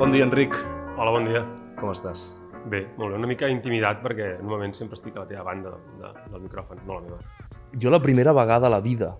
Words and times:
Bon 0.00 0.08
dia, 0.08 0.24
Enric. 0.24 0.54
Hola, 0.96 1.10
bon 1.12 1.26
dia. 1.28 1.42
Com 1.76 1.90
estàs? 1.92 2.22
Bé, 2.72 2.78
molt 2.96 3.12
bé. 3.12 3.18
Una 3.18 3.28
mica 3.28 3.50
intimidat 3.52 3.98
perquè 4.00 4.30
normalment 4.38 4.72
sempre 4.72 4.96
estic 4.96 5.18
a 5.18 5.26
la 5.26 5.28
teva 5.28 5.42
banda 5.44 5.74
de, 6.00 6.12
del 6.32 6.40
micròfon, 6.46 6.78
no 6.88 6.94
la 6.96 7.02
meva. 7.04 7.18
Jo 7.82 7.90
la 7.92 7.98
primera 8.00 8.32
vegada 8.32 8.70
a 8.70 8.72
la 8.72 8.78
vida 8.80 9.10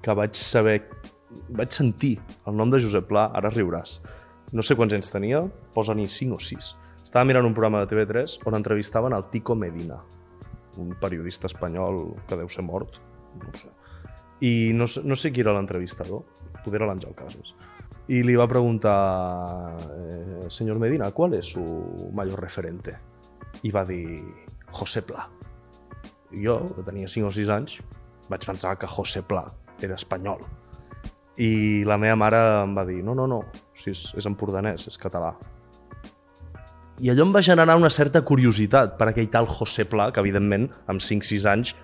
que 0.00 0.14
vaig 0.16 0.32
saber, 0.40 0.78
vaig 1.58 1.76
sentir 1.76 2.14
el 2.48 2.56
nom 2.56 2.72
de 2.72 2.80
Josep 2.80 3.04
Pla, 3.10 3.26
ara 3.36 3.50
riuràs. 3.52 3.98
No 4.56 4.64
sé 4.64 4.78
quants 4.80 4.96
anys 4.96 5.12
tenia, 5.12 5.42
posa-n'hi 5.76 6.08
5 6.08 6.38
o 6.38 6.40
6. 6.46 6.68
Estava 7.04 7.28
mirant 7.28 7.44
un 7.44 7.56
programa 7.58 7.82
de 7.84 7.90
TV3 7.92 8.38
on 8.48 8.56
entrevistaven 8.56 9.12
el 9.18 9.26
Tico 9.34 9.52
Medina, 9.52 9.98
un 10.80 10.94
periodista 11.04 11.52
espanyol 11.52 12.00
que 12.30 12.40
deu 12.40 12.48
ser 12.48 12.64
mort, 12.64 12.96
no 13.44 13.52
sé. 13.60 13.68
I 14.40 14.72
no, 14.72 14.88
no 15.04 15.20
sé 15.20 15.34
qui 15.36 15.44
era 15.44 15.52
l'entrevistador, 15.52 16.24
poder 16.64 16.80
era 16.80 16.88
l'Àngel 16.94 17.12
Casas. 17.12 17.52
Y 18.10 18.24
le 18.24 18.32
iba 18.32 18.42
a 18.42 18.48
preguntar, 18.48 19.78
eh, 20.10 20.46
señor 20.48 20.80
Medina, 20.80 21.12
¿cuál 21.12 21.34
es 21.34 21.46
su 21.46 22.10
mayor 22.12 22.40
referente? 22.40 22.98
I 23.62 23.70
va 23.70 23.84
dir, 23.84 24.24
José 24.72 25.02
Pla. 25.02 25.30
I 26.32 26.44
jo, 26.44 26.74
que 26.74 26.82
tenia 26.82 27.06
5 27.06 27.28
o 27.28 27.30
6 27.30 27.52
anys, 27.54 27.76
vaig 28.26 28.42
pensar 28.42 28.74
que 28.82 28.88
José 28.90 29.22
Pla 29.22 29.44
era 29.78 29.94
espanyol. 29.94 30.42
I 31.38 31.84
la 31.86 32.00
meva 32.02 32.18
mare 32.18 32.42
em 32.64 32.74
va 32.74 32.84
dir, 32.88 32.98
no, 33.06 33.14
no, 33.14 33.28
no, 33.30 33.44
si 33.78 33.94
és, 33.94 34.08
és 34.18 34.26
empordanès, 34.26 34.88
és 34.90 34.98
català. 34.98 35.36
I 36.98 37.14
allò 37.14 37.28
em 37.28 37.38
va 37.38 37.46
generar 37.46 37.78
una 37.78 37.94
certa 37.94 38.26
curiositat 38.26 38.98
per 38.98 39.12
aquell 39.12 39.30
tal 39.30 39.46
José 39.46 39.86
Pla, 39.86 40.10
que 40.10 40.18
evidentment, 40.18 40.66
amb 40.90 40.98
5-6 40.98 41.46
anys, 41.46 41.76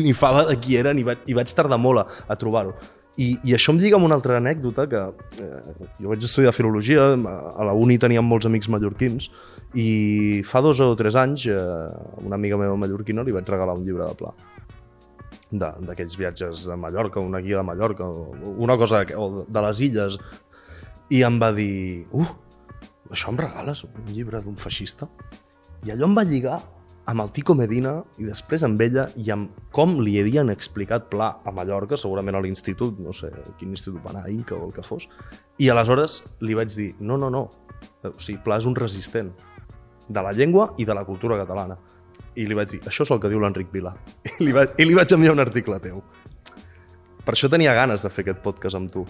ni 0.00 0.16
fava 0.16 0.48
de 0.48 0.56
qui 0.56 0.80
era, 0.80 0.96
ni 0.96 1.04
vaig, 1.04 1.28
i 1.28 1.36
vaig 1.36 1.52
tardar 1.52 1.76
molt 1.76 2.06
a, 2.06 2.22
a 2.24 2.40
trobar-ho. 2.40 2.72
I, 3.18 3.32
I 3.42 3.54
això 3.56 3.72
em 3.74 3.80
lliga 3.82 3.98
amb 3.98 4.06
una 4.06 4.14
altra 4.14 4.36
anècdota 4.38 4.86
que 4.90 5.00
eh, 5.42 5.86
jo 5.98 6.12
vaig 6.12 6.22
estudiar 6.22 6.52
filologia, 6.54 7.08
a 7.18 7.66
la 7.66 7.74
uni 7.74 7.98
teníem 7.98 8.24
molts 8.24 8.46
amics 8.46 8.70
mallorquins 8.70 9.26
i 9.74 10.42
fa 10.46 10.62
dos 10.62 10.78
o 10.84 10.92
tres 10.98 11.18
anys 11.18 11.48
eh, 11.50 11.58
una 12.22 12.38
amiga 12.38 12.60
meva 12.60 12.78
mallorquina 12.78 13.26
li 13.26 13.34
vaig 13.34 13.50
regalar 13.50 13.74
un 13.78 13.84
llibre 13.88 14.06
de 14.06 14.18
pla 14.22 14.34
d'aquells 15.48 16.16
viatges 16.20 16.66
de 16.68 16.76
Mallorca, 16.76 17.22
una 17.24 17.40
guia 17.40 17.56
de 17.56 17.64
Mallorca, 17.64 18.04
una 18.60 18.76
cosa 18.76 19.00
o 19.16 19.46
de 19.48 19.62
les 19.64 19.80
illes 19.80 20.18
i 21.08 21.22
em 21.24 21.38
va 21.40 21.48
dir 21.56 22.04
uh, 22.12 22.28
això 23.10 23.32
em 23.32 23.38
regales 23.40 23.84
un 23.88 24.10
llibre 24.12 24.42
d'un 24.44 24.58
feixista? 24.60 25.08
I 25.86 25.94
allò 25.94 26.04
em 26.10 26.16
va 26.18 26.26
lligar 26.28 26.58
amb 27.08 27.22
el 27.24 27.30
Tico 27.32 27.54
Medina 27.56 27.94
i 28.20 28.26
després 28.28 28.62
amb 28.66 28.80
ella 28.84 29.06
i 29.16 29.30
amb 29.32 29.54
com 29.72 29.94
li 30.04 30.18
havien 30.20 30.50
explicat 30.52 31.06
Pla 31.08 31.30
a 31.44 31.52
Mallorca, 31.56 31.96
segurament 31.96 32.36
a 32.36 32.42
l'institut, 32.44 32.98
no 33.00 33.14
sé 33.16 33.30
quin 33.58 33.70
institut 33.72 34.02
va 34.04 34.12
anar, 34.12 34.26
Inca 34.30 34.54
o 34.58 34.66
el 34.66 34.74
que 34.76 34.84
fos, 34.84 35.06
i 35.58 35.70
aleshores 35.72 36.18
li 36.44 36.54
vaig 36.58 36.74
dir, 36.76 36.90
no, 37.00 37.16
no, 37.16 37.30
no, 37.32 37.46
o 38.04 38.12
sigui, 38.20 38.42
Pla 38.44 38.58
és 38.60 38.68
un 38.68 38.76
resistent 38.76 39.32
de 40.08 40.22
la 40.24 40.32
llengua 40.36 40.74
i 40.76 40.84
de 40.88 40.94
la 40.96 41.04
cultura 41.08 41.36
catalana. 41.40 41.78
I 42.38 42.44
li 42.46 42.54
vaig 42.54 42.70
dir, 42.76 42.82
això 42.86 43.02
és 43.04 43.10
el 43.10 43.18
que 43.20 43.28
diu 43.32 43.40
l'Enric 43.40 43.72
Vila. 43.72 43.94
I 44.38 44.44
li, 44.44 44.52
vaig, 44.54 44.76
I 44.78 44.84
li 44.86 44.94
vaig 44.96 45.12
enviar 45.16 45.32
un 45.34 45.42
article 45.42 45.80
teu. 45.82 46.02
Per 47.24 47.34
això 47.34 47.48
tenia 47.52 47.72
ganes 47.76 48.04
de 48.04 48.10
fer 48.12 48.24
aquest 48.24 48.44
podcast 48.44 48.76
amb 48.78 48.92
tu. 48.92 49.02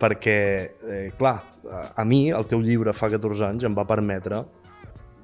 Perquè, 0.00 0.38
eh, 0.90 1.08
clar, 1.18 1.36
a- 1.70 1.88
a 2.02 2.04
mi 2.04 2.28
el 2.34 2.46
teu 2.50 2.62
llibre 2.62 2.94
fa 2.96 3.10
14 3.12 3.44
anys 3.46 3.66
em 3.68 3.74
va 3.76 3.84
permetre 3.86 4.40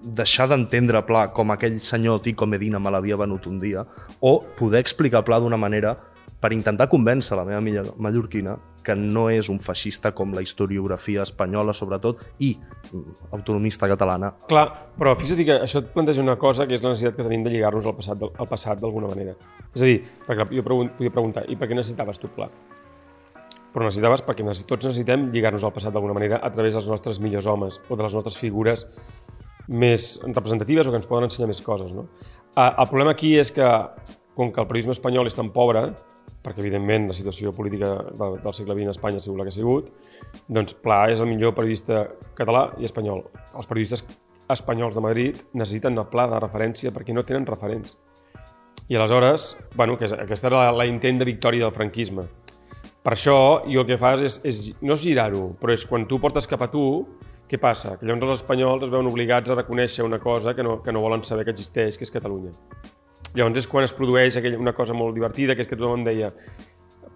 deixar 0.02 0.48
d'entendre 0.48 1.02
Pla 1.06 1.28
com 1.34 1.50
aquell 1.52 1.78
senyor 1.80 2.22
Tico 2.24 2.46
Medina 2.46 2.78
me 2.80 2.90
l'havia 2.90 3.18
venut 3.20 3.46
un 3.46 3.58
dia 3.60 3.84
o 4.20 4.38
poder 4.58 4.80
explicar 4.80 5.24
Pla 5.24 5.40
d'una 5.40 5.58
manera 5.60 5.96
per 6.40 6.54
intentar 6.56 6.88
convèncer 6.88 7.36
la 7.36 7.44
meva 7.44 7.60
milla- 7.60 7.84
mallorquina 8.00 8.56
que 8.82 8.94
no 8.96 9.26
és 9.28 9.50
un 9.52 9.58
feixista 9.60 10.14
com 10.16 10.32
la 10.32 10.40
historiografia 10.40 11.20
espanyola, 11.26 11.74
sobretot, 11.76 12.22
i 12.40 12.54
mm, 12.56 13.18
autonomista 13.36 13.84
catalana. 13.90 14.30
Clar, 14.48 14.64
però 14.96 15.12
fixa't 15.20 15.44
que 15.44 15.58
això 15.66 15.82
et 15.82 15.90
planteja 15.92 16.22
una 16.24 16.38
cosa 16.40 16.64
que 16.66 16.78
és 16.78 16.82
la 16.82 16.94
necessitat 16.94 17.18
que 17.18 17.26
tenim 17.26 17.44
de 17.44 17.52
lligar-nos 17.52 17.84
al 17.84 17.96
passat 17.98 18.24
al 18.24 18.48
passat 18.48 18.80
d'alguna 18.80 19.10
manera. 19.12 19.34
És 19.74 19.82
a 19.82 19.90
dir, 19.90 19.98
perquè 20.26 20.48
jo 20.56 20.64
pregun 20.64 20.88
podia 20.96 21.12
preguntar, 21.12 21.44
i 21.52 21.56
per 21.60 21.68
què 21.68 21.76
necessitaves 21.76 22.18
tu 22.22 22.32
pla? 22.32 22.48
Però 23.74 23.84
necessitaves, 23.84 24.24
perquè 24.26 24.42
tots 24.66 24.88
necessitem 24.88 25.28
lligar-nos 25.34 25.62
al 25.62 25.76
passat 25.76 25.92
d'alguna 25.92 26.16
manera 26.16 26.40
a 26.42 26.50
través 26.50 26.72
dels 26.74 26.88
nostres 26.88 27.20
millors 27.20 27.46
homes 27.46 27.80
o 27.90 27.96
de 27.96 28.02
les 28.02 28.16
nostres 28.16 28.40
figures 28.40 28.86
més 29.70 30.12
representatives 30.26 30.88
o 30.88 30.92
que 30.92 30.98
ens 31.00 31.08
poden 31.08 31.28
ensenyar 31.28 31.50
més 31.50 31.62
coses. 31.62 31.94
No? 31.94 32.08
Ah, 32.56 32.74
el 32.82 32.88
problema 32.90 33.14
aquí 33.14 33.36
és 33.38 33.52
que, 33.54 33.66
com 34.34 34.50
que 34.50 34.62
el 34.62 34.68
periodisme 34.70 34.96
espanyol 34.96 35.30
és 35.30 35.38
tan 35.38 35.52
pobre, 35.54 35.90
perquè 36.44 36.62
evidentment 36.62 37.08
la 37.10 37.16
situació 37.16 37.52
política 37.52 37.92
de, 38.16 38.30
del 38.42 38.56
segle 38.56 38.76
XX 38.76 38.90
a 38.90 38.96
Espanya 38.96 39.20
ha 39.20 39.24
sigut 39.24 39.38
la 39.38 39.46
que 39.46 39.52
ha 39.52 39.56
sigut, 39.56 39.90
doncs 40.48 40.76
Pla 40.84 41.02
és 41.12 41.20
el 41.20 41.28
millor 41.28 41.54
periodista 41.56 42.06
català 42.38 42.70
i 42.80 42.88
espanyol. 42.88 43.22
Els 43.54 43.68
periodistes 43.68 44.04
espanyols 44.50 44.96
de 44.96 45.04
Madrid 45.04 45.42
necessiten 45.52 45.98
el 45.98 46.08
Pla 46.10 46.26
de 46.30 46.40
referència 46.40 46.94
perquè 46.94 47.14
no 47.14 47.26
tenen 47.26 47.46
referents. 47.46 47.98
I 48.90 48.96
aleshores, 48.98 49.52
bueno, 49.76 49.96
que 49.98 50.08
aquesta 50.10 50.48
era 50.48 50.64
la, 50.64 50.70
la 50.80 50.86
intent 50.88 51.20
de 51.20 51.28
victòria 51.28 51.68
del 51.68 51.76
franquisme. 51.76 52.24
Per 53.04 53.12
això, 53.14 53.36
i 53.70 53.78
el 53.78 53.86
que 53.88 54.00
fas 54.00 54.24
és, 54.24 54.40
és 54.44 54.56
no 54.84 54.96
girar-ho, 54.98 55.52
però 55.60 55.76
és 55.76 55.84
quan 55.88 56.08
tu 56.08 56.18
portes 56.20 56.48
cap 56.50 56.64
a 56.66 56.68
tu, 56.72 57.04
què 57.50 57.58
passa? 57.58 57.96
Que 57.98 58.06
llavors 58.06 58.28
els 58.28 58.42
espanyols 58.44 58.84
es 58.86 58.92
veuen 58.92 59.08
obligats 59.10 59.50
a 59.50 59.56
reconèixer 59.58 60.04
una 60.06 60.20
cosa 60.22 60.54
que 60.54 60.62
no, 60.62 60.76
que 60.84 60.92
no 60.94 61.02
volen 61.02 61.24
saber 61.26 61.48
que 61.48 61.54
existeix, 61.56 61.98
que 61.98 62.06
és 62.06 62.12
Catalunya. 62.14 62.52
Llavors 63.34 63.58
és 63.58 63.66
quan 63.70 63.86
es 63.86 63.94
produeix 63.94 64.38
aquella, 64.38 64.58
una 64.58 64.74
cosa 64.74 64.94
molt 64.94 65.16
divertida, 65.18 65.56
que 65.58 65.66
és 65.66 65.70
que 65.70 65.78
tothom 65.78 65.98
em 65.98 66.06
deia 66.06 66.30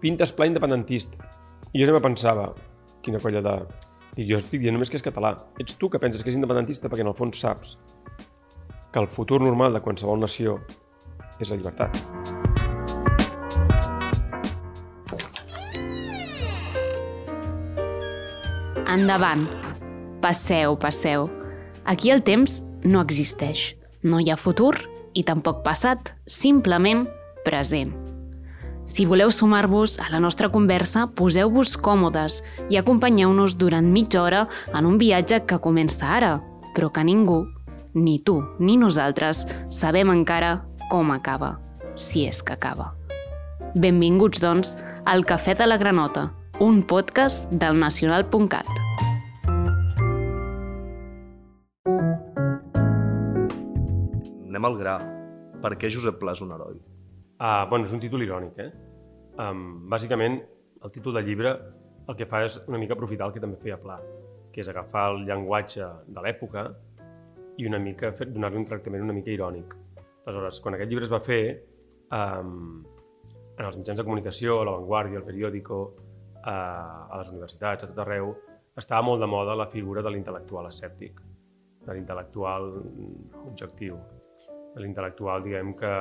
pintes 0.03 0.33
pla 0.35 0.49
independentista. 0.49 1.31
I 1.71 1.79
jo 1.79 1.87
sempre 1.87 2.03
pensava, 2.03 2.49
quina 3.03 3.21
colla 3.23 3.43
de... 3.45 3.55
Dic, 4.15 4.27
jo 4.29 4.39
estic 4.39 4.61
dient 4.63 4.75
només 4.75 4.91
que 4.91 4.99
és 4.99 5.03
català. 5.03 5.33
Ets 5.59 5.75
tu 5.79 5.89
que 5.91 5.99
penses 5.99 6.23
que 6.23 6.31
és 6.31 6.39
independentista 6.39 6.91
perquè 6.91 7.03
en 7.03 7.11
el 7.11 7.17
fons 7.17 7.39
saps 7.39 7.77
que 8.91 9.01
el 9.01 9.09
futur 9.11 9.41
normal 9.43 9.75
de 9.75 9.83
qualsevol 9.83 10.21
nació 10.23 10.59
és 11.39 11.51
la 11.51 11.59
llibertat. 11.59 11.99
Endavant. 18.95 19.64
Passeu, 20.25 20.73
passeu. 20.81 21.27
Aquí 21.85 22.09
el 22.09 22.23
temps 22.25 22.63
no 22.81 23.03
existeix. 23.05 23.75
No 24.01 24.17
hi 24.17 24.31
ha 24.33 24.37
futur 24.41 24.73
i 25.13 25.21
tampoc 25.21 25.59
passat, 25.61 26.15
simplement 26.25 27.03
present. 27.45 27.91
Si 28.89 29.05
voleu 29.05 29.29
sumar-vos 29.29 29.99
a 30.01 30.07
la 30.09 30.21
nostra 30.23 30.49
conversa, 30.49 31.03
poseu-vos 31.13 31.75
còmodes 31.77 32.39
i 32.73 32.79
acompanyeu-nos 32.81 33.53
durant 33.61 33.85
mitja 33.85 34.23
hora 34.23 34.47
en 34.73 34.89
un 34.89 34.97
viatge 34.97 35.43
que 35.45 35.61
comença 35.61 36.09
ara, 36.17 36.39
però 36.73 36.89
que 36.89 37.05
ningú, 37.05 37.43
ni 37.93 38.17
tu 38.17 38.39
ni 38.57 38.79
nosaltres, 38.81 39.45
sabem 39.69 40.09
encara 40.09 40.55
com 40.89 41.13
acaba, 41.13 41.59
si 41.93 42.25
és 42.25 42.41
que 42.41 42.57
acaba. 42.57 42.95
Benvinguts, 43.75 44.41
doncs, 44.41 44.73
al 45.05 45.21
Cafè 45.21 45.53
de 45.53 45.69
la 45.69 45.77
Granota, 45.77 46.31
un 46.57 46.81
podcast 46.81 47.53
del 47.53 47.77
nacional.cat. 47.77 48.84
Anem 54.55 54.69
al 54.69 54.77
gra. 54.79 54.91
Per 55.59 55.69
què 55.75 55.89
Josep 55.91 56.15
Pla 56.15 56.31
és 56.31 56.39
un 56.39 56.53
heroi? 56.55 56.77
Uh, 57.43 57.65
bueno, 57.67 57.83
és 57.83 57.91
un 57.91 57.99
títol 57.99 58.21
irònic, 58.23 58.61
eh? 58.63 58.69
Um, 59.43 59.65
bàsicament, 59.91 60.37
el 60.79 60.93
títol 60.95 61.17
del 61.17 61.27
llibre 61.27 61.51
el 62.07 62.15
que 62.15 62.27
fa 62.31 62.39
és 62.45 62.55
una 62.69 62.79
mica 62.79 62.95
aprofitar 62.95 63.27
el 63.27 63.33
que 63.35 63.43
també 63.43 63.59
feia 63.59 63.75
Pla, 63.83 63.97
que 64.55 64.63
és 64.63 64.71
agafar 64.71 65.09
el 65.11 65.25
llenguatge 65.27 65.89
de 66.07 66.23
l'època 66.23 66.63
i 67.59 67.67
una 67.67 67.83
mica 67.83 68.13
donar-li 68.21 68.61
un 68.61 68.69
tractament 68.71 69.03
una 69.03 69.17
mica 69.19 69.35
irònic. 69.35 69.75
Aleshores, 70.23 70.63
quan 70.63 70.79
aquest 70.79 70.93
llibre 70.93 71.09
es 71.09 71.11
va 71.11 71.19
fer, 71.27 71.43
um, 72.15 72.79
en 73.59 73.67
els 73.67 73.75
mitjans 73.75 73.99
de 73.99 74.07
comunicació, 74.07 74.61
a 74.61 74.71
La 74.71 74.79
Vanguardia, 74.79 75.19
al 75.19 75.27
Periódico, 75.27 75.83
uh, 76.39 76.49
a 76.55 77.19
les 77.19 77.35
universitats, 77.35 77.83
a 77.83 77.91
tot 77.91 78.05
arreu, 78.07 78.37
estava 78.79 79.03
molt 79.03 79.19
de 79.19 79.33
moda 79.35 79.59
la 79.59 79.67
figura 79.67 79.99
de 79.99 80.15
l'intel·lectual 80.15 80.71
escèptic, 80.71 81.19
de 81.83 81.95
l'intel·lectual 81.99 82.77
mm, 82.85 83.49
objectiu, 83.49 83.99
l'intel·lectual, 84.81 85.43
diguem, 85.45 85.73
que, 85.79 85.93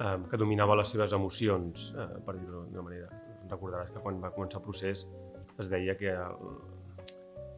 eh, 0.00 0.16
que 0.30 0.40
dominava 0.40 0.76
les 0.80 0.92
seves 0.92 1.12
emocions, 1.16 1.90
eh, 1.96 2.08
per 2.26 2.36
dir-ho 2.38 2.64
d'una 2.70 2.84
manera. 2.86 3.10
Recordaràs 3.50 3.92
que 3.94 4.02
quan 4.02 4.20
va 4.22 4.32
començar 4.34 4.60
el 4.60 4.66
procés 4.66 5.06
es 5.58 5.68
deia 5.72 5.94
que, 5.96 6.12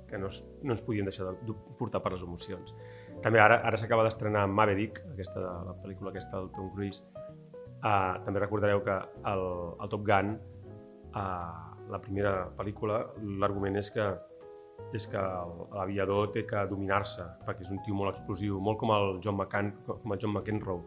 que 0.09 0.19
no, 0.19 0.29
es, 0.29 0.43
no 0.63 0.75
ens 0.75 0.83
podien 0.85 1.09
deixar 1.09 1.31
de, 1.31 1.49
de 1.49 1.55
portar 1.79 2.03
per 2.05 2.13
les 2.15 2.25
emocions. 2.27 2.75
També 3.25 3.41
ara 3.43 3.61
ara 3.67 3.79
s'acaba 3.81 4.05
d'estrenar 4.07 4.47
Maverick, 4.51 5.01
aquesta, 5.15 5.43
la 5.67 5.75
pel·lícula 5.83 6.13
aquesta 6.13 6.39
del 6.39 6.53
Tom 6.55 6.71
Cruise. 6.75 7.03
Uh, 7.79 8.19
també 8.27 8.43
recordareu 8.43 8.83
que 8.87 8.95
el, 9.33 9.45
el 9.83 9.91
Top 9.91 10.07
Gun, 10.07 10.35
uh, 11.15 11.89
la 11.89 12.01
primera 12.03 12.33
pel·lícula, 12.59 13.05
l'argument 13.43 13.79
és 13.79 13.91
que 13.95 14.07
és 14.95 15.07
que 15.07 15.19
el- 15.19 15.67
l'aviador 15.75 16.31
té 16.33 16.47
que 16.47 16.67
dominar-se, 16.71 17.23
perquè 17.47 17.67
és 17.67 17.71
un 17.71 17.83
tio 17.85 17.95
molt 17.95 18.17
explosiu, 18.17 18.61
molt 18.61 18.79
com 18.79 18.91
el 18.95 19.21
John 19.25 19.37
McCann, 19.37 19.73
com 19.87 20.13
el 20.13 20.19
John 20.21 20.33
McEnroe. 20.33 20.83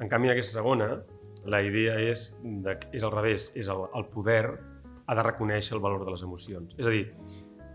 En 0.00 0.08
canvi, 0.08 0.28
en 0.28 0.32
aquesta 0.32 0.60
segona, 0.60 1.02
la 1.44 1.60
idea 1.62 1.98
és, 2.00 2.30
de, 2.42 2.78
és 2.92 3.04
al 3.04 3.12
revés, 3.12 3.50
és 3.54 3.68
el, 3.68 3.84
el 3.94 4.06
poder 4.06 4.58
ha 5.06 5.14
de 5.14 5.22
reconèixer 5.22 5.76
el 5.76 5.82
valor 5.84 6.04
de 6.06 6.14
les 6.14 6.22
emocions. 6.24 6.74
És 6.78 6.86
a 6.86 6.90
dir, 6.90 7.04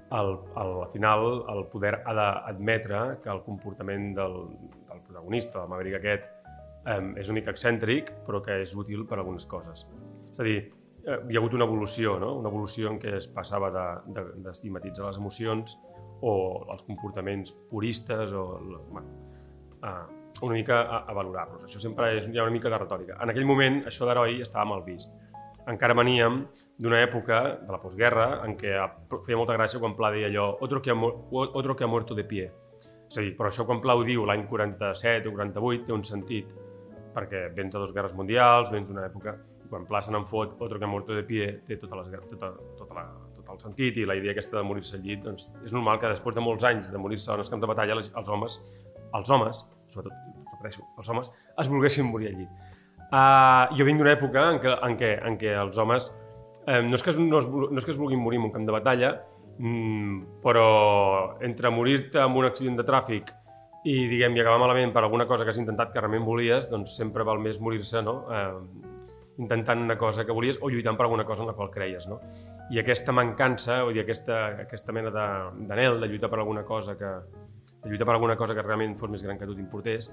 al, 0.10 0.40
al, 0.56 0.72
al 0.84 0.90
final 0.92 1.44
el 1.54 1.66
poder 1.70 2.00
ha 2.06 2.14
d'admetre 2.18 3.20
que 3.24 3.30
el 3.30 3.44
comportament 3.46 4.16
del, 4.18 4.40
del 4.90 5.02
protagonista, 5.06 5.60
del 5.60 5.70
Maverick 5.70 6.00
aquest, 6.00 6.26
eh, 6.90 7.00
és 7.22 7.30
únic 7.30 7.48
excèntric, 7.52 8.10
però 8.26 8.42
que 8.42 8.58
és 8.64 8.74
útil 8.76 9.06
per 9.06 9.20
a 9.20 9.22
algunes 9.22 9.46
coses. 9.46 9.86
És 10.32 10.40
a 10.40 10.48
dir, 10.48 10.60
hi 11.10 11.36
ha 11.36 11.40
hagut 11.40 11.56
una 11.58 11.66
evolució, 11.66 12.18
no? 12.22 12.34
una 12.42 12.50
evolució 12.52 12.92
en 12.92 13.00
què 13.02 13.16
es 13.18 13.28
passava 13.34 13.70
d'estigmatitzar 13.72 15.04
de, 15.04 15.08
de, 15.08 15.10
les 15.10 15.20
emocions 15.22 15.76
o 16.22 16.34
els 16.74 16.84
comportaments 16.88 17.54
puristes 17.72 18.34
o 18.36 18.46
bueno, 18.92 19.08
a, 19.82 19.94
una 20.42 20.54
mica 20.54 20.82
a, 20.82 21.04
a 21.08 21.16
valorar-los. 21.16 21.66
Això 21.66 21.82
sempre 21.82 22.12
és, 22.18 22.28
hi 22.28 22.40
ha 22.40 22.46
una 22.46 22.54
mica 22.56 22.72
de 22.72 22.80
retòrica. 22.82 23.18
En 23.24 23.32
aquell 23.34 23.48
moment 23.48 23.84
això 23.90 24.08
d'heroi 24.08 24.42
estava 24.46 24.68
mal 24.74 24.84
vist. 24.86 25.12
Encara 25.70 25.94
veníem 25.94 26.42
d'una 26.82 27.02
època 27.04 27.42
de 27.62 27.72
la 27.72 27.80
postguerra 27.82 28.30
en 28.46 28.56
què 28.58 28.74
feia 29.26 29.38
molta 29.38 29.58
gràcia 29.58 29.82
quan 29.82 29.96
Pla 29.98 30.10
deia 30.16 30.30
allò 30.32 30.50
otro 30.66 30.82
que 30.82 30.92
ha, 30.92 30.98
otro 30.98 31.76
que 31.76 31.86
ha 31.86 31.92
muerto 31.92 32.18
de 32.18 32.26
pie. 32.26 32.50
És 33.10 33.18
a 33.18 33.26
dir, 33.26 33.36
però 33.38 33.52
això 33.52 33.66
quan 33.66 33.82
Pla 33.82 33.96
ho 33.98 34.04
diu 34.06 34.26
l'any 34.26 34.48
47 34.50 35.30
o 35.30 35.36
48 35.36 35.86
té 35.86 35.94
un 35.94 36.06
sentit 36.06 36.56
perquè 37.14 37.48
vens 37.56 37.74
de 37.74 37.80
dues 37.82 37.94
guerres 37.94 38.14
mundials, 38.18 38.72
vens 38.74 38.90
d'una 38.90 39.06
època 39.06 39.36
quan 39.70 39.86
Pla 39.88 40.02
se 40.02 40.12
n'en 40.14 40.26
fot, 40.28 40.56
otro 40.60 40.80
que 40.80 40.86
ha 40.86 40.90
muerto 40.90 41.16
de 41.16 41.24
pie 41.24 41.50
té 41.68 41.78
tota 41.82 42.02
les, 42.02 42.10
tota, 42.32 42.52
tota 42.78 42.98
la, 42.98 43.06
tot 43.38 43.52
el 43.54 43.60
sentit 43.62 43.98
i 43.98 44.06
la 44.10 44.18
idea 44.18 44.34
aquesta 44.36 44.58
de 44.58 44.66
morir-se 44.66 44.98
al 44.98 45.06
llit, 45.06 45.22
doncs 45.26 45.50
és 45.64 45.76
normal 45.76 46.02
que 46.02 46.12
després 46.12 46.36
de 46.36 46.44
molts 46.46 46.66
anys 46.68 46.92
de 46.94 47.02
morir-se 47.02 47.32
en 47.34 47.44
els 47.44 47.52
camps 47.52 47.66
de 47.66 47.70
batalla, 47.70 47.98
els 48.00 48.34
homes, 48.34 48.60
els 49.20 49.34
homes, 49.36 49.64
sobretot, 49.94 50.16
repeteixo, 50.54 50.86
els 50.98 51.12
homes, 51.14 51.32
es 51.62 51.72
volguessin 51.72 52.10
morir 52.10 52.32
al 52.32 52.42
llit. 52.42 52.66
Uh, 53.10 53.66
jo 53.78 53.86
vinc 53.88 53.98
d'una 53.98 54.14
època 54.14 54.50
en 54.54 54.60
què, 54.62 54.74
en, 54.86 54.98
què, 54.98 55.14
en 55.26 55.38
què 55.42 55.54
els 55.58 55.78
homes 55.82 56.12
eh, 56.68 56.82
no, 56.86 56.94
és 56.94 57.04
que 57.04 57.16
no, 57.18 57.40
es, 57.40 57.48
no 57.50 57.78
és 57.80 57.88
que 57.88 57.94
es 57.96 57.98
vulguin 57.98 58.22
morir 58.22 58.38
en 58.38 58.50
un 58.50 58.54
camp 58.54 58.68
de 58.68 58.76
batalla, 58.76 59.16
mm, 59.58 60.42
però 60.44 60.68
entre 61.46 61.72
morir-te 61.74 62.22
amb 62.22 62.38
un 62.38 62.46
accident 62.50 62.78
de 62.78 62.86
tràfic 62.86 63.34
i, 63.88 63.96
diguem, 64.12 64.36
i 64.36 64.44
acabar 64.44 64.60
malament 64.62 64.94
per 64.94 65.04
alguna 65.04 65.26
cosa 65.28 65.46
que 65.46 65.54
has 65.54 65.62
intentat 65.62 65.94
que 65.94 66.04
realment 66.04 66.28
volies, 66.28 66.70
doncs 66.70 66.98
sempre 67.00 67.26
val 67.28 67.42
més 67.42 67.60
morir-se, 67.64 68.04
no? 68.06 68.16
Eh, 68.30 68.89
intentant 69.40 69.82
una 69.82 69.98
cosa 69.98 70.26
que 70.26 70.36
volies 70.36 70.60
o 70.62 70.70
lluitant 70.70 70.98
per 71.00 71.08
alguna 71.08 71.26
cosa 71.26 71.44
en 71.44 71.50
la 71.50 71.56
qual 71.56 71.72
creies, 71.72 72.08
no? 72.12 72.20
I 72.70 72.82
aquesta 72.82 73.16
mancança, 73.16 73.84
o 73.86 73.94
dir, 73.94 74.04
aquesta, 74.04 74.40
aquesta 74.66 74.96
mena 74.96 75.12
d'anel 75.14 75.96
de, 75.96 76.02
de 76.04 76.12
lluitar 76.12 76.30
per 76.30 76.42
alguna 76.44 76.66
cosa 76.68 76.98
que, 77.00 77.14
de 77.80 77.90
lluitar 77.90 78.08
per 78.10 78.18
alguna 78.18 78.36
cosa 78.38 78.56
que 78.56 78.66
realment 78.66 78.98
fos 79.00 79.12
més 79.12 79.24
gran 79.24 79.40
que 79.40 79.48
tu 79.48 79.56
t'importés, 79.56 80.12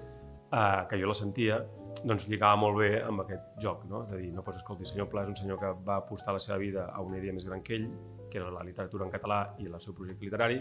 eh, 0.52 0.82
que 0.88 1.00
jo 1.00 1.10
la 1.10 1.18
sentia, 1.18 1.58
doncs 2.06 2.28
lligava 2.30 2.58
molt 2.60 2.78
bé 2.78 2.90
amb 3.02 3.24
aquest 3.24 3.58
joc, 3.62 3.82
no? 3.90 4.04
És 4.06 4.12
a 4.12 4.20
dir, 4.20 4.30
no, 4.30 4.44
doncs, 4.46 4.60
escolti, 4.60 4.86
senyor 4.86 5.10
Pla 5.10 5.24
és 5.24 5.32
un 5.32 5.40
senyor 5.40 5.58
que 5.62 5.72
va 5.86 5.98
apostar 6.02 6.36
la 6.36 6.42
seva 6.42 6.60
vida 6.62 6.86
a 6.92 7.02
una 7.02 7.18
idea 7.18 7.34
més 7.34 7.48
gran 7.48 7.64
que 7.66 7.74
ell, 7.80 7.88
que 8.30 8.38
era 8.38 8.52
la 8.54 8.62
literatura 8.66 9.06
en 9.08 9.12
català 9.14 9.40
i 9.58 9.66
el 9.66 9.80
seu 9.82 9.96
projecte 9.96 10.28
literari, 10.28 10.60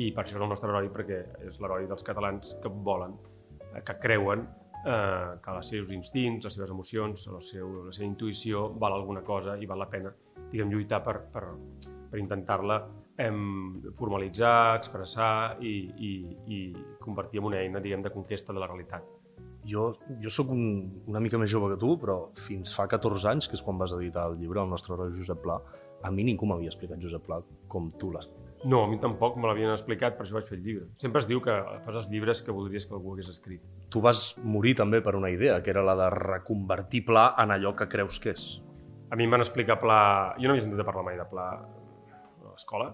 i 0.00 0.10
per 0.14 0.24
això 0.24 0.38
és 0.38 0.44
el 0.44 0.48
nostre 0.48 0.70
heroi, 0.70 0.88
perquè 0.94 1.20
és 1.48 1.60
l'heroi 1.60 1.88
dels 1.90 2.06
catalans 2.06 2.56
que 2.62 2.72
volen, 2.88 3.18
eh, 3.74 3.82
que 3.84 3.98
creuen 4.00 4.46
eh, 4.86 5.38
que 5.42 5.54
els 5.56 5.70
seus 5.74 5.92
instints, 5.94 6.46
les 6.46 6.56
seves 6.58 6.72
emocions, 6.74 7.26
la, 7.32 7.40
seu, 7.44 7.70
la 7.86 7.94
seva 7.94 8.08
intuïció 8.08 8.68
val 8.82 8.98
alguna 8.98 9.22
cosa 9.26 9.56
i 9.58 9.68
val 9.70 9.82
la 9.82 9.88
pena, 9.90 10.12
diguem, 10.50 10.72
lluitar 10.72 11.02
per, 11.04 11.18
per, 11.32 11.46
per 12.10 12.20
intentar-la 12.20 12.82
formalitzar, 13.94 14.76
expressar 14.78 15.58
i, 15.62 15.74
i, 15.94 16.12
i 16.48 16.60
convertir 17.02 17.42
en 17.42 17.50
una 17.52 17.60
eina, 17.60 17.82
diguem, 17.84 18.02
de 18.02 18.10
conquesta 18.10 18.54
de 18.54 18.62
la 18.62 18.66
realitat. 18.66 19.04
Jo, 19.68 19.92
jo 20.18 20.30
sóc 20.32 20.50
un, 20.50 20.64
una 21.06 21.20
mica 21.22 21.38
més 21.38 21.52
jove 21.52 21.68
que 21.70 21.78
tu, 21.78 21.94
però 22.02 22.16
fins 22.48 22.74
fa 22.74 22.88
14 22.90 23.28
anys, 23.30 23.46
que 23.46 23.54
és 23.54 23.62
quan 23.62 23.78
vas 23.78 23.94
editar 23.94 24.26
el 24.32 24.40
llibre, 24.40 24.64
el 24.64 24.72
nostre 24.72 24.96
heroi 24.96 25.14
Josep 25.14 25.44
Pla, 25.44 25.60
a 26.02 26.10
mi 26.10 26.26
ningú 26.26 26.48
m'havia 26.50 26.72
explicat 26.72 26.98
Josep 26.98 27.22
Pla 27.28 27.38
com 27.70 27.92
tu 28.00 28.10
l'has 28.10 28.26
no, 28.64 28.84
a 28.84 28.88
mi 28.88 28.98
tampoc 29.02 29.36
me 29.40 29.48
l'havien 29.48 29.72
explicat, 29.72 30.14
per 30.16 30.24
això 30.24 30.36
vaig 30.36 30.46
fer 30.46 30.56
el 30.58 30.64
llibre. 30.64 30.86
Sempre 31.02 31.22
es 31.22 31.26
diu 31.26 31.40
que 31.42 31.54
fas 31.84 31.96
els 31.98 32.08
llibres 32.12 32.42
que 32.46 32.54
voldries 32.54 32.86
que 32.86 32.94
algú 32.94 33.14
hagués 33.14 33.30
escrit. 33.32 33.62
Tu 33.90 34.02
vas 34.04 34.20
morir 34.38 34.76
també 34.78 35.00
per 35.02 35.16
una 35.18 35.30
idea, 35.34 35.58
que 35.62 35.72
era 35.74 35.82
la 35.82 35.96
de 35.98 36.08
reconvertir 36.14 37.04
Pla 37.08 37.32
en 37.42 37.54
allò 37.54 37.74
que 37.78 37.88
creus 37.90 38.20
que 38.22 38.34
és. 38.36 38.46
A 39.10 39.18
mi 39.18 39.26
em 39.26 39.34
van 39.34 39.42
explicar 39.42 39.78
Pla... 39.82 40.00
Jo 40.38 40.46
no 40.46 40.54
havia 40.54 40.64
sentit 40.64 40.84
parlar 40.86 41.06
mai 41.08 41.18
de 41.18 41.26
Pla 41.30 41.48
a 41.58 42.52
l'escola. 42.52 42.92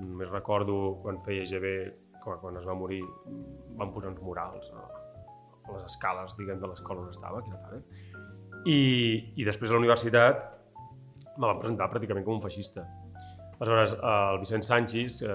Només 0.00 0.30
recordo 0.32 0.80
quan 1.04 1.20
feia 1.26 1.46
GB, 1.46 1.74
quan 2.24 2.58
es 2.58 2.66
va 2.66 2.74
morir, 2.74 3.02
van 3.78 3.94
posar 3.94 4.10
uns 4.10 4.22
murals 4.24 4.72
a 4.74 4.86
les 5.76 5.84
escales, 5.86 6.34
diguem, 6.38 6.58
de 6.58 6.70
l'escola 6.70 7.04
on 7.04 7.12
estava, 7.14 7.44
que 7.44 7.52
era 7.52 7.62
Tàrrega. 7.62 7.84
I, 8.66 8.80
I 9.38 9.46
després 9.46 9.70
a 9.70 9.78
la 9.78 9.84
universitat 9.84 10.42
me 11.38 11.46
van 11.46 11.62
presentar 11.62 11.88
pràcticament 11.92 12.26
com 12.26 12.40
un 12.40 12.42
feixista 12.42 12.82
Aleshores, 13.60 13.92
el 13.92 14.38
Vicent 14.38 14.62
Sánchez, 14.64 15.20
eh, 15.22 15.28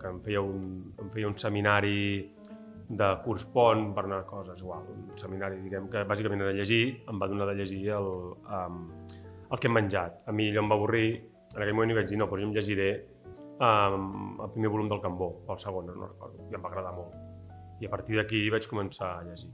que 0.00 0.08
em 0.10 0.18
feia, 0.24 0.40
un, 0.42 0.92
em 0.98 1.10
feia 1.14 1.28
un 1.28 1.36
seminari 1.38 2.00
de 2.90 3.10
curs 3.22 3.44
pont 3.54 3.92
per 3.94 4.02
anar 4.08 4.24
a 4.24 4.26
coses, 4.26 4.58
igual, 4.58 4.88
un 4.90 5.18
seminari, 5.18 5.60
diguem, 5.62 5.86
que 5.92 6.02
bàsicament 6.10 6.42
era 6.42 6.54
llegir, 6.56 6.82
em 7.06 7.20
va 7.22 7.28
donar 7.30 7.46
de 7.52 7.54
llegir 7.60 7.84
el, 7.94 8.08
um, 8.58 8.80
el 9.46 9.62
que 9.62 9.70
hem 9.70 9.76
menjat. 9.78 10.18
A 10.26 10.34
mi 10.34 10.48
allò 10.50 10.64
em 10.64 10.72
va 10.72 10.78
avorrir, 10.80 11.12
en 11.54 11.60
aquell 11.60 11.76
moment 11.78 11.94
vaig 12.00 12.10
dir, 12.10 12.18
no, 12.18 12.26
doncs 12.26 12.42
jo 12.42 12.48
em 12.48 12.56
llegiré 12.58 12.90
um, 13.62 14.34
el 14.42 14.50
primer 14.56 14.74
volum 14.74 14.90
del 14.90 15.04
Cambó, 15.06 15.30
o 15.46 15.54
el 15.54 15.62
segon, 15.62 15.94
no 15.94 16.10
recordo, 16.10 16.50
i 16.50 16.58
em 16.58 16.66
va 16.66 16.74
agradar 16.74 16.96
molt. 16.98 17.14
I 17.78 17.86
a 17.86 17.94
partir 17.94 18.18
d'aquí 18.18 18.48
vaig 18.50 18.66
començar 18.66 19.12
a 19.20 19.22
llegir. 19.30 19.52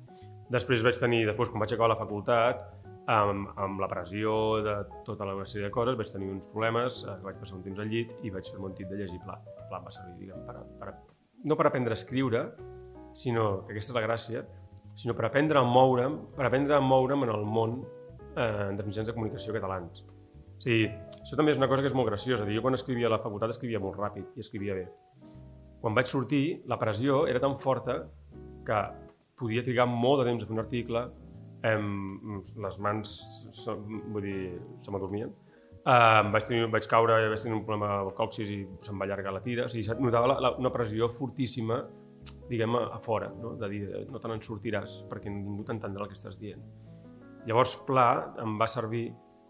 Després 0.57 0.89
vaig 0.89 0.97
tenir, 0.97 1.27
després 1.29 1.53
quan 1.53 1.61
vaig 1.67 1.77
acabar 1.77 1.93
la 1.93 2.01
facultat, 2.01 2.65
amb, 3.06 3.50
amb 3.62 3.81
la 3.81 3.88
pressió 3.91 4.32
de 4.67 4.76
tota 5.06 5.26
la 5.29 5.35
sèrie 5.47 5.69
de 5.69 5.75
coses 5.75 5.97
vaig 5.99 6.11
tenir 6.11 6.31
uns 6.32 6.49
problemes, 6.50 7.03
eh, 7.06 7.17
vaig 7.23 7.38
passar 7.41 7.58
un 7.58 7.64
temps 7.67 7.79
al 7.82 7.91
llit 7.91 8.14
i 8.23 8.32
vaig 8.35 8.49
fer 8.50 8.58
un 8.58 8.75
tit 8.75 8.91
de 8.91 8.99
llegir 8.99 9.20
Pla. 9.25 9.38
Pla 9.70 9.81
va 9.85 9.93
servir, 9.94 10.17
diguem, 10.19 10.43
per, 10.47 10.62
per, 10.81 10.94
no 11.44 11.56
per 11.58 11.69
aprendre 11.69 11.94
a 11.94 11.99
escriure, 11.99 12.43
sinó, 13.14 13.67
que 13.67 13.76
aquesta 13.76 13.94
és 13.94 13.99
la 13.99 14.05
gràcia, 14.06 14.43
sinó 14.97 15.14
per 15.14 15.29
aprendre 15.29 15.61
a 15.61 15.64
moure'm, 15.64 16.19
per 16.37 16.47
aprendre 16.49 16.76
a 16.76 16.82
moure'm 16.82 17.25
en 17.26 17.32
el 17.32 17.47
món 17.47 17.81
eh, 18.35 18.73
dels 18.75 18.87
mitjans 18.88 19.08
de 19.08 19.14
comunicació 19.14 19.55
catalans. 19.55 20.03
O 20.56 20.62
sigui, 20.64 20.87
això 21.20 21.37
també 21.37 21.53
és 21.53 21.61
una 21.61 21.69
cosa 21.69 21.85
que 21.85 21.91
és 21.91 21.97
molt 21.97 22.08
graciosa. 22.08 22.47
Jo 22.49 22.62
quan 22.64 22.75
escrivia 22.75 23.11
a 23.11 23.12
la 23.12 23.20
facultat 23.23 23.53
escrivia 23.53 23.81
molt 23.82 23.99
ràpid 24.00 24.38
i 24.38 24.44
escrivia 24.44 24.75
bé. 24.79 24.87
Quan 25.82 25.94
vaig 25.94 26.08
sortir, 26.08 26.62
la 26.67 26.79
pressió 26.81 27.26
era 27.29 27.43
tan 27.43 27.58
forta 27.61 28.00
que 28.67 28.81
podia 29.37 29.62
trigar 29.62 29.85
molt 29.87 30.23
de 30.23 30.31
temps 30.31 30.43
a 30.43 30.49
fer 30.49 30.56
un 30.56 30.62
article, 30.62 31.03
em, 31.67 32.41
les 32.65 32.79
mans, 32.83 33.13
vull 33.67 34.25
dir, 34.25 34.39
se 34.85 34.95
m'adormien. 34.95 35.35
Uh, 35.87 36.25
vaig, 36.35 36.49
tenir, 36.49 36.65
vaig 36.73 36.89
caure, 36.91 37.15
vaig 37.31 37.43
tenir 37.43 37.55
un 37.61 37.63
problema 37.63 38.01
al 38.01 38.09
coxis 38.19 38.49
i 38.51 38.65
se'm 38.83 38.99
va 38.99 39.07
allargar 39.07 39.37
la 39.37 39.43
tira. 39.45 39.69
O 39.69 39.71
sigui, 39.71 39.87
notava 40.03 40.32
la, 40.32 40.41
la, 40.43 40.51
una 40.58 40.73
pressió 40.75 41.06
fortíssima, 41.13 41.79
diguem, 42.51 42.75
a 42.75 42.99
fora, 43.03 43.29
no? 43.43 43.55
de 43.61 43.69
dir, 43.70 43.85
no 44.11 44.19
te 44.19 44.31
n'en 44.31 44.43
sortiràs 44.43 44.99
perquè 45.11 45.31
ningú 45.31 45.63
t'entendrà 45.67 46.06
el 46.06 46.11
que 46.11 46.19
estàs 46.19 46.41
dient. 46.43 46.63
Llavors, 47.46 47.77
Pla 47.87 48.08
em 48.43 48.56
va 48.58 48.67
servir 48.67 49.06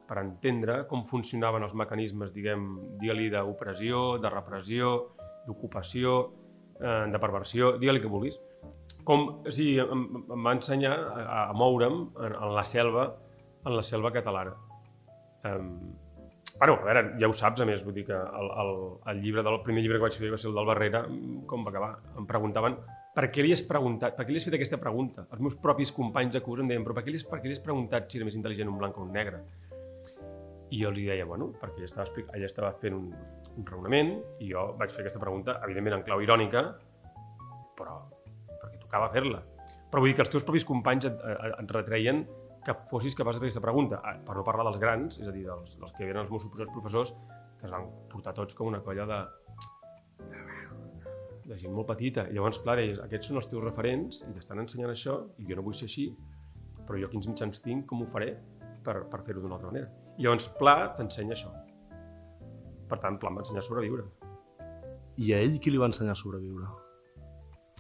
per 0.07 0.21
entendre 0.21 0.83
com 0.91 1.07
funcionaven 1.09 1.65
els 1.67 1.75
mecanismes, 1.75 2.35
diguem, 2.35 2.67
digue-li 3.01 3.31
d'opressió, 3.33 4.03
de 4.23 4.31
repressió, 4.33 4.93
d'ocupació, 5.47 6.19
eh, 6.81 7.07
de 7.13 7.23
perversió, 7.23 7.73
digue-li 7.81 8.03
que 8.05 8.13
vulguis, 8.13 8.39
com, 9.07 9.29
o 9.47 9.53
sigui, 9.55 9.79
em, 9.83 10.03
em 10.25 10.49
va 10.49 10.57
ensenyar 10.59 10.97
a, 10.97 11.45
a 11.47 11.55
moure'm 11.57 12.03
en, 12.17 12.35
en 12.35 12.57
la 12.57 12.65
selva 12.67 13.13
en 13.67 13.75
la 13.75 13.83
selva 13.83 14.13
catalana. 14.15 14.53
Um, 15.45 15.95
bueno, 16.59 16.77
a 16.81 16.85
veure, 16.87 17.03
ja 17.21 17.29
ho 17.29 17.35
saps, 17.37 17.61
a 17.61 17.67
més, 17.69 17.83
vull 17.85 17.97
dir 17.99 18.07
que 18.09 18.17
el, 18.17 18.53
el, 18.63 18.71
el 19.13 19.19
llibre 19.25 19.43
del 19.45 19.59
el 19.59 19.65
primer 19.67 19.83
llibre 19.83 19.99
que 19.99 20.07
vaig 20.07 20.19
fer 20.21 20.31
va 20.33 20.39
ser 20.41 20.53
el 20.53 20.57
del 20.57 20.71
Barrera, 20.71 21.03
com 21.51 21.67
va 21.67 21.73
acabar? 21.75 21.91
Em 22.17 22.29
preguntaven 22.31 22.79
per 23.17 23.31
què 23.33 23.45
li 23.45 23.53
has 23.55 23.63
preguntat, 23.65 24.13
per 24.17 24.27
què 24.27 24.35
li 24.35 24.41
has 24.41 24.45
fet 24.45 24.57
aquesta 24.59 24.79
pregunta? 24.81 25.27
Els 25.33 25.43
meus 25.45 25.55
propis 25.61 25.93
companys 25.99 26.35
de 26.37 26.43
curs 26.45 26.63
em 26.63 26.71
deien, 26.71 26.85
però 26.85 26.97
per 26.97 27.05
què 27.05 27.13
li 27.13 27.21
has, 27.21 27.27
per 27.29 27.41
què 27.41 27.51
li 27.51 27.57
has 27.57 27.63
preguntat 27.65 28.11
si 28.11 28.21
era 28.21 28.29
més 28.29 28.37
intel·ligent 28.37 28.69
un 28.69 28.77
blanc 28.81 28.99
o 28.99 29.07
un 29.07 29.15
negre? 29.17 29.41
I 30.69 30.83
jo 30.83 30.91
li 30.93 31.07
deia, 31.09 31.25
bueno, 31.29 31.49
perquè 31.61 31.81
ella 31.81 31.89
estava, 31.89 32.27
ella 32.27 32.51
estava 32.51 32.75
fent 32.83 32.97
un, 32.97 33.07
un 33.57 33.69
raonament 33.71 34.13
i 34.45 34.51
jo 34.51 34.67
vaig 34.81 34.93
fer 34.93 35.05
aquesta 35.05 35.23
pregunta, 35.23 35.57
evidentment 35.65 35.97
en 35.97 36.05
clau 36.09 36.21
irònica, 36.25 36.67
però 37.79 38.03
tocava 38.97 39.13
fer-la. 39.13 39.43
Però 39.91 40.03
vull 40.03 40.11
dir 40.11 40.17
que 40.17 40.25
els 40.25 40.33
teus 40.33 40.45
propis 40.45 40.65
companys 40.67 41.07
et, 41.09 41.25
et 41.47 41.73
retreien 41.73 42.25
que 42.67 42.75
fossis 42.91 43.15
capaç 43.15 43.37
de 43.37 43.45
fer 43.45 43.51
aquesta 43.51 43.63
pregunta, 43.63 44.01
ah, 44.03 44.17
per 44.27 44.35
no 44.35 44.43
parlar 44.47 44.67
dels 44.67 44.81
grans, 44.83 45.19
és 45.21 45.29
a 45.29 45.35
dir, 45.35 45.45
dels, 45.47 45.77
dels 45.79 45.93
que 45.95 46.09
eren 46.09 46.25
els 46.25 46.31
meus 46.33 46.43
suposats 46.43 46.73
professors, 46.75 47.13
que 47.61 47.69
es 47.69 47.73
van 47.73 47.87
portar 48.11 48.35
tots 48.35 48.57
com 48.59 48.73
una 48.73 48.81
colla 48.83 49.07
de, 49.07 49.21
de, 51.47 51.59
gent 51.61 51.77
molt 51.77 51.87
petita. 51.93 52.27
I 52.27 52.35
llavors, 52.35 52.59
clar, 52.65 52.75
deies, 52.81 52.99
aquests 53.05 53.31
són 53.31 53.39
els 53.39 53.47
teus 53.53 53.63
referents 53.63 54.25
i 54.27 54.33
t'estan 54.35 54.65
ensenyant 54.65 54.91
això 54.91 55.21
i 55.39 55.47
jo 55.47 55.61
no 55.61 55.67
vull 55.69 55.77
ser 55.79 55.87
així, 55.87 56.09
però 56.89 56.99
jo 56.99 57.11
quins 57.13 57.31
mitjans 57.31 57.63
tinc, 57.63 57.87
com 57.87 58.03
ho 58.03 58.09
faré 58.11 58.33
per, 58.83 59.05
per 59.13 59.23
fer-ho 59.29 59.45
d'una 59.45 59.61
altra 59.61 59.71
manera. 59.71 59.93
I 60.19 60.27
llavors 60.27 60.51
Pla 60.59 60.77
t'ensenya 60.99 61.39
això. 61.39 61.55
Per 62.91 62.99
tant, 63.03 63.21
Pla 63.23 63.31
ensenyar 63.37 63.63
a 63.63 63.69
sobreviure. 63.69 64.09
I 65.23 65.33
a 65.33 65.41
ell 65.47 65.57
qui 65.63 65.71
li 65.71 65.79
va 65.79 65.89
ensenyar 65.93 66.19
a 66.19 66.19
sobreviure? 66.19 66.86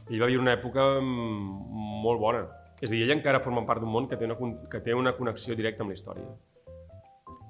Ell 0.07 0.23
va 0.23 0.29
viure 0.31 0.43
una 0.45 0.55
època 0.57 0.85
mm, 1.01 2.03
molt 2.05 2.23
bona. 2.23 2.45
És 2.81 2.91
a 2.91 2.93
dir, 2.93 3.03
ell 3.07 3.15
encara 3.17 3.41
forma 3.45 3.65
part 3.69 3.81
d'un 3.83 3.93
món 3.93 4.09
que 4.11 4.19
té, 4.21 4.29
una, 4.29 4.37
que 4.71 4.83
té 4.85 4.95
una 4.95 5.15
connexió 5.17 5.57
directa 5.57 5.85
amb 5.85 5.93
la 5.93 5.97
història. 5.97 6.27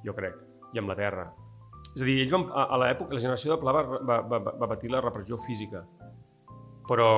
Jo 0.06 0.14
crec. 0.14 0.38
I 0.74 0.80
amb 0.82 0.92
la 0.92 0.96
Terra. 0.98 1.26
És 1.96 2.02
a 2.02 2.06
dir, 2.06 2.18
ells 2.22 2.32
van, 2.34 2.46
a, 2.52 2.76
l'època, 2.82 3.16
la 3.16 3.22
generació 3.22 3.54
de 3.54 3.58
Pla 3.62 3.72
va, 3.72 3.82
va, 4.10 4.20
va, 4.28 4.38
va 4.62 4.68
patir 4.68 4.92
la 4.92 5.02
repressió 5.04 5.38
física, 5.40 5.82
però... 6.88 7.10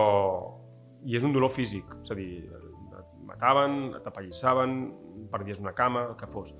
I 1.09 1.15
és 1.15 1.23
un 1.23 1.31
dolor 1.31 1.53
físic, 1.55 1.93
és 2.03 2.11
a 2.11 2.15
dir, 2.19 2.41
et 2.99 3.11
mataven, 3.23 3.75
t'apallissaven, 4.03 4.73
perdies 5.31 5.61
una 5.63 5.71
cama, 5.71 6.09
el 6.11 6.17
que 6.19 6.27
fos. 6.27 6.51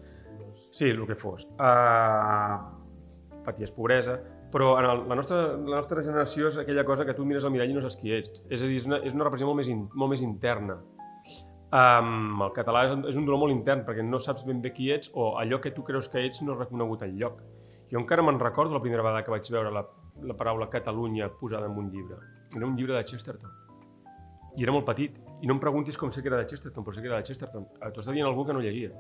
Sí, 0.71 0.93
el 0.93 1.03
que 1.09 1.17
fos. 1.19 1.43
Uh, 1.59 3.41
paties 3.43 3.73
pobresa, 3.75 4.15
però 4.53 4.79
en 4.81 4.87
el, 4.89 5.03
la, 5.09 5.17
nostra, 5.19 5.41
la 5.57 5.77
nostra 5.77 6.03
generació 6.05 6.49
és 6.49 6.57
aquella 6.61 6.85
cosa 6.89 7.05
que 7.05 7.15
tu 7.17 7.27
mires 7.29 7.45
al 7.45 7.53
mirall 7.53 7.75
i 7.75 7.77
no 7.77 7.83
saps 7.85 7.99
qui 8.01 8.15
ets. 8.17 8.47
És 8.49 8.63
a 8.63 8.71
dir, 8.71 8.79
és 8.81 8.87
una, 8.89 9.01
és 9.05 9.17
una 9.17 9.27
repressió 9.29 9.49
molt 9.49 9.61
més, 9.61 9.69
in, 9.73 9.85
molt 9.95 10.15
més 10.15 10.25
interna. 10.25 10.79
Um, 11.69 12.41
el 12.47 12.53
català 12.57 12.87
és, 12.87 12.95
és 13.11 13.19
un 13.21 13.27
dolor 13.29 13.43
molt 13.43 13.53
intern 13.53 13.85
perquè 13.85 14.01
no 14.05 14.21
saps 14.25 14.47
ben 14.49 14.63
bé 14.65 14.73
qui 14.73 14.89
ets 14.95 15.11
o 15.13 15.35
allò 15.37 15.59
que 15.61 15.75
tu 15.77 15.85
creus 15.85 16.09
que 16.09 16.23
ets 16.25 16.41
no 16.41 16.55
és 16.55 16.63
reconegut 16.63 17.05
en 17.05 17.19
lloc. 17.21 17.43
Jo 17.93 18.01
encara 18.01 18.25
me'n 18.25 18.41
recordo 18.41 18.77
la 18.77 18.85
primera 18.85 19.05
vegada 19.05 19.25
que 19.25 19.33
vaig 19.35 19.49
veure 19.53 19.73
la, 19.73 19.85
la 20.25 20.37
paraula 20.37 20.71
Catalunya 20.73 21.29
posada 21.41 21.69
en 21.69 21.77
un 21.77 21.91
llibre. 21.93 22.17
Era 22.57 22.67
un 22.67 22.77
llibre 22.77 22.97
de 22.97 23.05
Chesterton. 23.05 23.53
I 24.57 24.65
era 24.65 24.73
molt 24.73 24.89
petit. 24.89 25.21
I 25.43 25.47
no 25.47 25.55
em 25.59 25.61
preguntis 25.61 25.97
com 26.01 26.11
sé 26.13 26.25
que 26.25 26.33
era 26.33 26.41
de 26.41 26.49
Chesterton, 26.49 26.85
però 26.85 26.97
sé 26.97 27.05
que 27.05 27.13
era 27.13 27.21
de 27.21 27.29
Chesterton. 27.29 27.69
T'ho 27.85 28.01
està 28.01 28.17
dient 28.17 28.27
algú 28.27 28.47
que 28.49 28.57
no 28.57 28.65
llegia. 28.65 28.91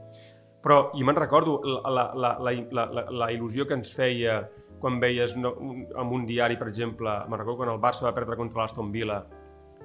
Però, 0.62 0.90
i 0.98 1.04
me'n 1.06 1.16
recordo 1.16 1.58
la, 1.64 1.80
la, 1.88 2.04
la, 2.14 2.30
la, 2.44 2.84
la, 2.84 3.04
la 3.22 3.28
il·lusió 3.32 3.66
que 3.66 3.76
ens 3.78 3.90
feia 3.94 4.42
quan 4.82 5.00
veies 5.02 5.36
no, 5.36 5.54
un, 5.64 5.84
en 5.88 6.14
un 6.14 6.24
diari, 6.28 6.58
per 6.60 6.68
exemple, 6.70 7.12
me'n 7.28 7.40
recordo 7.40 7.62
quan 7.62 7.72
el 7.74 7.82
Barça 7.82 8.06
va 8.06 8.14
perdre 8.16 8.36
contra 8.38 8.62
l'Aston 8.62 8.92
Villa, 8.94 9.20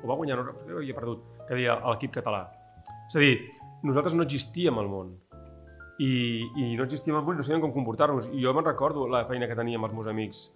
o 0.04 0.08
va 0.10 0.18
guanyar, 0.20 0.40
no, 0.40 0.56
havia 0.78 0.96
perdut, 0.98 1.24
que 1.48 1.58
deia 1.58 1.80
l'equip 1.84 2.16
català. 2.20 2.46
És 3.08 3.18
a 3.18 3.24
dir, 3.24 3.36
nosaltres 3.84 4.16
no 4.18 4.26
existíem 4.26 4.80
al 4.80 4.90
món 4.92 5.14
i, 6.02 6.42
i 6.58 6.74
no 6.76 6.86
existíem 6.86 7.18
al 7.18 7.26
món 7.26 7.38
no 7.38 7.46
sabíem 7.46 7.62
com 7.64 7.74
comportar-nos. 7.76 8.30
I 8.34 8.44
jo 8.44 8.54
me'n 8.56 8.66
recordo 8.66 9.08
la 9.08 9.26
feina 9.30 9.50
que 9.50 9.58
tenia 9.60 9.80
amb 9.80 9.90
els 9.90 9.98
meus 9.98 10.10
amics 10.12 10.48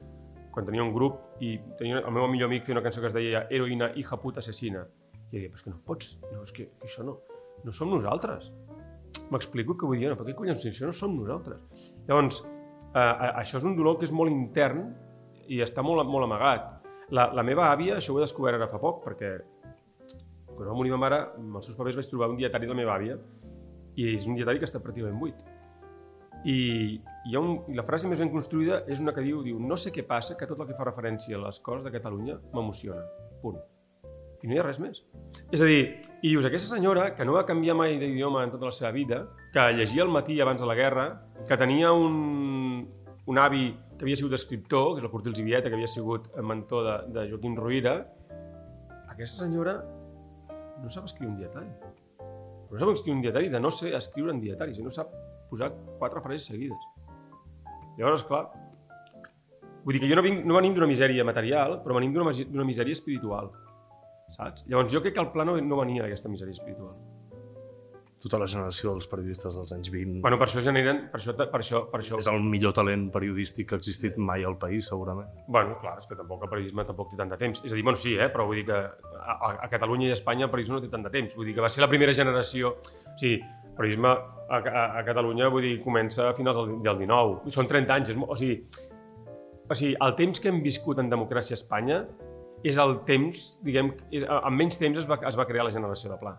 quan 0.57 0.65
tenia 0.65 0.81
un 0.81 0.93
grup 0.95 1.43
i 1.45 1.51
tenia 1.77 1.99
el 2.01 2.13
meu 2.15 2.25
millor 2.31 2.49
amic 2.49 2.65
feia 2.65 2.79
una 2.79 2.81
cançó 2.85 3.03
que 3.03 3.11
es 3.11 3.13
deia 3.13 3.43
Heroïna, 3.53 3.91
hija 3.93 4.17
puta, 4.17 4.41
assassina. 4.41 4.87
I 5.29 5.35
jo 5.35 5.41
deia, 5.41 5.51
però 5.51 5.59
és 5.59 5.65
que 5.65 5.73
no 5.73 5.81
pots, 5.85 6.13
no, 6.31 6.41
és 6.41 6.53
que, 6.55 6.65
que 6.79 6.89
això 6.89 7.05
no, 7.05 7.19
no 7.63 7.73
som 7.75 7.91
nosaltres. 7.93 8.47
M'explico 9.29 9.75
què 9.77 9.85
vull 9.85 10.01
dir, 10.01 10.09
no, 10.09 10.17
per 10.17 10.25
què 10.25 10.33
collons, 10.39 10.65
això 10.65 10.89
no 10.89 10.95
som 10.97 11.13
nosaltres. 11.13 11.91
Llavors, 12.07 12.41
eh, 12.97 13.33
això 13.43 13.61
és 13.61 13.67
un 13.67 13.75
dolor 13.77 13.99
que 13.99 14.07
és 14.07 14.15
molt 14.15 14.33
intern 14.33 14.87
i 15.47 15.61
està 15.63 15.83
molt, 15.85 16.03
molt 16.09 16.27
amagat. 16.27 16.73
La, 17.15 17.29
la 17.35 17.45
meva 17.45 17.69
àvia, 17.71 17.97
això 17.97 18.13
ho 18.13 18.19
he 18.19 18.25
descobert 18.25 18.59
ara 18.59 18.67
fa 18.71 18.81
poc, 18.81 19.03
perquè 19.05 19.35
quan 20.57 20.71
va 20.71 20.75
morir 20.75 20.91
ma 20.95 21.03
mare, 21.05 21.21
amb 21.37 21.59
els 21.59 21.69
seus 21.69 21.77
papers 21.77 21.99
vaig 21.99 22.09
trobar 22.09 22.31
un 22.33 22.39
dietari 22.39 22.65
de 22.65 22.73
la 22.73 22.79
meva 22.79 22.95
àvia 22.97 23.19
i 23.97 24.09
és 24.15 24.27
un 24.27 24.35
dietari 24.37 24.59
que 24.59 24.67
està 24.67 24.81
pràcticament 24.83 25.21
buit. 25.21 25.45
I, 26.45 26.57
hi 27.25 27.35
ha 27.35 27.41
un, 27.41 27.55
la 27.77 27.85
frase 27.85 28.09
més 28.09 28.19
ben 28.21 28.31
construïda 28.33 28.83
és 28.91 29.01
una 29.03 29.13
que 29.13 29.23
diu, 29.25 29.41
diu 29.45 29.61
no 29.61 29.77
sé 29.79 29.93
què 29.93 30.05
passa, 30.05 30.37
que 30.37 30.49
tot 30.49 30.59
el 30.61 30.69
que 30.69 30.77
fa 30.77 30.89
referència 30.89 31.37
a 31.37 31.45
les 31.47 31.61
coses 31.65 31.87
de 31.87 31.93
Catalunya 31.93 32.37
m'emociona. 32.53 33.03
Punt. 33.41 33.57
I 34.43 34.49
no 34.49 34.53
hi 34.53 34.59
ha 34.61 34.65
res 34.65 34.79
més. 34.79 35.01
És 35.51 35.63
a 35.63 35.69
dir, 35.69 35.81
i 36.21 36.29
dius, 36.29 36.45
aquesta 36.45 36.75
senyora, 36.75 37.09
que 37.17 37.25
no 37.25 37.37
va 37.37 37.45
canviar 37.47 37.75
mai 37.77 37.97
d'idioma 37.97 38.43
en 38.45 38.53
tota 38.53 38.69
la 38.69 38.75
seva 38.75 38.91
vida, 38.93 39.23
que 39.53 39.65
llegia 39.73 40.03
al 40.05 40.13
matí 40.13 40.39
abans 40.41 40.61
de 40.61 40.67
la 40.69 40.75
guerra, 40.77 41.07
que 41.47 41.57
tenia 41.57 41.91
un, 41.93 42.85
un 43.25 43.39
avi 43.41 43.71
que 43.97 44.05
havia 44.05 44.19
sigut 44.19 44.35
escriptor, 44.37 44.93
que 44.93 45.01
és 45.01 45.07
el 45.07 45.11
Cortil 45.11 45.35
Zivieta, 45.35 45.69
que 45.69 45.77
havia 45.79 45.89
sigut 45.89 46.29
mentor 46.43 46.85
de, 46.85 46.97
de 47.15 47.25
Joaquim 47.31 47.57
Ruïra, 47.57 47.95
aquesta 49.09 49.47
senyora 49.47 49.79
no 50.83 50.91
sap 50.93 51.07
escriure 51.09 51.33
un 51.33 51.39
dietari. 51.39 51.71
No 52.69 52.77
sap 52.77 52.93
escriure 52.93 53.17
un 53.17 53.23
dietari 53.25 53.49
de 53.49 53.61
no 53.63 53.71
ser 53.73 53.95
escriure 53.97 54.35
en 54.35 54.41
dietari, 54.43 54.75
si 54.75 54.85
no 54.85 54.93
sap 54.93 55.09
posar 55.49 55.71
quatre 55.97 56.21
frases 56.21 56.51
seguides. 56.51 56.87
Llavors, 57.97 58.23
clar, 58.29 58.43
vull 59.83 59.97
dir 59.97 60.03
que 60.03 60.11
jo 60.11 60.19
no, 60.19 60.23
vinc, 60.25 60.43
no 60.45 60.57
venim 60.59 60.75
d'una 60.75 60.89
misèria 60.89 61.25
material, 61.25 61.79
però 61.81 61.97
venim 61.97 62.13
d'una 62.13 62.67
misèria 62.67 62.93
espiritual. 62.93 63.49
Saps? 64.35 64.65
Llavors 64.67 64.91
jo 64.93 65.03
crec 65.03 65.15
que 65.15 65.23
el 65.23 65.31
pla 65.31 65.45
no, 65.47 65.55
no 65.61 65.79
venia 65.79 66.03
d'aquesta 66.03 66.31
misèria 66.31 66.57
espiritual 66.57 66.97
tota 68.21 68.39
la 68.41 68.47
generació 68.49 68.93
dels 68.95 69.07
periodistes 69.09 69.57
dels 69.57 69.73
anys 69.75 69.91
20. 69.93 70.21
Bueno, 70.23 70.39
per 70.41 70.47
això 70.47 70.61
generen... 70.65 71.03
Per 71.11 71.19
això, 71.19 71.35
per 71.37 71.59
això, 71.61 71.83
per 71.91 71.99
això... 72.01 72.17
És 72.21 72.29
el 72.31 72.41
millor 72.41 72.73
talent 72.77 73.07
periodístic 73.13 73.69
que 73.69 73.77
ha 73.77 73.81
existit 73.81 74.17
mai 74.17 74.45
al 74.47 74.57
país, 74.57 74.89
segurament. 74.89 75.29
Bueno, 75.53 75.77
clar, 75.83 75.97
és 76.01 76.09
que 76.09 76.17
tampoc 76.17 76.47
el 76.47 76.51
periodisme 76.51 76.85
tampoc 76.87 77.11
té 77.11 77.19
tant 77.19 77.29
de 77.33 77.37
temps. 77.41 77.61
És 77.63 77.75
a 77.75 77.77
dir, 77.77 77.85
bueno, 77.85 78.01
sí, 78.01 78.15
eh, 78.17 78.29
però 78.33 78.47
vull 78.49 78.61
dir 78.61 78.65
que 78.71 78.79
a, 78.79 79.51
a 79.53 79.69
Catalunya 79.69 80.09
i 80.09 80.15
a 80.15 80.17
Espanya 80.17 80.47
el 80.47 80.53
periodisme 80.53 80.79
no 80.79 80.83
té 80.83 80.89
tant 80.93 81.05
de 81.05 81.13
temps. 81.13 81.37
Vull 81.37 81.51
dir 81.51 81.55
que 81.57 81.65
va 81.65 81.71
ser 81.73 81.85
la 81.85 81.91
primera 81.93 82.15
generació... 82.17 82.73
Sí, 83.21 83.37
el 83.37 83.77
periodisme 83.77 84.09
a, 84.09 84.57
a, 84.57 84.85
a 84.97 85.05
Catalunya, 85.05 85.51
vull 85.53 85.69
dir, 85.69 85.75
comença 85.85 86.31
a 86.31 86.35
finals 86.37 86.57
del, 86.57 86.77
del 86.87 87.03
19. 87.05 87.53
Són 87.53 87.69
30 87.69 87.99
anys, 87.99 88.15
és, 88.15 88.23
o 88.25 88.39
sigui, 88.39 88.57
o 89.67 89.77
sigui, 89.77 89.93
el 90.07 90.17
temps 90.17 90.41
que 90.41 90.49
hem 90.49 90.63
viscut 90.65 91.03
en 91.03 91.13
democràcia 91.13 91.53
a 91.53 91.61
Espanya 91.61 92.01
és 92.65 92.77
el 92.81 92.99
temps, 93.07 93.45
diguem, 93.65 93.91
és, 94.11 94.25
en 94.25 94.55
menys 94.57 94.79
temps 94.81 94.97
es 94.97 95.07
va, 95.09 95.19
es 95.27 95.37
va 95.37 95.45
crear 95.49 95.65
la 95.67 95.73
generació 95.73 96.11
de 96.13 96.19
Pla. 96.21 96.35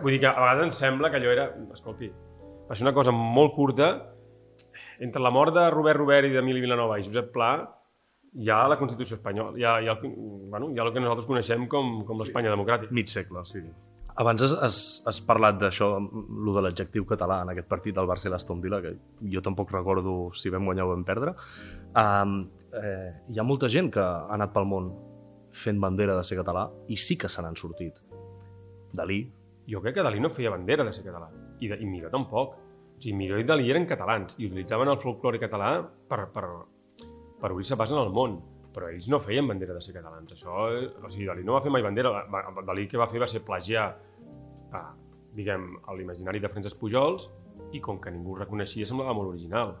Vull 0.00 0.14
dir 0.14 0.20
que 0.24 0.30
a 0.30 0.38
vegades 0.38 0.64
em 0.68 0.74
sembla 0.74 1.10
que 1.12 1.20
allò 1.20 1.32
era... 1.32 1.48
Escolti, 1.74 2.10
va 2.68 2.74
ser 2.74 2.86
una 2.86 2.94
cosa 2.96 3.12
molt 3.14 3.54
curta. 3.54 3.92
Entre 5.04 5.22
la 5.22 5.32
mort 5.34 5.54
de 5.54 5.68
Robert 5.74 6.00
Robert 6.00 6.28
i 6.28 6.34
d'Emili 6.34 6.62
Vilanova 6.64 6.98
i 6.98 7.06
Josep 7.06 7.32
Pla, 7.34 7.54
hi 8.34 8.50
ha 8.50 8.64
la 8.70 8.78
Constitució 8.80 9.18
espanyola, 9.18 9.54
hi 9.58 9.64
ha, 9.64 9.74
hi 9.82 9.88
ha, 9.90 9.94
el, 9.94 10.14
bueno, 10.50 10.70
hi 10.72 10.78
ha 10.78 10.86
el 10.86 10.92
que 10.94 11.02
nosaltres 11.02 11.26
coneixem 11.28 11.68
com, 11.70 12.00
com 12.08 12.22
l'Espanya 12.22 12.50
sí. 12.50 12.54
democràtica. 12.56 12.94
Mig 12.96 13.10
segle, 13.12 13.44
sí. 13.46 13.62
Abans 14.22 14.44
has, 14.46 14.52
has, 14.62 14.76
has 15.10 15.18
parlat 15.26 15.56
d'això, 15.58 15.88
lo 15.98 16.52
de 16.54 16.62
l'adjectiu 16.62 17.06
català 17.06 17.40
en 17.42 17.50
aquest 17.50 17.66
partit 17.70 17.96
del 17.96 18.06
Barça 18.06 18.28
i 18.28 18.32
l'Aston 18.32 18.60
Villa, 18.62 18.78
que 18.82 18.94
jo 19.30 19.42
tampoc 19.42 19.72
recordo 19.74 20.30
si 20.38 20.52
vam 20.54 20.70
guanyar 20.70 20.86
o 20.86 20.92
vam 20.92 21.02
perdre. 21.06 21.34
Um, 21.98 22.36
eh, 22.78 23.10
hi 23.34 23.40
ha 23.42 23.46
molta 23.46 23.70
gent 23.70 23.90
que 23.94 24.02
ha 24.02 24.30
anat 24.34 24.54
pel 24.54 24.70
món 24.70 24.92
fent 25.54 25.80
bandera 25.80 26.16
de 26.18 26.24
ser 26.26 26.38
català 26.40 26.66
i 26.90 26.98
sí 26.98 27.16
que 27.20 27.30
se 27.30 27.42
n'han 27.42 27.56
sortit. 27.56 28.00
Dalí, 28.94 29.22
jo 29.70 29.80
crec 29.82 29.98
que 29.98 30.04
Dalí 30.06 30.20
no 30.22 30.30
feia 30.30 30.52
bandera 30.52 30.84
de 30.86 30.92
ser 30.94 31.04
català, 31.06 31.28
i, 31.60 31.68
de, 31.70 31.78
i 31.80 31.86
Miró 31.88 32.10
tampoc. 32.12 32.56
O 32.94 33.02
sigui, 33.02 33.14
Miró 33.18 33.38
i 33.40 33.46
Dalí 33.46 33.70
eren 33.70 33.86
catalans 33.90 34.36
i 34.38 34.48
utilitzaven 34.48 34.90
el 34.90 34.98
folklore 35.02 35.40
català 35.42 35.76
per, 35.82 36.26
per, 36.34 36.44
per 37.40 37.52
obrir-se 37.52 37.78
pas 37.80 37.92
en 37.92 38.00
el 38.00 38.12
món, 38.14 38.36
però 38.74 38.90
ells 38.90 39.08
no 39.10 39.20
feien 39.22 39.48
bandera 39.50 39.76
de 39.76 39.82
ser 39.84 39.94
catalans. 39.96 40.34
Això, 40.34 40.66
o 40.68 41.10
sigui, 41.10 41.28
Dalí 41.30 41.46
no 41.46 41.56
va 41.56 41.62
fer 41.64 41.72
mai 41.74 41.84
bandera. 41.86 42.24
Dalí 42.66 42.86
que 42.90 43.00
va 43.00 43.08
fer 43.10 43.22
va 43.22 43.30
ser 43.30 43.44
plagiar, 43.46 43.88
a, 44.74 44.84
diguem, 45.34 45.72
l'imaginari 45.98 46.42
de 46.42 46.50
Francesc 46.50 46.78
Pujols 46.80 47.28
i 47.74 47.80
com 47.82 48.00
que 48.02 48.12
ningú 48.14 48.36
reconeixia 48.38 48.86
semblava 48.86 49.14
molt 49.16 49.34
original. 49.34 49.74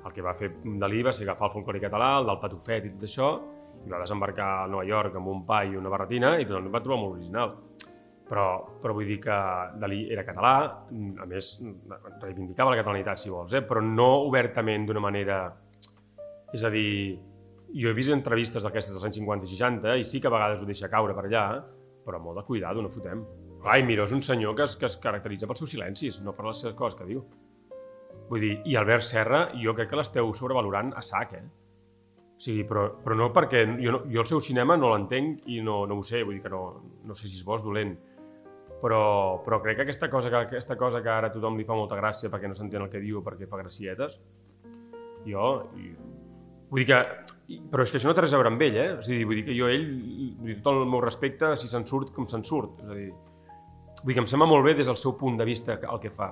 El 0.00 0.14
que 0.16 0.24
va 0.24 0.34
fer 0.38 0.52
Dalí 0.80 1.02
va 1.06 1.12
ser 1.12 1.26
agafar 1.26 1.50
el 1.50 1.56
folklore 1.58 1.82
català, 1.82 2.16
el 2.20 2.30
del 2.30 2.40
patufet 2.42 2.86
i 2.86 2.92
tot 2.94 3.08
això, 3.08 3.30
i 3.86 3.90
va 3.90 4.02
desembarcar 4.02 4.50
a 4.60 4.68
Nova 4.68 4.84
York 4.84 5.16
amb 5.16 5.32
un 5.32 5.44
pa 5.48 5.62
i 5.64 5.76
una 5.76 5.92
barretina 5.92 6.36
i 6.38 6.46
tothom 6.46 6.70
va 6.70 6.82
trobar 6.84 7.00
molt 7.00 7.18
original 7.18 7.56
però, 8.30 8.44
però 8.78 8.94
vull 8.94 9.08
dir 9.10 9.18
que 9.24 9.36
Dalí 9.82 10.04
era 10.14 10.22
català, 10.22 10.52
a 10.86 11.26
més 11.26 11.56
reivindicava 12.22 12.70
la 12.70 12.78
catalanitat, 12.78 13.18
si 13.18 13.32
vols, 13.32 13.56
eh? 13.58 13.64
però 13.66 13.82
no 13.82 14.12
obertament 14.28 14.86
d'una 14.86 15.02
manera... 15.02 15.40
És 16.54 16.62
a 16.66 16.70
dir, 16.70 17.18
jo 17.74 17.90
he 17.90 17.94
vist 17.94 18.14
entrevistes 18.14 18.62
d'aquestes 18.66 18.94
dels 18.94 19.06
anys 19.08 19.18
50 19.18 19.46
i 19.46 19.50
60 19.50 19.98
i 19.98 20.06
sí 20.06 20.22
que 20.22 20.30
a 20.30 20.34
vegades 20.34 20.62
ho 20.62 20.66
deixa 20.68 20.90
caure 20.90 21.14
per 21.14 21.26
allà, 21.26 21.44
però 22.06 22.22
molt 22.22 22.38
de 22.38 22.46
cuidado, 22.46 22.82
no 22.82 22.90
fotem. 22.90 23.22
Clar, 23.60 23.76
i 23.82 23.86
Miró 23.86 24.06
és 24.06 24.14
un 24.14 24.22
senyor 24.22 24.54
que 24.58 24.66
es, 24.66 24.76
que 24.78 24.86
es 24.86 24.96
caracteritza 25.02 25.50
pels 25.50 25.62
seus 25.64 25.74
silencis, 25.74 26.18
no 26.24 26.34
per 26.34 26.46
les 26.46 26.62
seves 26.62 26.78
coses 26.78 26.98
que 26.98 27.06
diu. 27.10 27.24
Vull 28.30 28.46
dir, 28.46 28.52
i 28.70 28.78
Albert 28.78 29.06
Serra, 29.06 29.48
jo 29.58 29.74
crec 29.74 29.90
que 29.90 29.98
l'esteu 29.98 30.30
sobrevalorant 30.38 30.94
a 30.94 31.02
sac, 31.02 31.34
eh? 31.34 31.44
Sigui, 32.40 32.64
però, 32.64 32.86
però 33.04 33.16
no 33.18 33.30
perquè... 33.36 33.66
Jo, 33.80 33.96
no, 33.98 34.04
jo 34.08 34.22
el 34.22 34.28
seu 34.28 34.40
cinema 34.40 34.78
no 34.80 34.94
l'entenc 34.94 35.44
i 35.52 35.60
no, 35.64 35.82
no 35.86 36.00
ho 36.00 36.06
sé, 36.06 36.22
vull 36.24 36.38
dir 36.38 36.44
que 36.46 36.52
no, 36.52 36.62
no 37.04 37.16
sé 37.18 37.28
si 37.28 37.36
és 37.36 37.44
bo 37.44 37.58
o 37.58 37.62
dolent 37.64 37.98
però, 38.80 39.42
però 39.44 39.60
crec 39.60 39.76
que 39.76 39.82
aquesta 39.84 40.08
cosa, 40.10 40.30
que 40.30 40.36
aquesta 40.36 40.76
cosa 40.76 41.02
que 41.02 41.12
ara 41.12 41.30
tothom 41.32 41.58
li 41.58 41.66
fa 41.68 41.76
molta 41.76 41.98
gràcia 41.98 42.30
perquè 42.32 42.48
no 42.48 42.56
s'entén 42.56 42.86
el 42.86 42.90
que 42.92 43.02
diu 43.02 43.20
perquè 43.24 43.48
fa 43.48 43.60
gracietes, 43.60 44.16
jo... 45.26 45.50
I, 45.76 45.92
vull 46.70 46.82
dir 46.82 46.88
que... 46.88 47.00
Però 47.70 47.82
és 47.82 47.90
que 47.90 47.98
això 47.98 48.06
no 48.06 48.14
té 48.14 48.22
res 48.22 48.32
a 48.32 48.38
veure 48.38 48.52
amb 48.52 48.60
ell, 48.62 48.76
eh? 48.78 48.90
O 48.94 49.00
sigui, 49.02 49.24
vull 49.26 49.40
dir 49.40 49.48
que 49.48 49.56
jo 49.56 49.66
ell, 49.66 49.88
vull 50.38 50.52
dir, 50.52 50.60
tot 50.62 50.76
el 50.78 50.84
meu 50.86 51.00
respecte, 51.02 51.48
si 51.58 51.66
se'n 51.66 51.82
surt, 51.88 52.12
com 52.14 52.28
se'n 52.30 52.44
surt. 52.46 52.84
És 52.84 52.92
a 52.92 52.94
dir, 52.94 53.08
vull 54.04 54.12
dir 54.12 54.16
que 54.20 54.22
em 54.22 54.28
sembla 54.30 54.46
molt 54.46 54.68
bé 54.68 54.76
des 54.78 54.86
del 54.86 54.98
seu 55.00 55.16
punt 55.18 55.40
de 55.40 55.48
vista 55.48 55.74
el 55.80 55.98
que 56.02 56.12
fa. 56.14 56.30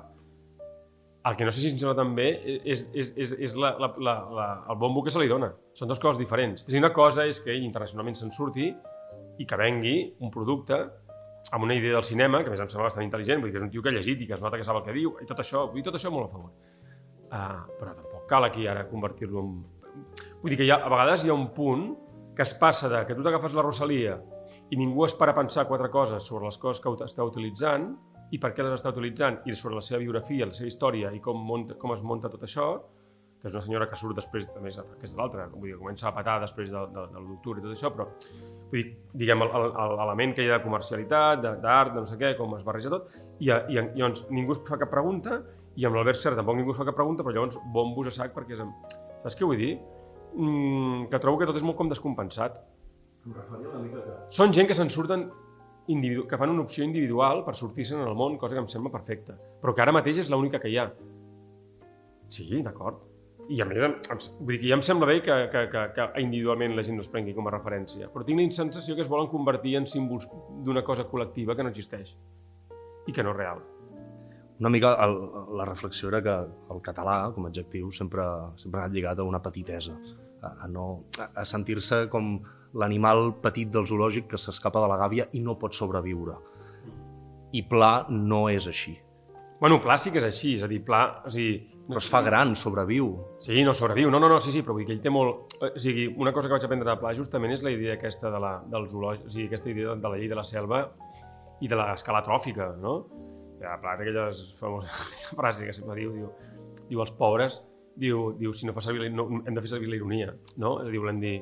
El 1.28 1.36
que 1.36 1.44
no 1.44 1.52
sé 1.52 1.60
si 1.60 1.72
em 1.72 1.76
sembla 1.76 1.96
tan 1.98 2.14
bé 2.16 2.28
és, 2.64 2.86
és, 2.96 3.10
és, 3.20 3.34
és 3.44 3.54
la, 3.58 3.74
la, 3.80 3.90
la, 4.00 4.14
la, 4.32 4.46
el 4.72 4.78
bombo 4.80 5.02
que 5.04 5.12
se 5.12 5.20
li 5.20 5.28
dona. 5.28 5.50
Són 5.76 5.90
dues 5.90 6.00
coses 6.00 6.20
diferents. 6.20 6.62
És 6.64 6.70
a 6.70 6.72
dir, 6.72 6.80
una 6.80 6.94
cosa 6.96 7.26
és 7.28 7.40
que 7.44 7.52
ell 7.52 7.66
internacionalment 7.66 8.16
se'n 8.16 8.32
surti 8.32 8.70
i 9.38 9.46
que 9.46 9.58
vengui 9.60 9.98
un 10.24 10.32
producte 10.32 10.78
amb 11.52 11.64
una 11.64 11.76
idea 11.76 11.94
del 11.96 12.04
cinema, 12.04 12.42
que 12.44 12.52
més 12.52 12.60
em 12.60 12.70
sembla 12.70 12.88
bastant 12.88 13.04
intel·ligent, 13.06 13.42
vull 13.42 13.50
dir 13.50 13.56
que 13.56 13.62
és 13.62 13.66
un 13.66 13.72
tio 13.72 13.84
que 13.84 13.92
ha 13.92 13.96
llegit 13.96 14.24
i 14.24 14.28
que 14.28 14.36
es 14.36 14.44
nota 14.44 14.58
que 14.60 14.66
sap 14.66 14.80
el 14.80 14.84
que 14.88 14.96
diu, 14.96 15.14
i 15.22 15.28
tot 15.28 15.40
això, 15.44 15.66
vull 15.68 15.80
dir, 15.80 15.86
tot 15.88 15.98
això 15.98 16.12
molt 16.12 16.28
a 16.28 16.32
favor. 16.32 16.50
Uh, 17.28 17.62
però 17.80 17.92
tampoc 17.92 18.24
cal 18.28 18.48
aquí 18.48 18.66
ara 18.68 18.86
convertir-lo 18.88 19.44
en... 19.44 19.54
Vull 20.42 20.54
dir 20.54 20.60
que 20.60 20.68
ha, 20.72 20.80
a 20.84 20.92
vegades 20.92 21.24
hi 21.24 21.32
ha 21.32 21.36
un 21.36 21.48
punt 21.56 21.90
que 22.36 22.44
es 22.44 22.54
passa 22.56 22.88
de 22.88 23.02
que 23.06 23.16
tu 23.16 23.24
t'agafes 23.24 23.56
la 23.56 23.64
Rosalia 23.66 24.16
i 24.70 24.76
ningú 24.80 25.04
es 25.04 25.14
para 25.16 25.34
a 25.34 25.36
pensar 25.36 25.66
quatre 25.68 25.90
coses 25.90 26.24
sobre 26.24 26.46
les 26.46 26.58
coses 26.60 26.80
que 26.84 26.92
està 27.04 27.24
utilitzant 27.26 27.90
i 28.30 28.38
per 28.42 28.52
què 28.54 28.64
les 28.64 28.76
està 28.76 28.92
utilitzant 28.92 29.40
i 29.48 29.56
sobre 29.56 29.78
la 29.78 29.84
seva 29.84 30.02
biografia, 30.02 30.46
la 30.46 30.56
seva 30.56 30.68
història 30.68 31.12
i 31.16 31.20
com, 31.24 31.40
monta, 31.50 31.76
com 31.80 31.94
es 31.94 32.02
munta 32.04 32.30
tot 32.32 32.44
això, 32.44 32.68
que 33.38 33.46
és 33.46 33.54
una 33.54 33.62
senyora 33.62 33.86
que 33.88 33.96
surt 33.96 34.18
després, 34.18 34.48
també 34.50 34.72
que 34.72 35.06
és 35.06 35.14
de 35.14 35.20
l'altra, 35.20 35.46
vull 35.52 35.70
dir, 35.70 35.76
comença 35.78 36.08
a 36.08 36.14
patar 36.14 36.40
després 36.42 36.72
de, 36.74 36.80
de, 36.94 37.04
de 37.12 37.22
l'octubre 37.22 37.62
i 37.62 37.66
tot 37.66 37.74
això, 37.74 37.92
però 37.94 38.08
vull 38.72 38.80
dir, 38.80 38.96
diguem, 39.22 39.44
l'element 39.46 40.34
que 40.34 40.44
hi 40.44 40.50
ha 40.50 40.58
de 40.58 40.64
comercialitat, 40.64 41.44
d'art, 41.62 41.94
de 41.94 42.02
no 42.02 42.08
sé 42.10 42.18
què, 42.18 42.34
com 42.38 42.56
es 42.58 42.66
barreja 42.66 42.90
tot, 42.94 43.14
i, 43.38 43.52
i, 43.52 43.78
i 43.78 44.00
llavors 44.00 44.24
ningú 44.34 44.56
es 44.56 44.64
fa 44.66 44.80
cap 44.80 44.90
pregunta, 44.92 45.38
i 45.78 45.86
amb 45.86 45.94
l'Albert 45.94 46.18
Serra 46.18 46.40
tampoc 46.40 46.58
ningú 46.58 46.74
es 46.74 46.80
fa 46.80 46.88
cap 46.88 46.98
pregunta, 46.98 47.22
però 47.22 47.36
llavors 47.36 47.60
bombos 47.74 48.10
a 48.10 48.16
sac 48.16 48.34
perquè 48.34 48.58
és... 48.58 48.64
Saps 49.22 49.38
què 49.38 49.46
vull 49.46 49.60
dir? 49.60 49.76
Mm, 50.34 51.06
que 51.10 51.20
trobo 51.22 51.38
que 51.38 51.46
tot 51.46 51.58
és 51.58 51.66
molt 51.66 51.78
com 51.78 51.90
descompensat. 51.90 52.58
Són 54.34 54.54
gent 54.56 54.66
que 54.70 54.76
se'n 54.78 54.90
surten 54.90 55.28
individu 55.88 56.26
que 56.28 56.38
fan 56.38 56.52
una 56.52 56.64
opció 56.64 56.84
individual 56.84 57.44
per 57.46 57.54
sortir-se'n 57.56 58.04
al 58.04 58.16
món, 58.16 58.36
cosa 58.40 58.56
que 58.56 58.62
em 58.62 58.68
sembla 58.70 58.92
perfecta. 58.92 59.36
Però 59.62 59.74
que 59.74 59.84
ara 59.84 59.94
mateix 59.96 60.20
és 60.24 60.30
l'única 60.32 60.60
que 60.60 60.70
hi 60.72 60.76
ha. 60.78 60.88
Sí, 62.28 62.62
d'acord. 62.64 63.04
I 63.48 63.62
a 63.64 63.64
més, 63.64 63.80
em, 63.80 63.94
em, 64.12 64.18
vull 64.42 64.58
dir 64.58 64.60
que 64.60 64.68
ja 64.68 64.76
em 64.76 64.84
sembla 64.84 65.06
bé 65.08 65.22
que, 65.24 65.36
que, 65.52 65.62
que, 65.72 65.84
que 65.96 66.08
individualment 66.20 66.76
la 66.76 66.84
gent 66.84 66.98
no 67.00 67.04
es 67.04 67.08
prengui 67.08 67.32
com 67.36 67.48
a 67.48 67.54
referència, 67.54 68.10
però 68.12 68.26
tinc 68.28 68.42
la 68.42 68.50
sensació 68.52 68.96
que 68.96 69.06
es 69.06 69.08
volen 69.08 69.30
convertir 69.32 69.78
en 69.80 69.88
símbols 69.88 70.28
d'una 70.66 70.84
cosa 70.84 71.08
col·lectiva 71.08 71.56
que 71.56 71.64
no 71.64 71.72
existeix 71.72 72.12
i 73.08 73.14
que 73.16 73.24
no 73.24 73.32
és 73.32 73.38
real. 73.38 73.64
Una 74.60 74.72
mica 74.74 74.92
el, 75.00 75.16
la 75.56 75.64
reflexió 75.64 76.10
era 76.10 76.20
que 76.20 76.34
el 76.74 76.80
català, 76.84 77.32
com 77.32 77.46
a 77.46 77.48
adjectiu, 77.52 77.88
sempre, 77.94 78.26
sempre 78.60 78.82
ha 78.82 78.84
anat 78.84 78.96
lligat 78.96 79.22
a 79.22 79.24
una 79.24 79.40
petitesa, 79.40 79.96
a, 80.42 80.52
a, 80.66 80.68
no, 80.68 80.88
a 81.16 81.44
sentir-se 81.48 82.04
com 82.12 82.34
l'animal 82.74 83.32
petit 83.42 83.70
del 83.72 83.86
zoològic 83.88 84.28
que 84.32 84.40
s'escapa 84.40 84.82
de 84.82 84.88
la 84.90 84.98
gàbia 85.00 85.28
i 85.32 85.40
no 85.44 85.56
pot 85.58 85.76
sobreviure. 85.76 86.36
I 87.52 87.62
Pla 87.64 87.92
no 88.10 88.48
és 88.52 88.66
així. 88.68 88.98
Bueno, 89.60 89.80
Pla 89.82 89.96
sí 89.98 90.12
que 90.14 90.20
és 90.20 90.26
així, 90.28 90.54
és 90.58 90.62
a 90.62 90.68
dir, 90.70 90.82
Pla... 90.86 91.02
O 91.26 91.32
sigui, 91.32 91.56
però 91.88 92.02
es 92.02 92.08
fa 92.12 92.20
gran, 92.22 92.52
sobreviu. 92.56 93.08
Sí, 93.42 93.62
no 93.64 93.72
sobreviu. 93.74 94.10
No, 94.12 94.20
no, 94.20 94.28
no, 94.28 94.38
sí, 94.44 94.52
sí, 94.52 94.60
però 94.62 94.76
vull 94.76 94.84
dir 94.84 94.90
que 94.90 94.96
ell 94.98 95.02
té 95.02 95.10
molt... 95.10 95.56
O 95.64 95.70
sigui, 95.80 96.04
una 96.20 96.34
cosa 96.36 96.50
que 96.50 96.54
vaig 96.54 96.66
aprendre 96.68 96.90
de 96.90 96.98
Pla 97.00 97.14
justament 97.16 97.54
és 97.56 97.64
la 97.64 97.72
idea 97.74 97.96
aquesta 97.96 98.30
de 98.34 98.42
la, 98.44 98.52
del 98.70 98.86
zoològic, 98.92 99.24
o 99.26 99.32
sigui, 99.32 99.48
aquesta 99.48 99.72
idea 99.72 99.96
de 99.96 100.12
la 100.12 100.20
llei 100.20 100.30
de 100.30 100.38
la 100.38 100.44
selva 100.46 100.84
i 101.64 101.70
de 101.70 101.78
l'escala 101.80 102.22
tròfica, 102.26 102.68
no? 102.82 102.98
Ja, 103.62 103.78
Pla 103.82 103.96
té 103.96 104.06
aquelles 104.06 104.44
famoses 104.60 105.00
frases 105.38 105.64
que 105.66 105.74
sempre 105.80 105.96
diu, 105.98 106.12
diu, 106.14 106.30
diu 106.92 107.02
els 107.02 107.14
pobres, 107.18 107.62
diu, 107.98 108.28
diu 108.38 108.52
si 108.54 108.68
no 108.68 108.76
fa 108.76 108.84
servir, 108.84 109.10
no, 109.10 109.26
hem 109.40 109.56
de 109.56 109.64
fer 109.64 109.72
servir 109.74 109.90
la 109.90 109.98
ironia, 109.98 110.34
no? 110.60 110.76
És 110.84 110.92
a 110.92 110.94
dir, 110.94 111.02
volem 111.02 111.24
dir, 111.24 111.38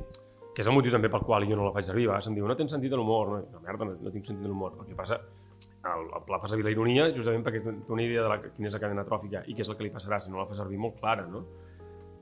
que 0.57 0.65
és 0.65 0.69
el 0.71 0.73
motiu 0.73 0.95
també 0.95 1.11
pel 1.13 1.21
qual 1.21 1.45
jo 1.45 1.57
no 1.59 1.67
la 1.67 1.73
faig 1.75 1.85
servir, 1.85 2.07
va, 2.09 2.17
se'm 2.25 2.33
diu, 2.37 2.47
no 2.49 2.55
tens 2.57 2.73
sentit 2.73 2.89
de 2.89 2.97
l'humor, 2.97 3.29
no? 3.29 3.41
no, 3.53 3.59
merda, 3.61 3.85
no, 3.85 3.97
no 4.01 4.13
tinc 4.15 4.25
sentit 4.25 4.41
de 4.41 4.49
l'humor. 4.49 4.79
El 4.81 4.87
que 4.89 4.97
passa 4.97 5.19
el, 5.21 6.07
el 6.17 6.23
pla 6.25 6.39
fa 6.41 6.49
servir 6.49 6.65
la 6.65 6.73
ironia 6.73 7.11
justament 7.13 7.45
perquè 7.45 7.61
té 7.61 7.93
una 7.93 8.05
idea 8.07 8.25
de 8.25 8.31
la, 8.33 8.39
quina 8.47 8.71
és 8.71 8.77
la 8.79 8.81
cadena 8.81 9.05
tròfica 9.05 9.43
i 9.45 9.57
què 9.57 9.67
és 9.67 9.69
el 9.69 9.77
que 9.77 9.85
li 9.85 9.93
passarà 9.93 10.17
si 10.23 10.33
no 10.33 10.41
la 10.41 10.47
fa 10.49 10.57
servir 10.57 10.81
molt 10.81 10.97
clara, 11.03 11.27
no? 11.29 11.45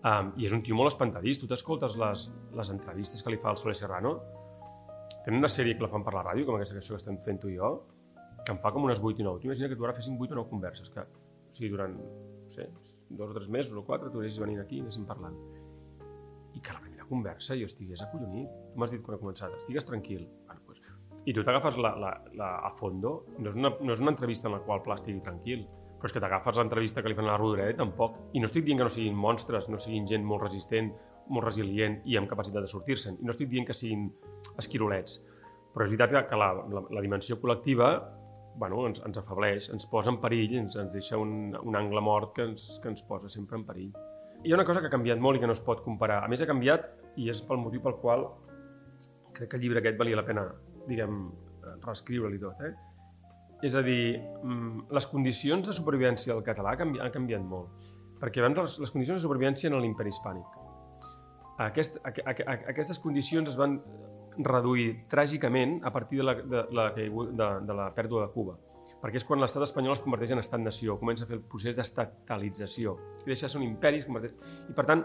Um, 0.04 0.34
I 0.36 0.48
és 0.48 0.52
un 0.52 0.64
tio 0.66 0.74
molt 0.76 0.90
espantadís. 0.90 1.38
Tu 1.40 1.46
t'escoltes 1.48 1.94
les, 2.00 2.26
les 2.58 2.72
entrevistes 2.74 3.22
que 3.22 3.32
li 3.32 3.38
fa 3.40 3.54
al 3.54 3.60
Soler 3.60 3.76
Serrano? 3.78 4.16
Tenen 5.24 5.38
una 5.38 5.48
sèrie 5.48 5.78
que 5.78 5.86
la 5.86 5.92
fan 5.94 6.02
per 6.04 6.12
la 6.18 6.26
ràdio, 6.26 6.44
com 6.44 6.58
aquesta 6.58 6.76
que 6.76 6.98
estem 6.98 7.16
fent 7.24 7.38
tu 7.40 7.48
i 7.48 7.56
jo, 7.56 7.70
que 8.42 8.52
em 8.52 8.58
fa 8.60 8.74
com 8.74 8.84
unes 8.84 9.00
8 9.00 9.22
i 9.22 9.30
9. 9.30 9.40
T'imagina 9.46 9.70
que 9.70 9.78
tu 9.78 9.86
ara 9.86 9.94
fessin 9.96 10.18
8 10.18 10.34
o 10.34 10.42
9 10.42 10.50
converses, 10.50 10.90
que, 10.92 11.06
o 11.06 11.54
sigui, 11.54 11.70
durant, 11.72 11.94
no 11.96 12.50
sé, 12.52 12.68
dos 13.08 13.30
o 13.30 13.38
tres 13.38 13.48
mesos 13.48 13.78
o 13.78 13.86
quatre, 13.86 14.10
tu 14.10 14.20
anessis 14.20 14.42
venint 14.42 14.60
aquí 14.60 14.82
i 14.82 14.84
anéssim 14.84 15.06
parlant. 15.08 15.38
Conversa 17.14 17.56
jo 17.58 17.70
estigués 17.70 18.02
acollonit. 18.02 18.50
Tu 18.72 18.82
m'has 18.82 18.92
dit 18.94 19.02
quan 19.04 19.16
ha 19.16 19.22
començat, 19.22 19.54
estigues 19.62 19.86
tranquil. 19.88 20.26
Bueno, 20.48 20.60
pues, 20.66 20.82
i 21.24 21.32
tu 21.32 21.44
t'agafes 21.46 21.78
la, 21.80 21.94
la, 22.00 22.12
la, 22.36 22.50
a 22.68 22.70
fondo, 22.76 23.14
no 23.38 23.48
és, 23.48 23.56
una, 23.56 23.72
no 23.80 23.94
és 23.94 24.02
una 24.02 24.12
entrevista 24.12 24.50
en 24.50 24.58
la 24.58 24.62
qual 24.66 24.82
Pla 24.84 24.98
estigui 24.98 25.22
tranquil, 25.24 25.64
però 25.96 26.10
és 26.10 26.12
que 26.12 26.20
t'agafes 26.20 26.58
l'entrevista 26.60 27.00
que 27.00 27.08
li 27.08 27.16
fan 27.16 27.30
a 27.30 27.32
la 27.32 27.38
Rodoreda 27.40 27.78
tampoc. 27.78 28.18
I 28.36 28.42
no 28.42 28.50
estic 28.50 28.66
dient 28.66 28.80
que 28.80 28.88
no 28.88 28.92
siguin 28.92 29.16
monstres, 29.16 29.70
no 29.72 29.80
siguin 29.80 30.08
gent 30.10 30.26
molt 30.26 30.44
resistent, 30.44 30.90
molt 31.32 31.46
resilient 31.46 32.02
i 32.04 32.18
amb 32.20 32.28
capacitat 32.28 32.66
de 32.66 32.68
sortir-se'n. 32.68 33.16
I 33.22 33.24
no 33.24 33.32
estic 33.32 33.48
dient 33.48 33.64
que 33.64 33.76
siguin 33.76 34.10
esquirolets. 34.60 35.22
Però 35.72 35.86
és 35.86 35.94
veritat 35.94 36.12
que, 36.12 36.22
que 36.28 36.40
la, 36.42 36.50
la, 36.74 36.84
la 36.92 37.04
dimensió 37.06 37.38
col·lectiva 37.40 37.94
bueno, 38.60 38.84
ens, 38.86 39.00
ens 39.06 39.16
afableix, 39.18 39.70
ens 39.74 39.86
posa 39.90 40.12
en 40.12 40.20
perill, 40.22 40.58
ens, 40.60 40.76
ens 40.78 40.92
deixa 40.94 41.18
un, 41.18 41.56
un 41.56 41.78
angle 41.78 42.02
mort 42.04 42.34
que 42.36 42.44
ens, 42.50 42.76
que 42.82 42.92
ens 42.92 43.02
posa 43.08 43.30
sempre 43.32 43.58
en 43.58 43.64
perill. 43.66 43.96
Hi 44.44 44.52
ha 44.52 44.58
una 44.58 44.66
cosa 44.68 44.82
que 44.82 44.90
ha 44.90 44.92
canviat 44.92 45.18
molt 45.24 45.38
i 45.38 45.42
que 45.42 45.48
no 45.48 45.56
es 45.56 45.62
pot 45.64 45.80
comparar. 45.82 46.20
A 46.22 46.28
més, 46.30 46.42
ha 46.44 46.46
canviat, 46.46 46.86
i 47.20 47.30
és 47.30 47.42
pel 47.46 47.60
motiu 47.62 47.82
pel 47.84 47.98
qual 48.02 48.28
crec 49.34 49.50
que 49.50 49.58
el 49.58 49.64
llibre 49.64 49.82
aquest 49.82 49.98
valia 49.98 50.18
la 50.18 50.26
pena 50.26 50.44
diguem, 50.88 51.28
reescriure-li 51.84 52.40
tot. 52.42 52.60
Eh? 52.60 52.72
És 53.64 53.76
a 53.76 53.82
dir, 53.82 54.18
mm, 54.42 54.90
les 54.92 55.06
condicions 55.06 55.66
de 55.66 55.72
supervivència 55.72 56.34
del 56.34 56.44
català 56.44 56.74
han 56.78 56.96
canviat 57.12 57.42
molt, 57.42 57.70
perquè 58.20 58.42
abans 58.42 58.78
les, 58.80 58.90
condicions 58.90 59.20
de 59.20 59.24
supervivència 59.24 59.70
en 59.70 59.80
l'imperi 59.80 60.12
hispànic. 60.12 60.60
Aquest, 61.64 62.00
a, 62.04 62.10
a, 62.10 62.34
a, 62.34 62.58
aquestes 62.74 62.98
condicions 62.98 63.48
es 63.48 63.56
van 63.56 63.80
reduir 64.38 65.06
tràgicament 65.08 65.78
a 65.84 65.92
partir 65.94 66.18
de 66.18 66.24
la, 66.24 66.34
de, 66.34 66.62
la, 66.74 66.88
de, 66.96 67.08
de 67.68 67.74
la 67.78 67.90
pèrdua 67.94 68.26
de 68.26 68.32
Cuba, 68.34 68.56
perquè 69.00 69.20
és 69.20 69.24
quan 69.24 69.40
l'estat 69.40 69.62
espanyol 69.62 69.94
es 69.94 70.02
converteix 70.02 70.32
en 70.34 70.42
estat-nació, 70.42 70.98
comença 70.98 71.24
a 71.24 71.30
fer 71.30 71.38
el 71.38 71.44
procés 71.46 71.76
d'estatalització, 71.78 72.96
i 73.22 73.30
deixa 73.30 73.46
de 73.46 73.52
ser 73.52 73.60
un 73.60 73.68
imperi, 73.68 74.02
es 74.02 74.08
converteix... 74.08 74.34
i 74.68 74.74
per 74.74 74.84
tant 74.90 75.04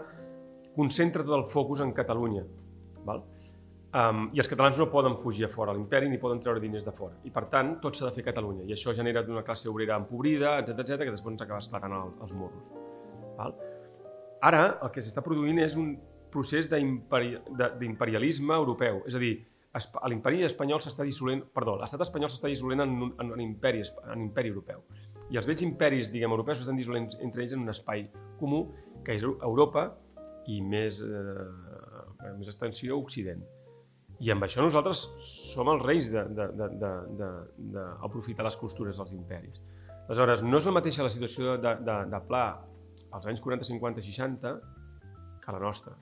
concentra 0.76 1.24
tot 1.24 1.36
el 1.36 1.46
focus 1.50 1.80
en 1.84 1.92
Catalunya. 1.92 2.44
Val? 3.06 3.24
Um, 3.90 4.28
I 4.30 4.38
els 4.38 4.46
catalans 4.46 4.78
no 4.78 4.86
poden 4.86 5.16
fugir 5.18 5.48
a 5.48 5.50
fora 5.50 5.72
l'imperi 5.74 6.06
ni 6.08 6.18
poden 6.22 6.38
treure 6.44 6.60
diners 6.62 6.84
de 6.86 6.92
fora. 6.94 7.16
I 7.26 7.30
per 7.34 7.48
tant, 7.50 7.72
tot 7.82 7.96
s'ha 7.98 8.06
de 8.06 8.14
fer 8.14 8.22
a 8.22 8.28
Catalunya. 8.28 8.62
I 8.68 8.72
això 8.76 8.94
genera 8.94 9.24
una 9.26 9.42
classe 9.42 9.68
obrera 9.70 9.96
empobrida, 9.98 10.58
etc 10.62 10.84
etc 10.84 11.02
que 11.02 11.14
després 11.16 11.34
ens 11.34 11.42
acaba 11.42 11.58
esclatant 11.58 11.96
el, 11.96 12.12
els 12.22 12.32
morros. 12.38 12.70
Val? 13.38 13.56
Ara, 14.46 14.62
el 14.84 14.90
que 14.94 15.02
s'està 15.02 15.20
produint 15.26 15.58
és 15.60 15.74
un 15.76 15.96
procés 16.30 16.70
d'imperialisme 16.70 18.54
europeu. 18.54 19.02
És 19.10 19.14
a 19.18 19.20
dir, 19.22 19.34
l'imperi 20.10 20.44
espanyol 20.46 20.80
s'està 20.82 21.04
dissolent, 21.06 21.42
perdó, 21.54 21.76
l'estat 21.80 22.00
espanyol 22.06 22.30
s'està 22.30 22.48
dissolent 22.50 22.82
en, 22.86 22.90
un, 23.06 23.10
en, 23.22 23.32
un 23.34 23.42
imperi, 23.42 23.82
en 24.06 24.20
imperi 24.28 24.48
europeu. 24.54 24.78
I 25.30 25.38
els 25.38 25.46
vells 25.46 25.62
imperis, 25.66 26.10
diguem, 26.14 26.30
europeus 26.34 26.58
s'estan 26.62 26.78
dissolent 26.78 27.10
entre 27.20 27.42
ells 27.44 27.54
en 27.54 27.66
un 27.66 27.70
espai 27.74 28.06
comú, 28.38 28.64
que 29.06 29.14
és 29.18 29.22
Europa 29.26 29.90
i 30.48 30.60
més, 30.62 31.02
eh, 31.04 32.30
més 32.38 32.48
extensió 32.48 32.98
Occident. 33.00 33.42
I 34.20 34.30
amb 34.34 34.44
això 34.44 34.60
nosaltres 34.64 34.98
som 35.24 35.68
els 35.72 35.82
reis 35.84 36.10
d'aprofitar 36.12 38.44
les 38.44 38.56
costures 38.60 38.96
dels 39.00 39.12
imperis. 39.16 39.56
Aleshores, 40.08 40.42
no 40.42 40.56
és 40.58 40.66
la 40.66 40.76
mateixa 40.76 41.06
la 41.06 41.12
situació 41.12 41.56
de, 41.56 41.72
de, 41.86 41.96
de 42.12 42.20
Pla 42.28 42.46
als 43.16 43.26
anys 43.30 43.40
40, 43.40 43.64
50, 43.64 44.02
60 44.02 44.60
que 45.40 45.52
la 45.56 45.62
nostra. 45.62 45.94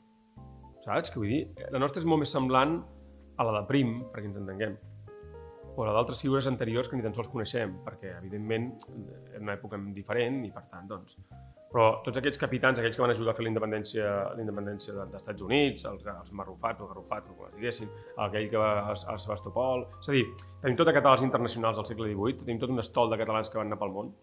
Saps? 0.85 1.11
Que 1.13 1.21
vull 1.21 1.31
dir, 1.31 1.43
la 1.75 1.83
nostra 1.83 1.99
és 2.03 2.09
molt 2.09 2.21
més 2.25 2.33
semblant 2.33 2.73
a 3.39 3.43
la 3.47 3.61
de 3.61 3.67
Prim, 3.69 3.91
perquè 4.11 4.27
ens 4.31 4.41
entenguem, 4.41 4.75
o 5.79 5.87
la 5.87 5.95
d'altres 5.95 6.19
figures 6.25 6.49
anteriors 6.51 6.89
que 6.91 6.99
ni 6.99 7.05
tan 7.05 7.15
sols 7.15 7.31
coneixem, 7.31 7.77
perquè, 7.87 8.17
evidentment, 8.19 8.73
és 9.31 9.39
una 9.39 9.55
època 9.55 9.79
diferent 9.95 10.43
i, 10.49 10.51
per 10.55 10.65
tant, 10.73 10.89
doncs, 10.91 11.21
però 11.73 11.89
tots 12.05 12.17
aquests 12.17 12.41
capitans, 12.41 12.79
aquells 12.81 12.97
que 12.97 13.03
van 13.05 13.13
ajudar 13.13 13.35
a 13.35 13.37
fer 13.37 13.45
la 13.45 13.51
independència, 13.51 14.13
la 14.37 14.41
independència 14.41 14.95
dels 14.97 15.17
Estats 15.19 15.45
Units, 15.45 15.85
els, 15.91 16.07
els 16.09 16.31
marrufats 16.41 16.81
o 16.81 16.89
garrufats, 16.89 17.29
com 17.29 17.49
es 17.49 17.57
diguessin, 17.59 17.91
aquell 18.25 18.49
que 18.53 18.61
va 18.61 18.71
a, 18.87 18.95
a 18.97 19.17
Sebastopol... 19.21 19.85
És 20.01 20.09
a 20.09 20.17
dir, 20.17 20.25
tenim 20.63 20.79
tota 20.81 20.95
catalans 20.97 21.27
internacionals 21.27 21.81
del 21.81 21.89
segle 21.91 22.09
XVIII, 22.09 22.39
tenim 22.47 22.63
tot 22.63 22.73
un 22.73 22.81
estol 22.85 23.13
de 23.13 23.21
catalans 23.21 23.53
que 23.53 23.61
van 23.61 23.69
anar 23.69 23.81
pel 23.83 23.93
món, 23.93 24.15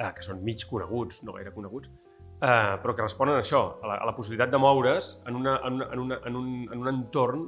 eh, 0.00 0.10
que 0.16 0.26
són 0.26 0.42
mig 0.46 0.66
coneguts, 0.70 1.22
no 1.22 1.36
gaire 1.38 1.54
coneguts, 1.54 1.92
eh, 2.40 2.74
però 2.82 2.96
que 2.96 3.06
responen 3.06 3.38
a 3.38 3.44
això, 3.46 3.64
a 3.78 3.92
la, 3.92 4.00
a 4.02 4.10
la 4.10 4.16
possibilitat 4.18 4.50
de 4.50 4.62
moure's 4.66 5.14
en, 5.28 5.38
una, 5.38 5.60
en, 5.62 5.78
una, 5.78 5.92
en, 5.92 6.06
una, 6.08 6.20
en, 6.26 6.40
un, 6.42 6.54
en 6.72 6.82
un 6.82 6.94
entorn 6.96 7.46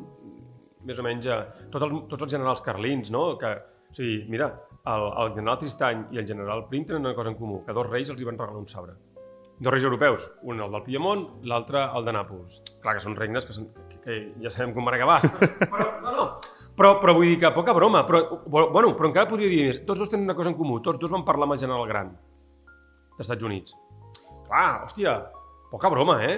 més 0.86 1.02
o 1.02 1.06
menys... 1.06 1.26
Eh, 1.26 1.66
tot 1.74 1.82
el, 1.82 1.98
tots 2.10 2.22
els 2.22 2.36
generals 2.38 2.62
carlins, 2.62 3.10
no? 3.10 3.32
que 3.40 3.56
o 3.86 3.96
sigui, 3.96 4.20
mira, 4.30 4.52
el, 4.86 5.04
el 5.22 5.34
general 5.34 5.58
Tristany 5.58 6.06
i 6.14 6.20
el 6.22 6.26
general 6.28 6.66
Prim 6.70 6.86
tenen 6.86 7.04
una 7.04 7.14
cosa 7.14 7.30
en 7.32 7.36
comú, 7.36 7.62
que 7.66 7.74
dos 7.74 7.88
reis 7.90 8.10
els 8.12 8.20
hi 8.22 8.28
van 8.28 8.38
regalar 8.38 8.62
un 8.62 8.68
sabre. 8.70 8.94
Dos 9.58 9.72
reis 9.72 9.86
europeus, 9.88 10.26
un 10.44 10.60
el 10.60 10.72
del 10.72 10.84
Piemont, 10.84 11.24
l'altre 11.48 11.86
el 11.96 12.04
de 12.04 12.12
Nàpols. 12.12 12.60
Clar 12.82 12.96
que 12.98 13.02
són 13.02 13.16
regnes 13.16 13.46
que, 13.48 13.56
són, 13.56 13.70
que, 13.88 14.00
que 14.04 14.18
ja 14.42 14.52
sabem 14.52 14.74
com 14.76 14.84
van 14.84 14.98
acabar. 14.98 15.22
però, 15.72 15.88
no, 16.04 16.12
no. 16.12 16.26
Però, 16.76 16.90
però 17.00 17.14
vull 17.16 17.30
dir 17.30 17.38
que 17.40 17.50
poca 17.56 17.72
broma, 17.72 18.02
però, 18.04 18.20
bueno, 18.52 18.90
però 18.98 19.08
encara 19.08 19.30
podria 19.30 19.48
dir 19.48 19.62
més. 19.70 19.80
Tots 19.88 20.02
dos 20.02 20.12
tenen 20.12 20.28
una 20.28 20.36
cosa 20.36 20.52
en 20.52 20.58
comú, 20.58 20.76
tots 20.84 21.00
dos 21.00 21.14
van 21.14 21.24
parlar 21.24 21.48
amb 21.48 21.56
el 21.56 21.62
general 21.62 21.88
Gran, 21.88 22.12
dels 23.16 23.24
Estats 23.24 23.48
Units. 23.48 23.72
Clar, 24.44 24.68
hòstia, 24.84 25.16
poca 25.72 25.90
broma, 25.90 26.20
eh? 26.26 26.36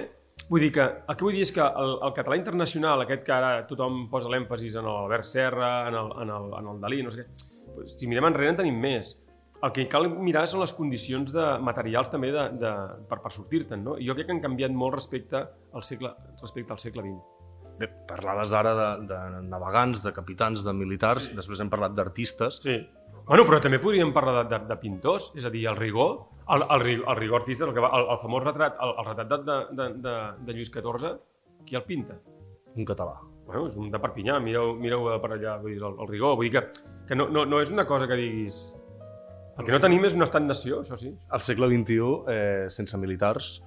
Vull 0.49 0.63
dir 0.63 0.71
que, 0.73 0.85
el 1.11 1.17
que 1.19 1.25
vull 1.27 1.35
dir 1.35 1.43
és 1.43 1.51
que 1.53 1.61
el, 1.61 1.97
el 2.07 2.15
català 2.15 2.39
internacional, 2.39 3.03
aquest 3.03 3.27
que 3.27 3.35
ara 3.35 3.51
tothom 3.69 4.05
posa 4.09 4.31
l'èmfasis 4.31 4.79
en 4.79 4.87
l'Albert 4.87 5.27
Serra, 5.27 5.73
en 5.91 5.99
el, 5.99 6.15
en, 6.23 6.31
el, 6.37 6.47
en 6.63 6.71
el 6.71 6.79
Dalí, 6.81 7.03
no 7.03 7.11
sé 7.13 7.25
què, 7.25 7.48
pues, 7.79 7.95
si 7.97 8.07
mirem 8.11 8.29
enrere 8.29 8.53
en 8.53 8.59
tenim 8.59 8.77
més. 8.83 9.15
El 9.59 9.73
que 9.75 9.87
cal 9.91 10.07
mirar 10.23 10.45
són 10.47 10.61
les 10.63 10.71
condicions 10.75 11.33
de, 11.35 11.47
materials 11.65 12.11
també 12.11 12.29
de, 12.31 12.45
de, 12.61 12.69
per, 13.09 13.19
per 13.23 13.31
sortir-te'n, 13.35 13.81
no? 13.83 13.97
I 13.99 14.07
jo 14.07 14.15
crec 14.15 14.29
que 14.29 14.37
han 14.37 14.45
canviat 14.45 14.71
molt 14.71 14.95
respecte 14.95 15.41
al 15.75 15.83
segle, 15.83 16.13
respecte 16.39 16.75
al 16.75 16.79
segle 16.79 17.03
XX. 17.03 17.35
Bé, 17.79 17.89
parlaves 18.07 18.53
ara 18.55 18.71
de, 18.75 18.87
de 19.09 19.19
navegants, 19.49 20.03
de 20.03 20.13
capitans, 20.15 20.63
de 20.63 20.75
militars, 20.75 21.27
sí. 21.27 21.35
després 21.35 21.59
hem 21.63 21.71
parlat 21.71 21.95
d'artistes. 21.95 22.61
Sí. 22.63 22.77
Bueno, 23.27 23.43
però 23.47 23.59
també 23.63 23.81
podríem 23.83 24.11
parlar 24.15 24.43
de, 24.43 24.49
de, 24.53 24.61
de 24.71 24.79
pintors, 24.79 25.29
és 25.37 25.47
a 25.47 25.51
dir, 25.53 25.67
el 25.71 25.79
rigor, 25.79 26.21
El, 26.49 26.63
el, 26.73 27.03
el 27.05 27.15
rigor 27.15 27.43
artista, 27.43 27.65
el, 27.67 27.75
que 27.75 27.81
va, 27.83 27.91
el, 27.93 28.07
el 28.09 28.17
famós 28.23 28.41
retrat, 28.41 28.79
el, 28.81 28.93
el 28.97 29.05
retrat 29.05 29.29
de, 29.29 29.57
de, 29.77 29.89
de, 30.01 30.13
de 30.47 30.55
Lluís 30.55 30.71
XIV, 30.73 31.11
qui 31.67 31.77
el 31.77 31.83
pinta? 31.85 32.17
Un 32.73 32.87
català. 32.89 33.19
Bueno, 33.49 33.65
és 33.65 33.77
un 33.81 33.89
de 33.89 33.99
Perpinyà, 34.01 34.37
mireu, 34.45 34.75
mireu 34.77 35.07
per 35.23 35.33
allà, 35.33 35.57
vull 35.61 35.73
dir, 35.73 35.81
el, 35.81 35.95
el 35.97 36.09
rigor. 36.11 36.35
Vull 36.37 36.49
dir 36.49 36.59
que, 36.59 36.83
que 37.09 37.17
no, 37.17 37.25
no, 37.33 37.47
no 37.49 37.61
és 37.63 37.73
una 37.73 37.87
cosa 37.89 38.07
que 38.09 38.17
diguis... 38.19 38.59
El 39.57 39.65
que 39.65 39.73
no 39.73 39.79
tenim 39.83 40.05
és 40.07 40.13
un 40.15 40.23
estat-nació, 40.23 40.83
això 40.85 40.95
sí. 40.95 41.09
Al 41.35 41.41
segle 41.43 41.67
XXI, 41.67 42.11
eh, 42.31 42.67
sense 42.71 42.99
militars, 43.01 43.57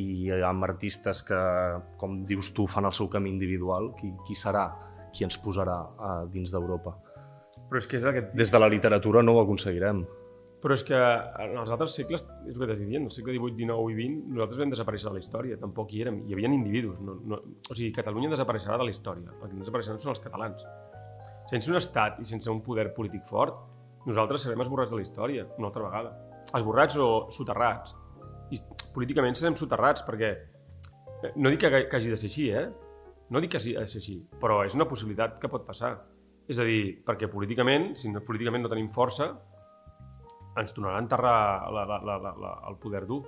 i 0.00 0.30
amb 0.46 0.64
artistes 0.64 1.20
que, 1.26 1.38
com 2.00 2.22
dius 2.26 2.50
tu, 2.56 2.64
fan 2.70 2.88
el 2.88 2.96
seu 2.96 3.10
camí 3.12 3.30
individual, 3.30 3.92
qui, 3.98 4.10
qui 4.26 4.38
serà 4.38 4.64
qui 5.12 5.26
ens 5.26 5.38
posarà 5.42 5.76
a 5.98 6.12
dins 6.30 6.52
d'Europa? 6.54 6.94
Però 7.68 7.80
és 7.80 7.86
que 7.90 7.98
és 8.00 8.06
aquest... 8.06 8.32
Des 8.38 8.52
de 8.52 8.60
la 8.62 8.68
literatura 8.72 9.22
no 9.22 9.36
ho 9.36 9.42
aconseguirem. 9.44 10.04
Però 10.60 10.76
és 10.76 10.82
que 10.84 10.96
en 10.96 11.54
els 11.56 11.70
altres 11.72 11.94
segles, 11.96 12.26
és 12.44 12.52
el 12.52 12.60
que 12.60 12.66
t'estic 12.68 12.88
dient, 12.90 13.06
el 13.08 13.14
segle 13.14 13.32
XVIII, 13.32 13.54
XIX 13.62 13.94
i 13.94 13.94
XX, 13.96 14.24
nosaltres 14.34 14.60
vam 14.60 14.72
desaparèixer 14.74 15.08
de 15.08 15.14
la 15.14 15.22
història, 15.22 15.56
tampoc 15.60 15.94
hi 15.94 16.02
érem, 16.04 16.18
hi 16.28 16.36
havia 16.36 16.50
individus. 16.52 17.00
No, 17.06 17.14
no, 17.32 17.38
o 17.64 17.76
sigui, 17.76 17.88
Catalunya 17.96 18.32
desapareixerà 18.34 18.76
de 18.80 18.88
la 18.88 18.92
història, 18.92 19.32
el 19.32 19.46
que 19.46 19.54
no 19.54 19.64
desapareixeran 19.64 20.02
són 20.02 20.12
els 20.12 20.20
catalans. 20.20 20.66
Sense 21.48 21.72
un 21.72 21.80
estat 21.80 22.20
i 22.20 22.28
sense 22.28 22.52
un 22.52 22.60
poder 22.66 22.90
polític 22.96 23.24
fort, 23.30 23.56
nosaltres 24.06 24.44
serem 24.44 24.60
esborrats 24.60 24.92
de 24.92 25.00
la 25.00 25.06
història, 25.06 25.46
una 25.56 25.70
altra 25.70 25.86
vegada. 25.86 26.12
Esborrats 26.56 27.00
o 27.00 27.08
soterrats. 27.32 27.96
I 28.52 28.60
políticament 28.94 29.36
serem 29.40 29.56
soterrats, 29.56 30.04
perquè 30.04 30.30
eh, 30.36 31.32
no 31.36 31.52
dic 31.52 31.64
que, 31.64 31.84
que 31.88 31.96
hagi 31.96 32.12
de 32.12 32.20
ser 32.20 32.28
així, 32.28 32.50
eh? 32.52 32.66
No 33.32 33.40
dic 33.40 33.54
que 33.54 33.60
hagi 33.62 33.78
de 33.78 33.86
ser 33.88 34.00
així, 34.02 34.18
però 34.42 34.60
és 34.66 34.76
una 34.76 34.88
possibilitat 34.90 35.40
que 35.40 35.48
pot 35.48 35.64
passar. 35.64 35.94
És 36.50 36.60
a 36.60 36.66
dir, 36.66 37.00
perquè 37.06 37.30
políticament, 37.32 37.94
si 37.96 38.12
no, 38.12 38.20
políticament 38.26 38.64
no 38.66 38.72
tenim 38.72 38.88
força, 38.92 39.30
ens 40.58 40.72
tornarà 40.74 40.96
a 40.98 41.04
enterrar 41.04 41.36
la, 41.72 41.84
la, 41.86 41.98
la, 42.02 42.16
la, 42.18 42.32
la, 42.42 42.54
el 42.70 42.76
poder 42.82 43.04
dur. 43.06 43.22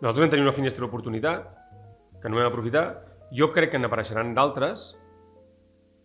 Nosaltres 0.00 0.22
vam 0.26 0.30
tenir 0.30 0.44
una 0.46 0.54
finestra 0.56 0.84
d'oportunitat 0.84 1.48
que 2.22 2.28
no 2.30 2.36
vam 2.38 2.50
aprofitar. 2.50 2.84
Jo 3.34 3.50
crec 3.52 3.72
que 3.72 3.78
n'apareixeran 3.80 4.34
d'altres. 4.36 4.92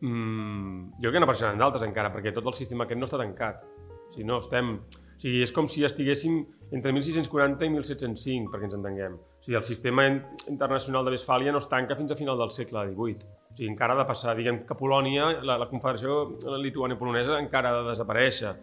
Mm, 0.02 0.94
jo 1.02 1.10
crec 1.10 1.18
que 1.18 1.22
n'apareixeran 1.26 1.60
d'altres 1.60 1.84
encara, 1.84 2.12
perquè 2.14 2.32
tot 2.34 2.48
el 2.48 2.56
sistema 2.56 2.86
aquest 2.88 3.00
no 3.02 3.08
està 3.10 3.20
tancat. 3.20 3.64
O 4.08 4.12
sigui, 4.14 4.26
no 4.28 4.40
estem... 4.40 4.78
O 4.80 5.20
sigui, 5.20 5.42
és 5.44 5.52
com 5.52 5.68
si 5.68 5.82
estiguéssim 5.84 6.38
entre 6.72 6.94
1640 6.96 7.66
i 7.68 7.70
1705, 7.74 8.48
perquè 8.54 8.70
ens 8.70 8.76
entenguem. 8.78 9.18
O 9.20 9.44
sigui, 9.44 9.58
el 9.60 9.66
sistema 9.68 10.06
in- 10.08 10.22
internacional 10.48 11.04
de 11.04 11.12
Westfàlia 11.18 11.52
no 11.52 11.60
es 11.60 11.68
tanca 11.68 11.98
fins 12.00 12.14
a 12.14 12.16
final 12.16 12.40
del 12.40 12.54
segle 12.56 12.86
XVIII. 12.94 13.28
O 13.52 13.58
sigui, 13.58 13.68
encara 13.74 13.98
ha 13.98 14.00
de 14.00 14.06
passar, 14.08 14.38
diguem 14.40 14.62
que 14.70 14.78
Polònia, 14.80 15.28
la, 15.44 15.58
la 15.60 15.68
Confederació 15.68 16.38
Lituània-Polonesa 16.64 17.36
encara 17.44 17.74
ha 17.74 17.82
de 17.82 17.90
desaparèixer. 17.92 18.54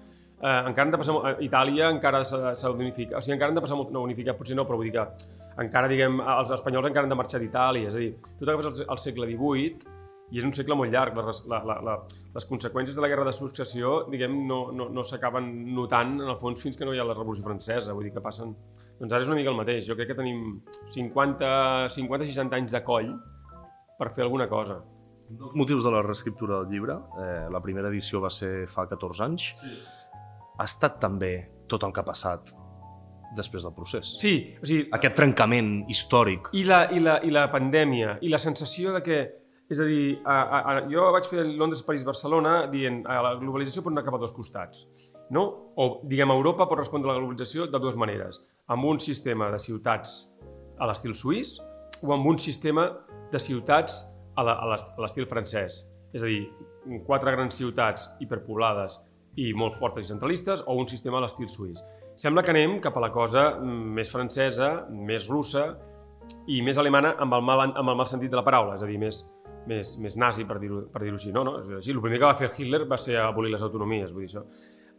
Eh, 0.43 0.61
encara 0.69 0.85
han 0.87 0.93
de 0.93 0.99
passar... 1.01 1.15
molt- 1.17 1.41
Itàlia 1.47 1.89
encara 1.95 2.23
s'ha 2.29 2.69
d'unificar. 2.69 3.19
O 3.19 3.25
sigui, 3.25 3.35
encara 3.39 3.51
han 3.53 3.59
de 3.59 3.65
passar... 3.65 3.77
No, 3.91 4.03
unificar 4.05 4.37
potser 4.37 4.57
no, 4.59 4.67
però 4.69 4.77
vull 4.81 4.91
dir 4.91 4.97
que 4.99 5.07
encara, 5.63 5.89
diguem, 5.89 6.19
els 6.21 6.51
espanyols 6.53 6.91
encara 6.91 7.07
han 7.09 7.13
de 7.15 7.17
marxar 7.23 7.41
d'Itàlia. 7.41 7.89
És 7.89 7.95
a 7.97 8.03
dir, 8.03 8.11
tu 8.39 8.45
t'agafes 8.45 8.83
el 8.85 8.99
segle 9.01 9.29
XVIII 9.31 9.95
i 10.35 10.41
és 10.41 10.45
un 10.45 10.53
segle 10.53 10.75
molt 10.77 10.91
llarg. 10.93 11.17
Les, 11.17 11.41
la, 11.49 11.63
la, 11.65 11.77
la, 11.87 11.95
les 12.35 12.45
conseqüències 12.51 12.97
de 12.99 13.01
la 13.05 13.09
guerra 13.09 13.25
de 13.25 13.33
successió, 13.33 14.03
diguem, 14.13 14.35
no, 14.49 14.59
no, 14.77 14.89
no 14.93 15.05
s'acaben 15.07 15.49
notant, 15.73 16.19
en 16.21 16.29
el 16.35 16.37
fons, 16.41 16.61
fins 16.61 16.77
que 16.77 16.85
no 16.85 16.93
hi 16.93 17.01
ha 17.01 17.07
la 17.07 17.15
Revolució 17.17 17.47
Francesa. 17.47 17.95
Vull 17.97 18.11
dir 18.11 18.13
que 18.19 18.25
passen... 18.25 18.53
Doncs 19.01 19.13
ara 19.13 19.23
és 19.25 19.29
una 19.33 19.37
mica 19.41 19.53
el 19.53 19.57
mateix. 19.57 19.87
Jo 19.89 19.97
crec 19.97 20.11
que 20.13 20.19
tenim 20.19 20.59
50, 20.93 21.49
50-60 21.97 22.59
anys 22.61 22.73
de 22.77 22.83
coll 22.85 23.11
per 23.97 24.11
fer 24.17 24.25
alguna 24.27 24.49
cosa. 24.49 24.81
Un 25.31 25.39
dels 25.41 25.57
motius 25.59 25.83
de 25.85 25.91
la 25.91 26.03
reescriptura 26.05 26.61
del 26.63 26.71
llibre, 26.75 26.95
eh, 27.23 27.47
la 27.51 27.61
primera 27.65 27.89
edició 27.89 28.21
va 28.23 28.31
ser 28.31 28.67
fa 28.71 28.85
14 28.89 29.25
anys, 29.25 29.53
Sí. 29.63 29.77
Ha 30.59 30.65
estat 30.65 31.01
també 31.03 31.33
tot 31.69 31.85
el 31.85 31.93
que 31.93 32.03
ha 32.03 32.07
passat 32.07 32.53
després 33.37 33.65
del 33.67 33.75
procés. 33.75 34.13
Sí, 34.21 34.37
o 34.63 34.67
sigui, 34.67 34.87
Aquest 34.97 35.17
trencament 35.19 35.73
històric. 35.93 36.53
I 36.57 36.63
la, 36.69 36.87
i, 36.95 37.03
la, 37.03 37.19
I 37.27 37.33
la 37.35 37.47
pandèmia, 37.53 38.17
i 38.23 38.33
la 38.33 38.41
sensació 38.43 38.95
de 38.97 39.03
que... 39.05 39.19
És 39.67 39.81
a 39.83 39.87
dir, 39.89 40.21
a, 40.23 40.35
a, 40.45 40.59
a, 40.71 40.83
jo 40.87 41.09
vaig 41.11 41.27
fer 41.27 41.43
Londres, 41.43 41.81
París, 41.83 42.05
Barcelona 42.07 42.69
dient 42.71 43.01
a 43.11 43.17
la 43.25 43.33
globalització 43.41 43.83
pot 43.83 43.91
anar 43.91 44.05
cap 44.07 44.15
a 44.15 44.21
dos 44.23 44.31
costats. 44.31 44.85
No? 45.35 45.43
O, 45.75 45.87
diguem, 46.07 46.31
Europa 46.31 46.69
pot 46.71 46.79
respondre 46.79 47.11
a 47.11 47.17
la 47.17 47.19
globalització 47.19 47.67
de 47.73 47.81
dues 47.83 47.99
maneres. 47.99 48.39
Amb 48.71 48.87
un 48.87 49.03
sistema 49.03 49.51
de 49.51 49.59
ciutats 49.59 50.15
a 50.79 50.87
l'estil 50.87 51.17
suís 51.19 51.57
o 52.05 52.15
amb 52.15 52.31
un 52.31 52.39
sistema 52.39 52.87
de 53.33 53.43
ciutats 53.43 54.05
a 54.39 54.47
l'estil 54.47 55.27
francès. 55.27 55.83
És 56.15 56.23
a 56.23 56.31
dir, 56.31 56.45
quatre 57.09 57.35
grans 57.35 57.59
ciutats 57.59 58.07
hiperpoblades 58.23 59.01
i 59.37 59.53
molt 59.55 59.77
fortes 59.77 60.07
i 60.07 60.11
centralistes 60.11 60.63
o 60.67 60.77
un 60.81 60.89
sistema 60.89 61.21
a 61.21 61.27
l'estil 61.27 61.49
suís. 61.53 61.83
Sembla 62.17 62.43
que 62.43 62.55
anem 62.55 62.79
cap 62.85 62.97
a 62.97 63.03
la 63.05 63.11
cosa 63.13 63.51
més 63.61 64.09
francesa, 64.09 64.87
més 64.89 65.29
russa 65.29 65.69
i 66.49 66.63
més 66.65 66.79
alemana 66.81 67.15
amb 67.21 67.37
el 67.37 67.45
mal, 67.45 67.67
amb 67.69 67.93
el 67.93 67.99
mal 67.99 68.09
sentit 68.09 68.33
de 68.33 68.39
la 68.41 68.45
paraula, 68.47 68.79
és 68.79 68.85
a 68.85 68.89
dir, 68.89 68.97
més, 69.03 69.21
més, 69.69 69.93
més 70.01 70.17
nazi, 70.17 70.47
per 70.49 70.57
dir-ho 70.63 70.87
per 70.93 71.05
dir 71.05 71.13
així. 71.13 71.35
No, 71.35 71.45
no, 71.45 71.59
és 71.61 71.69
així. 71.83 71.93
El 71.93 72.01
primer 72.05 72.23
que 72.23 72.29
va 72.29 72.39
fer 72.41 72.51
Hitler 72.57 72.87
va 72.89 72.99
ser 73.01 73.21
abolir 73.21 73.53
les 73.53 73.65
autonomies, 73.67 74.13
vull 74.15 74.25
dir 74.25 74.33
això. 74.33 74.47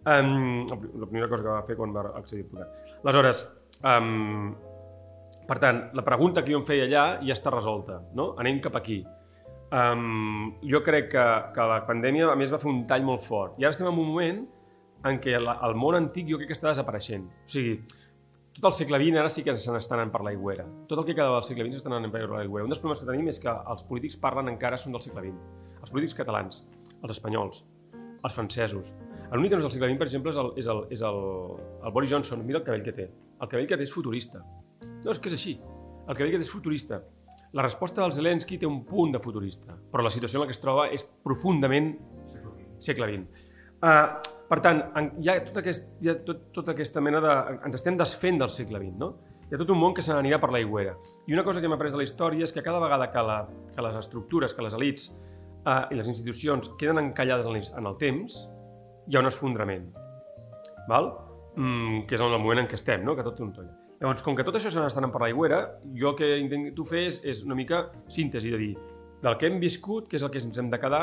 Um, 0.07 0.67
la 0.69 1.09
primera 1.09 1.27
cosa 1.27 1.43
que 1.43 1.51
va 1.51 1.65
fer 1.67 1.75
quan 1.75 1.95
va 1.95 2.05
accedir 2.15 2.45
al 2.45 2.51
poder. 2.53 2.67
Aleshores, 3.01 3.43
um, 3.81 4.53
per 5.47 5.57
tant, 5.63 5.81
la 5.97 6.03
pregunta 6.03 6.43
que 6.43 6.53
jo 6.53 6.61
em 6.61 6.67
feia 6.67 6.85
allà 6.85 7.05
ja 7.25 7.35
està 7.35 7.51
resolta, 7.53 8.01
no? 8.15 8.33
Anem 8.39 8.61
cap 8.63 8.77
aquí. 8.79 9.01
Um, 9.67 10.53
jo 10.63 10.79
crec 10.79 11.09
que, 11.11 11.23
que 11.55 11.63
la 11.67 11.81
pandèmia, 11.87 12.29
a 12.31 12.37
més, 12.39 12.51
va 12.53 12.59
fer 12.61 12.69
un 12.71 12.85
tall 12.87 13.03
molt 13.03 13.23
fort. 13.25 13.57
I 13.59 13.67
ara 13.67 13.75
estem 13.75 13.89
en 13.89 13.93
un 13.93 13.99
moment 13.99 14.43
en 15.07 15.19
què 15.23 15.35
la, 15.39 15.57
el 15.67 15.75
món 15.75 15.97
antic 15.97 16.29
jo 16.29 16.39
crec 16.39 16.53
que 16.53 16.57
està 16.57 16.69
desapareixent. 16.71 17.25
O 17.27 17.51
sigui, 17.51 17.75
tot 18.57 18.71
el 18.71 18.77
segle 18.77 18.97
XX 19.03 19.19
ara 19.21 19.29
sí 19.29 19.43
que 19.45 19.53
se 19.59 19.73
n'estan 19.73 19.99
anant 19.99 20.13
per 20.13 20.23
l'aigüera. 20.25 20.63
Tot 20.89 21.01
el 21.01 21.05
que 21.05 21.13
queda 21.17 21.33
del 21.35 21.43
segle 21.45 21.67
XX 21.67 21.77
s'està 21.77 21.91
anant 21.91 22.13
per 22.13 22.23
l'aigüera. 22.25 22.65
Un 22.65 22.71
dels 22.71 22.79
problemes 22.81 23.03
que 23.03 23.09
tenim 23.09 23.27
és 23.29 23.37
que 23.43 23.51
els 23.53 23.83
polítics 23.89 24.17
parlen 24.23 24.49
encara 24.53 24.79
són 24.81 24.95
del 24.95 25.03
segle 25.05 25.27
XX. 25.27 25.67
Els 25.83 25.93
polítics 25.93 26.15
catalans, 26.17 26.63
els 27.03 27.13
espanyols, 27.13 27.59
els 28.23 28.33
francesos. 28.33 28.95
L'únic 29.33 29.51
que 29.51 29.59
no 29.59 29.61
és 29.61 29.67
del 29.67 29.75
segle 29.75 29.91
XX, 29.91 29.99
per 29.99 30.07
exemple, 30.07 30.31
és 30.33 30.39
el, 30.41 30.49
és 30.57 30.71
el, 30.73 30.81
és 30.95 31.03
el, 31.05 31.21
el 31.83 31.93
Boris 31.93 32.15
Johnson. 32.15 32.41
Mira 32.47 32.63
el 32.63 32.65
cabell 32.65 32.87
que 32.87 32.95
té. 32.95 33.09
El 33.37 33.51
cabell 33.51 33.67
que 33.69 33.77
té 33.77 33.85
és 33.85 33.93
futurista. 33.93 34.41
No, 35.03 35.11
és 35.11 35.19
que 35.19 35.29
és 35.29 35.37
així. 35.37 35.57
El 36.07 36.15
cabell 36.15 36.33
que 36.33 36.41
té 36.41 36.47
és 36.47 36.53
futurista. 36.55 37.03
La 37.55 37.63
resposta 37.63 38.01
del 38.01 38.13
Zelensky 38.13 38.57
té 38.59 38.67
un 38.67 38.81
punt 38.85 39.13
de 39.15 39.21
futurista, 39.23 39.77
però 39.91 40.03
la 40.03 40.11
situació 40.11 40.39
en 40.39 40.43
la 40.43 40.47
que 40.49 40.55
es 40.55 40.63
troba 40.63 40.87
és 40.93 41.05
profundament 41.23 41.93
segle 42.83 43.07
XX. 43.07 43.45
Uh, 43.77 44.35
per 44.49 44.59
tant, 44.63 44.81
hi 45.21 45.29
ha, 45.29 45.37
tot 45.45 45.61
aquest, 45.61 45.87
hi 46.03 46.11
ha 46.11 46.17
tot, 46.27 46.47
tota 46.55 46.73
aquesta 46.73 47.03
mena 47.03 47.21
de... 47.23 47.33
Ens 47.67 47.79
estem 47.79 47.97
desfent 47.99 48.39
del 48.41 48.51
segle 48.53 48.81
XX, 48.83 48.99
no? 48.99 49.13
Hi 49.47 49.55
ha 49.55 49.61
tot 49.61 49.71
un 49.71 49.79
món 49.79 49.95
que 49.95 50.03
se 50.03 50.11
n'anirà 50.11 50.41
per 50.43 50.51
l'aigüera. 50.51 50.97
I 51.27 51.37
una 51.37 51.45
cosa 51.47 51.61
que 51.61 51.69
hem 51.69 51.75
après 51.77 51.93
de 51.93 52.01
la 52.01 52.07
història 52.07 52.47
és 52.47 52.51
que 52.55 52.63
cada 52.65 52.81
vegada 52.83 53.09
que, 53.13 53.23
la, 53.23 53.39
que 53.73 53.85
les 53.85 53.95
estructures, 54.01 54.55
que 54.55 54.65
les 54.65 54.75
elites 54.75 55.07
uh, 55.63 55.85
i 55.91 55.99
les 55.99 56.11
institucions 56.11 56.71
queden 56.79 56.99
encallades 57.05 57.47
en 57.47 57.59
en 57.79 57.91
el 57.91 57.97
temps, 58.01 58.37
hi 59.07 59.15
ha 59.15 59.23
un 59.23 59.31
esfondrament. 59.31 59.87
Val? 60.87 61.13
Mm, 61.55 62.05
que 62.07 62.15
és 62.15 62.21
el 62.21 62.35
moment 62.37 62.59
en 62.65 62.67
què 62.67 62.75
estem, 62.75 63.03
no? 63.07 63.15
que 63.15 63.23
tot 63.23 63.39
un 63.39 63.53
toll. 63.55 63.69
Llavors, 64.01 64.21
com 64.21 64.35
que 64.37 64.45
tot 64.45 64.57
això 64.59 64.69
se 64.69 64.81
anant 64.83 65.13
per 65.13 65.23
l'aigüera, 65.23 65.63
jo 65.97 66.11
el 66.11 66.17
que 66.19 66.27
intento 66.37 66.85
fer 66.85 67.07
és, 67.07 67.17
és 67.25 67.41
una 67.45 67.57
mica 67.57 67.87
síntesi, 68.13 68.51
de 68.53 68.59
dir, 68.61 68.75
del 69.23 69.37
que 69.41 69.49
hem 69.49 69.57
viscut, 69.61 70.05
què 70.09 70.19
és 70.19 70.25
el 70.25 70.29
que 70.33 70.43
ens 70.43 70.59
hem 70.61 70.69
de 70.69 70.77
quedar 70.81 71.01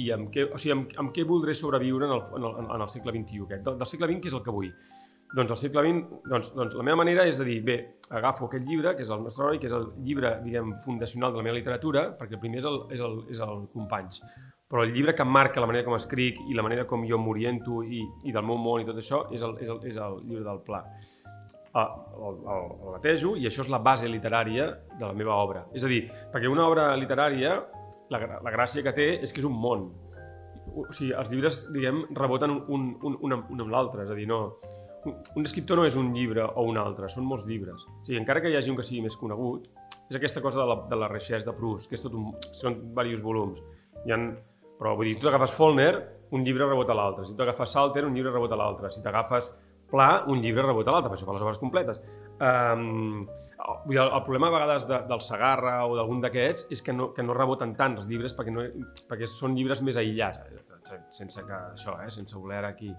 i 0.00 0.08
amb 0.14 0.32
què, 0.34 0.48
o 0.50 0.58
sigui, 0.58 0.74
amb, 0.74 0.96
amb 0.98 1.12
què 1.14 1.22
voldré 1.28 1.54
sobreviure 1.54 2.08
en 2.08 2.16
el, 2.16 2.24
en 2.38 2.48
el, 2.48 2.58
en 2.64 2.82
el 2.82 2.90
segle 2.90 3.14
XXI 3.14 3.46
aquest. 3.46 3.62
Del, 3.68 3.78
del 3.78 3.90
segle 3.90 4.10
XX, 4.10 4.24
què 4.24 4.32
és 4.32 4.36
el 4.38 4.42
que 4.42 4.54
vull? 4.56 4.72
Doncs 5.32 5.54
el 5.54 5.60
segle 5.60 5.84
XX, 5.86 6.18
doncs, 6.28 6.50
doncs 6.58 6.74
la 6.76 6.84
meva 6.84 6.98
manera 7.00 7.24
és 7.28 7.38
de 7.40 7.46
dir, 7.46 7.60
bé, 7.64 7.76
agafo 8.10 8.48
aquest 8.48 8.66
llibre, 8.68 8.96
que 8.98 9.06
és 9.06 9.12
el 9.14 9.22
nostre 9.22 9.46
heroi, 9.46 9.60
que 9.62 9.70
és 9.70 9.76
el 9.78 9.86
llibre, 10.04 10.34
diguem, 10.42 10.74
fundacional 10.84 11.32
de 11.32 11.40
la 11.40 11.46
meva 11.46 11.56
literatura, 11.56 12.08
perquè 12.18 12.36
el 12.36 12.42
primer 12.42 12.60
és 12.60 12.68
el, 12.68 12.82
és 12.92 13.06
el, 13.06 13.16
és 13.32 13.40
el 13.46 13.62
Companys, 13.72 14.20
però 14.68 14.84
el 14.84 14.92
llibre 14.92 15.14
que 15.14 15.24
marca 15.24 15.62
la 15.62 15.70
manera 15.70 15.86
com 15.86 15.96
escric 15.96 16.42
i 16.50 16.58
la 16.58 16.66
manera 16.66 16.84
com 16.88 17.06
jo 17.08 17.20
m'oriento 17.20 17.80
i, 17.84 18.02
i 18.28 18.34
del 18.34 18.44
meu 18.48 18.60
món 18.60 18.82
i 18.82 18.88
tot 18.88 19.00
això 19.00 19.26
és 19.32 19.44
el, 19.46 19.56
és 19.62 19.72
el, 19.72 19.80
és 19.88 19.98
el 20.00 20.20
llibre 20.26 20.44
del 20.50 20.62
Pla. 20.66 20.82
El, 21.72 22.72
batejo 22.84 23.32
i 23.40 23.46
això 23.48 23.64
és 23.64 23.70
la 23.72 23.80
base 23.80 24.08
literària 24.10 24.66
de 24.98 25.06
la 25.06 25.14
meva 25.16 25.38
obra. 25.40 25.64
És 25.72 25.86
a 25.86 25.90
dir, 25.90 26.02
perquè 26.32 26.50
una 26.50 26.66
obra 26.68 26.90
literària, 27.00 27.54
la, 28.12 28.20
la 28.44 28.52
gràcia 28.52 28.84
que 28.84 28.92
té 28.96 29.08
és 29.24 29.32
que 29.32 29.40
és 29.40 29.48
un 29.48 29.56
món. 29.56 29.88
O 30.76 30.84
sigui, 30.92 31.12
els 31.16 31.30
llibres, 31.32 31.62
diguem, 31.72 32.04
reboten 32.16 32.52
un, 32.52 32.92
un, 33.00 33.16
un, 33.24 33.38
un 33.40 33.64
amb 33.64 33.72
l'altre. 33.72 34.04
És 34.04 34.12
a 34.12 34.18
dir, 34.18 34.28
no... 34.28 34.44
Un, 35.02 35.42
escriptor 35.42 35.80
no 35.80 35.86
és 35.88 35.96
un 35.98 36.12
llibre 36.14 36.44
o 36.46 36.62
un 36.68 36.76
altre, 36.78 37.08
són 37.10 37.24
molts 37.26 37.48
llibres. 37.48 37.80
O 37.88 38.04
sigui, 38.06 38.20
encara 38.20 38.44
que 38.44 38.52
hi 38.52 38.58
hagi 38.58 38.70
un 38.70 38.78
que 38.78 38.86
sigui 38.86 39.00
més 39.02 39.16
conegut, 39.18 39.64
és 40.06 40.18
aquesta 40.18 40.42
cosa 40.44 40.60
de 40.60 40.68
la, 40.68 40.76
de 40.92 40.98
la 41.00 41.08
Recherche 41.10 41.48
de 41.48 41.56
Proust, 41.56 41.88
que 41.90 41.96
és 41.98 42.04
tot 42.04 42.14
un, 42.14 42.30
són 42.54 42.76
diversos 42.92 43.24
volums. 43.24 43.58
Hi 44.04 44.14
ha, 44.14 44.20
però 44.78 44.92
vull 44.98 45.08
dir, 45.08 45.16
tu 45.18 45.26
t'agafes 45.26 45.56
Follner, 45.56 45.92
un 46.32 46.44
llibre 46.46 46.68
rebota 46.68 46.94
l'altre. 46.96 47.26
Si 47.26 47.34
tu 47.36 47.44
agafes 47.44 47.74
Salter, 47.74 48.04
un 48.06 48.14
llibre 48.16 48.32
rebota 48.32 48.56
l'altre. 48.56 48.92
Si 48.92 49.02
t'agafes 49.04 49.50
Pla, 49.92 50.24
un 50.32 50.40
llibre 50.40 50.64
rebota 50.64 50.94
l'altre, 50.94 51.12
per 51.12 51.18
això 51.18 51.28
fa 51.28 51.36
les 51.36 51.44
obres 51.44 51.60
completes. 51.60 52.00
Um, 52.40 53.26
el, 53.92 53.98
el 54.00 54.22
problema 54.24 54.48
a 54.48 54.54
vegades 54.56 54.86
de, 54.88 54.98
del 55.08 55.20
Sagarra 55.22 55.74
o 55.86 55.94
d'algun 55.98 56.22
d'aquests 56.24 56.66
és 56.74 56.82
que 56.82 56.94
no, 56.96 57.10
que 57.14 57.22
no 57.22 57.36
reboten 57.36 57.76
tant 57.78 57.98
els 58.00 58.08
llibres 58.10 58.34
perquè, 58.34 58.54
no, 58.54 58.64
perquè 59.10 59.28
són 59.30 59.54
llibres 59.58 59.82
més 59.84 59.98
aïllats, 60.00 60.40
eh, 60.48 61.00
sense 61.14 61.44
que 61.46 61.58
això, 61.76 61.98
eh, 62.02 62.10
sense 62.10 62.38
voler 62.38 62.64
aquí... 62.66 62.92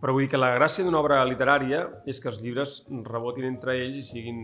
Però 0.00 0.12
vull 0.12 0.26
dir 0.26 0.30
que 0.34 0.38
la 0.40 0.50
gràcia 0.58 0.84
d'una 0.84 0.98
obra 1.00 1.22
literària 1.24 1.86
és 2.10 2.18
que 2.20 2.28
els 2.28 2.42
llibres 2.44 2.82
rebotin 3.06 3.46
entre 3.48 3.72
ells 3.80 3.96
i 3.96 4.02
siguin 4.04 4.42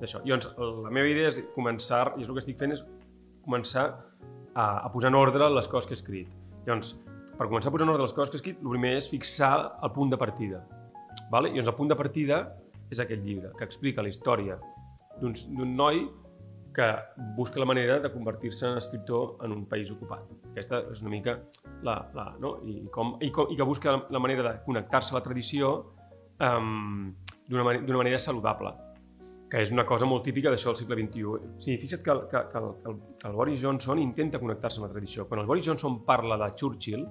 d'això. 0.00 0.22
Llavors, 0.24 0.48
la 0.58 0.90
meva 0.90 1.06
idea 1.06 1.28
és 1.30 1.38
començar, 1.54 2.16
i 2.16 2.24
és 2.24 2.30
el 2.30 2.34
que 2.34 2.42
estic 2.42 2.58
fent, 2.58 2.74
és 2.74 2.82
començar 3.44 3.84
a, 3.86 4.64
a 4.64 4.90
posar 4.90 5.12
en 5.12 5.20
ordre 5.20 5.46
les 5.54 5.70
coses 5.70 5.86
que 5.86 5.94
he 5.94 6.00
escrit. 6.00 6.34
Llavors, 6.66 6.96
per 7.36 7.46
començar 7.46 7.70
a 7.70 7.76
posar 7.76 7.86
en 7.86 7.94
ordre 7.94 8.08
les 8.08 8.16
coses 8.16 8.32
que 8.32 8.40
he 8.40 8.42
escrit, 8.42 8.58
el 8.64 8.74
primer 8.74 8.96
és 8.98 9.08
fixar 9.12 9.52
el 9.78 9.94
punt 9.94 10.10
de 10.10 10.18
partida. 10.18 10.64
Vale? 11.30 11.50
Llavors, 11.54 11.70
el 11.70 11.78
punt 11.78 11.92
de 11.92 11.96
partida 11.98 12.40
és 12.90 13.00
aquest 13.02 13.22
llibre, 13.22 13.52
que 13.58 13.66
explica 13.66 14.02
la 14.02 14.10
història 14.10 14.58
d'un 15.20 15.76
noi 15.76 16.04
que 16.74 16.86
busca 17.36 17.58
la 17.58 17.66
manera 17.66 17.98
de 18.00 18.10
convertir-se 18.12 18.66
en 18.66 18.76
escriptor 18.76 19.36
en 19.44 19.52
un 19.52 19.64
país 19.66 19.90
ocupat. 19.90 20.22
Aquesta 20.52 20.84
és 20.92 21.02
una 21.02 21.10
mica 21.10 21.36
la... 21.82 21.96
la 22.14 22.28
no? 22.42 22.56
I, 22.66 22.84
com, 22.94 23.16
i, 23.20 23.30
com, 23.34 23.50
I 23.50 23.58
que 23.58 23.66
busca 23.66 23.96
la 24.10 24.22
manera 24.22 24.44
de 24.46 24.52
connectar-se 24.66 25.14
a 25.14 25.18
la 25.18 25.24
tradició 25.24 25.72
um, 26.38 27.10
d'una 27.48 27.66
manera, 27.66 27.98
manera 27.98 28.20
saludable, 28.22 28.72
que 29.50 29.64
és 29.64 29.72
una 29.74 29.84
cosa 29.86 30.06
molt 30.06 30.22
típica 30.26 30.52
d'això 30.52 30.70
del 30.70 30.78
segle 30.78 31.00
XXI. 31.00 31.24
O 31.26 31.58
sigui, 31.58 31.80
fixa't 31.82 32.06
que, 32.06 32.16
que, 32.30 32.44
que, 32.52 32.62
el, 32.62 32.70
que, 32.78 32.92
el, 32.92 33.02
que 33.18 33.28
el 33.28 33.36
Boris 33.40 33.66
Johnson 33.66 33.98
intenta 33.98 34.38
connectar-se 34.42 34.80
amb 34.80 34.88
la 34.88 34.94
tradició. 34.94 35.26
Quan 35.26 35.42
el 35.42 35.50
Boris 35.50 35.66
Johnson 35.66 36.00
parla 36.06 36.38
de 36.38 36.52
Churchill, 36.54 37.04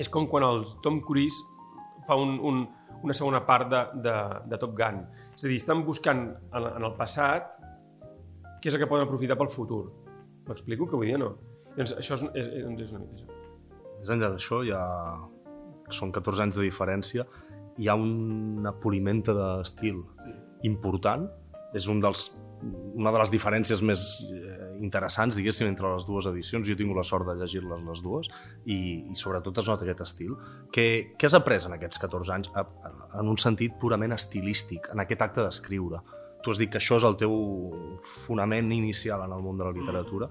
és 0.00 0.08
com 0.08 0.28
quan 0.30 0.46
el 0.46 0.64
Tom 0.84 1.02
Cruise 1.04 1.36
fa 2.08 2.16
un, 2.16 2.38
un, 2.40 2.64
una 3.06 3.14
segona 3.14 3.40
part 3.46 3.70
de, 3.70 3.82
de, 4.04 4.16
de 4.50 4.58
Top 4.60 4.74
Gun. 4.78 5.02
És 5.34 5.44
a 5.44 5.50
dir, 5.50 5.58
estan 5.60 5.84
buscant 5.86 6.24
en, 6.28 6.68
en 6.68 6.86
el 6.88 6.94
passat 6.98 7.54
què 8.58 8.70
és 8.70 8.74
el 8.74 8.82
que 8.82 8.88
poden 8.90 9.06
aprofitar 9.06 9.38
pel 9.38 9.50
futur. 9.52 9.84
M'explico? 10.48 10.88
Que 10.88 10.98
vull 10.98 11.10
dir, 11.10 11.18
no? 11.20 11.34
Doncs 11.76 11.94
això 12.00 12.18
és, 12.18 12.24
és, 12.32 12.48
és, 12.62 12.80
és 12.86 12.94
una 12.94 13.04
mica 13.04 13.18
això. 13.20 13.36
Més 13.98 14.14
enllà 14.14 14.32
d'això, 14.34 14.62
ha... 14.74 14.84
són 15.94 16.12
14 16.12 16.44
anys 16.44 16.58
de 16.58 16.66
diferència, 16.66 17.24
hi 17.78 17.88
ha 17.88 17.94
una 17.96 18.74
polimenta 18.82 19.34
d'estil 19.36 20.02
sí. 20.24 20.34
important, 20.68 21.28
és 21.78 21.86
un 21.88 22.02
dels, 22.02 22.28
una 22.62 23.12
de 23.14 23.22
les 23.22 23.32
diferències 23.32 23.82
més 23.86 24.04
eh, 24.26 24.68
interessants, 24.82 25.38
diguéssim, 25.38 25.68
entre 25.70 25.92
les 25.92 26.06
dues 26.06 26.26
edicions. 26.30 26.66
Jo 26.66 26.74
he 26.74 26.78
tingut 26.78 26.98
la 26.98 27.06
sort 27.06 27.26
de 27.28 27.36
llegir-les 27.38 27.82
les 27.86 28.04
dues 28.04 28.30
i, 28.66 28.78
i 29.10 29.18
sobretot 29.18 29.62
es 29.62 29.70
nota 29.70 29.86
aquest 29.86 30.04
estil. 30.06 30.36
Què, 30.74 30.86
què 31.18 31.30
has 31.30 31.38
après 31.38 31.66
en 31.66 31.78
aquests 31.78 32.02
14 32.04 32.36
anys 32.36 32.52
en 32.58 33.28
un 33.28 33.38
sentit 33.38 33.76
purament 33.82 34.16
estilístic, 34.16 34.90
en 34.94 35.04
aquest 35.06 35.26
acte 35.28 35.46
d'escriure? 35.46 36.02
tu 36.42 36.50
has 36.50 36.58
dit 36.58 36.70
que 36.70 36.78
això 36.78 36.98
és 36.98 37.06
el 37.06 37.16
teu 37.18 37.34
fonament 38.06 38.70
inicial 38.72 39.24
en 39.24 39.34
el 39.34 39.42
món 39.42 39.58
de 39.58 39.66
la 39.66 39.74
literatura. 39.74 40.28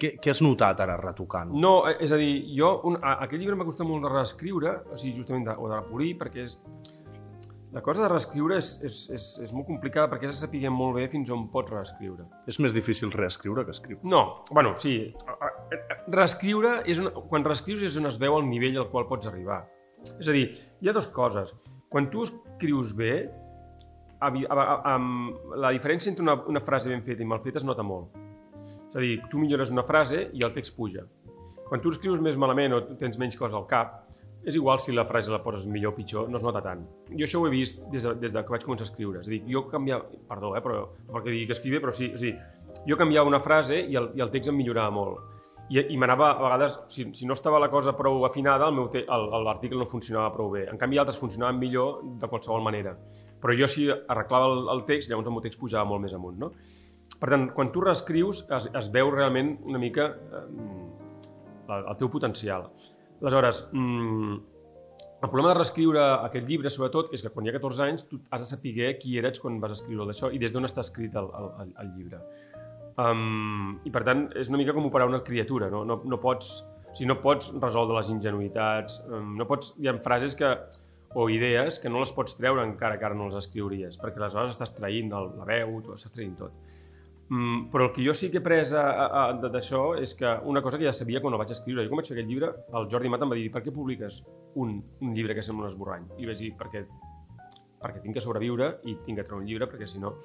Què, 0.00 0.16
què 0.18 0.32
has 0.32 0.42
notat 0.42 0.80
ara 0.82 0.96
retocant? 0.98 1.52
No, 1.62 1.84
eh, 1.88 1.94
és 2.02 2.12
a 2.12 2.18
dir, 2.18 2.32
jo, 2.58 2.72
un, 2.90 2.98
a, 2.98 3.20
aquest 3.28 3.40
llibre 3.40 3.56
m'ha 3.56 3.66
costat 3.68 3.86
molt 3.86 4.02
de 4.04 4.10
reescriure, 4.10 4.74
o 4.90 4.98
sigui, 4.98 5.14
justament 5.20 5.46
de, 5.46 5.54
o 5.54 5.70
de 5.70 5.78
repolir, 5.78 6.10
perquè 6.20 6.48
és, 6.48 6.58
la 7.74 7.82
cosa 7.82 8.04
de 8.04 8.08
reescriure 8.08 8.54
és, 8.60 8.68
és, 8.86 8.96
és, 9.10 9.22
és 9.42 9.52
molt 9.52 9.66
complicada 9.66 10.06
perquè 10.12 10.28
has 10.28 10.36
de 10.36 10.46
saber 10.46 10.70
molt 10.70 10.94
bé 10.94 11.08
fins 11.10 11.30
on 11.34 11.48
pots 11.50 11.72
reescriure. 11.74 12.28
És 12.46 12.60
més 12.62 12.74
difícil 12.76 13.10
reescriure 13.10 13.64
que 13.66 13.74
escriure? 13.74 13.98
No, 14.06 14.44
bueno, 14.54 14.76
sí. 14.78 15.10
Reescriure 16.14 16.76
és 16.86 17.02
una, 17.02 17.10
quan 17.32 17.42
reescrius 17.42 17.82
és 17.82 17.96
on 17.98 18.06
es 18.06 18.20
veu 18.22 18.38
el 18.38 18.46
nivell 18.46 18.78
al 18.78 18.92
qual 18.92 19.08
pots 19.10 19.26
arribar. 19.26 19.64
És 20.20 20.30
a 20.30 20.36
dir, 20.36 20.44
hi 20.78 20.90
ha 20.90 20.94
dues 20.94 21.10
coses. 21.16 21.50
Quan 21.90 22.06
tu 22.12 22.22
escrius 22.22 22.94
bé, 22.94 23.26
la 24.22 25.74
diferència 25.74 26.12
entre 26.12 26.22
una, 26.22 26.38
una 26.54 26.62
frase 26.62 26.94
ben 26.94 27.02
feta 27.02 27.26
i 27.26 27.28
mal 27.28 27.42
feta 27.42 27.58
es 27.58 27.66
nota 27.66 27.82
molt. 27.82 28.14
És 28.92 28.94
a 28.94 29.02
dir, 29.02 29.16
tu 29.32 29.42
millores 29.42 29.74
una 29.74 29.82
frase 29.82 30.28
i 30.30 30.46
el 30.46 30.54
text 30.54 30.76
puja. 30.78 31.02
Quan 31.66 31.82
tu 31.82 31.90
escrius 31.90 32.22
més 32.22 32.38
malament 32.38 32.78
o 32.78 32.84
tens 33.00 33.18
menys 33.18 33.34
coses 33.40 33.58
al 33.58 33.66
cap, 33.66 34.03
és 34.44 34.56
igual 34.58 34.80
si 34.80 34.92
la 34.92 35.06
frase 35.08 35.32
la 35.32 35.40
poses 35.42 35.66
millor 35.66 35.94
o 35.94 35.96
pitjor, 35.96 36.28
no 36.28 36.38
es 36.38 36.44
nota 36.44 36.62
tant. 36.64 36.84
Jo 37.10 37.26
això 37.26 37.40
ho 37.40 37.46
he 37.48 37.52
vist 37.52 37.80
des 37.92 38.04
de, 38.04 38.14
des 38.20 38.32
de 38.34 38.42
que 38.44 38.54
vaig 38.54 38.64
començar 38.66 38.84
a 38.84 38.90
escriure. 38.90 39.22
És 39.24 39.30
a 39.30 39.32
dir, 39.32 39.40
jo 39.48 39.64
canviava... 39.70 40.04
Perdó, 40.28 40.52
eh, 40.56 40.62
però, 40.64 40.82
perquè 41.10 41.32
digui 41.32 41.48
que 41.48 41.56
escrivia, 41.56 41.80
però 41.84 41.94
sí, 41.96 42.10
a 42.12 42.20
dir, 42.20 42.34
jo 42.88 42.98
canviava 43.00 43.30
una 43.30 43.40
frase 43.44 43.80
i 43.80 43.96
el, 44.00 44.10
i 44.14 44.24
el 44.24 44.32
text 44.34 44.52
em 44.52 44.58
millorava 44.60 44.92
molt. 44.94 45.30
I, 45.72 45.80
i 45.94 45.96
m'anava, 45.96 46.34
a 46.34 46.42
vegades, 46.44 46.76
si, 46.92 47.06
si 47.16 47.26
no 47.26 47.32
estava 47.38 47.58
la 47.62 47.70
cosa 47.72 47.94
prou 47.96 48.26
afinada, 48.28 48.68
l'article 48.68 49.80
no 49.80 49.88
funcionava 49.88 50.32
prou 50.34 50.52
bé. 50.52 50.66
En 50.68 50.80
canvi, 50.80 51.00
altres 51.00 51.20
funcionaven 51.20 51.60
millor 51.60 52.02
de 52.20 52.28
qualsevol 52.28 52.64
manera. 52.64 52.92
Però 53.40 53.56
jo 53.56 53.68
si 53.68 53.88
arreglava 53.88 54.50
el, 54.52 54.66
el 54.76 54.84
text, 54.88 55.08
llavors 55.08 55.30
el 55.30 55.36
meu 55.36 55.44
text 55.44 55.60
pujava 55.60 55.88
molt 55.88 56.04
més 56.04 56.16
amunt. 56.16 56.36
No? 56.40 56.52
Per 57.20 57.30
tant, 57.32 57.48
quan 57.56 57.70
tu 57.72 57.80
reescrius 57.84 58.44
es, 58.52 58.68
es 58.76 58.90
veu 58.92 59.08
realment 59.12 59.54
una 59.64 59.80
mica 59.80 60.10
eh, 60.12 60.44
el, 61.68 61.86
el 61.88 61.96
teu 62.00 62.10
potencial. 62.12 62.68
Aleshores, 63.22 63.64
mm, 63.72 64.34
el 65.24 65.30
problema 65.30 65.54
de 65.54 65.58
reescriure 65.58 66.02
aquest 66.26 66.48
llibre, 66.48 66.70
sobretot, 66.70 67.12
és 67.16 67.22
que 67.24 67.30
quan 67.32 67.46
hi 67.46 67.52
ha 67.52 67.56
14 67.56 67.84
anys 67.86 68.08
tu 68.10 68.18
has 68.30 68.42
de 68.44 68.48
saber 68.48 68.90
qui 69.00 69.16
eres 69.18 69.40
quan 69.40 69.60
vas 69.62 69.78
escriure 69.78 70.04
d'això 70.08 70.28
i 70.32 70.40
des 70.42 70.52
d'on 70.52 70.68
està 70.68 70.84
escrit 70.84 71.16
el, 71.16 71.30
el, 71.62 71.72
el 71.80 71.92
llibre. 71.96 72.20
Um, 73.00 73.80
I 73.82 73.90
per 73.90 74.04
tant, 74.06 74.28
és 74.38 74.50
una 74.52 74.60
mica 74.60 74.74
com 74.76 74.86
operar 74.86 75.08
una 75.08 75.22
criatura, 75.26 75.70
no, 75.70 75.84
no, 75.84 76.02
no 76.04 76.20
pots... 76.20 76.60
O 76.94 76.96
sigui, 76.96 77.08
no 77.10 77.16
pots 77.18 77.48
resoldre 77.58 77.96
les 77.96 78.10
ingenuïtats, 78.12 79.00
um, 79.08 79.32
no 79.38 79.48
pots... 79.50 79.72
Hi 79.82 79.88
ha 79.90 79.96
frases 80.04 80.36
que 80.38 80.52
o 81.14 81.24
idees 81.30 81.80
que 81.82 81.90
no 81.90 82.02
les 82.02 82.12
pots 82.14 82.36
treure 82.38 82.62
encara 82.62 82.98
que 82.98 83.06
ara 83.08 83.16
no 83.18 83.30
les 83.30 83.38
escriuries, 83.40 83.96
perquè 84.02 84.20
aleshores 84.20 84.54
estàs 84.54 84.74
traient 84.76 85.10
el, 85.14 85.32
la 85.38 85.46
veu, 85.48 85.78
estàs 85.94 86.14
traient 86.14 86.36
tot. 86.38 86.54
Mm, 87.28 87.70
però 87.72 87.86
el 87.86 87.92
que 87.94 88.04
jo 88.04 88.12
sí 88.12 88.28
que 88.30 88.42
he 88.42 88.44
pres 88.44 88.74
d'això 88.74 89.82
és 89.96 90.12
que 90.18 90.28
una 90.44 90.60
cosa 90.62 90.76
que 90.76 90.84
ja 90.84 90.92
sabia 90.92 91.22
quan 91.24 91.32
el 91.32 91.40
vaig 91.40 91.54
escriure, 91.54 91.84
jo 91.84 91.92
quan 91.92 92.02
vaig 92.02 92.10
fer 92.10 92.18
aquest 92.18 92.28
llibre, 92.28 92.50
el 92.76 92.88
Jordi 92.92 93.08
Mat 93.12 93.24
em 93.24 93.32
va 93.32 93.38
dir 93.38 93.48
per 93.52 93.62
què 93.64 93.72
publiques 93.72 94.20
un, 94.60 94.76
un 95.00 95.14
llibre 95.16 95.34
que 95.34 95.42
sembla 95.42 95.64
un 95.64 95.72
esborrany? 95.72 96.04
I 96.20 96.28
vaig 96.28 96.42
dir 96.42 96.52
perquè, 96.60 96.84
perquè 97.80 98.02
tinc 98.04 98.18
que 98.18 98.24
sobreviure 98.24 98.74
i 98.84 98.98
tinc 99.06 99.20
que 99.20 99.24
treure 99.24 99.40
un 99.40 99.48
llibre 99.48 99.70
perquè 99.70 99.88
si 99.88 100.02
no 100.02 100.18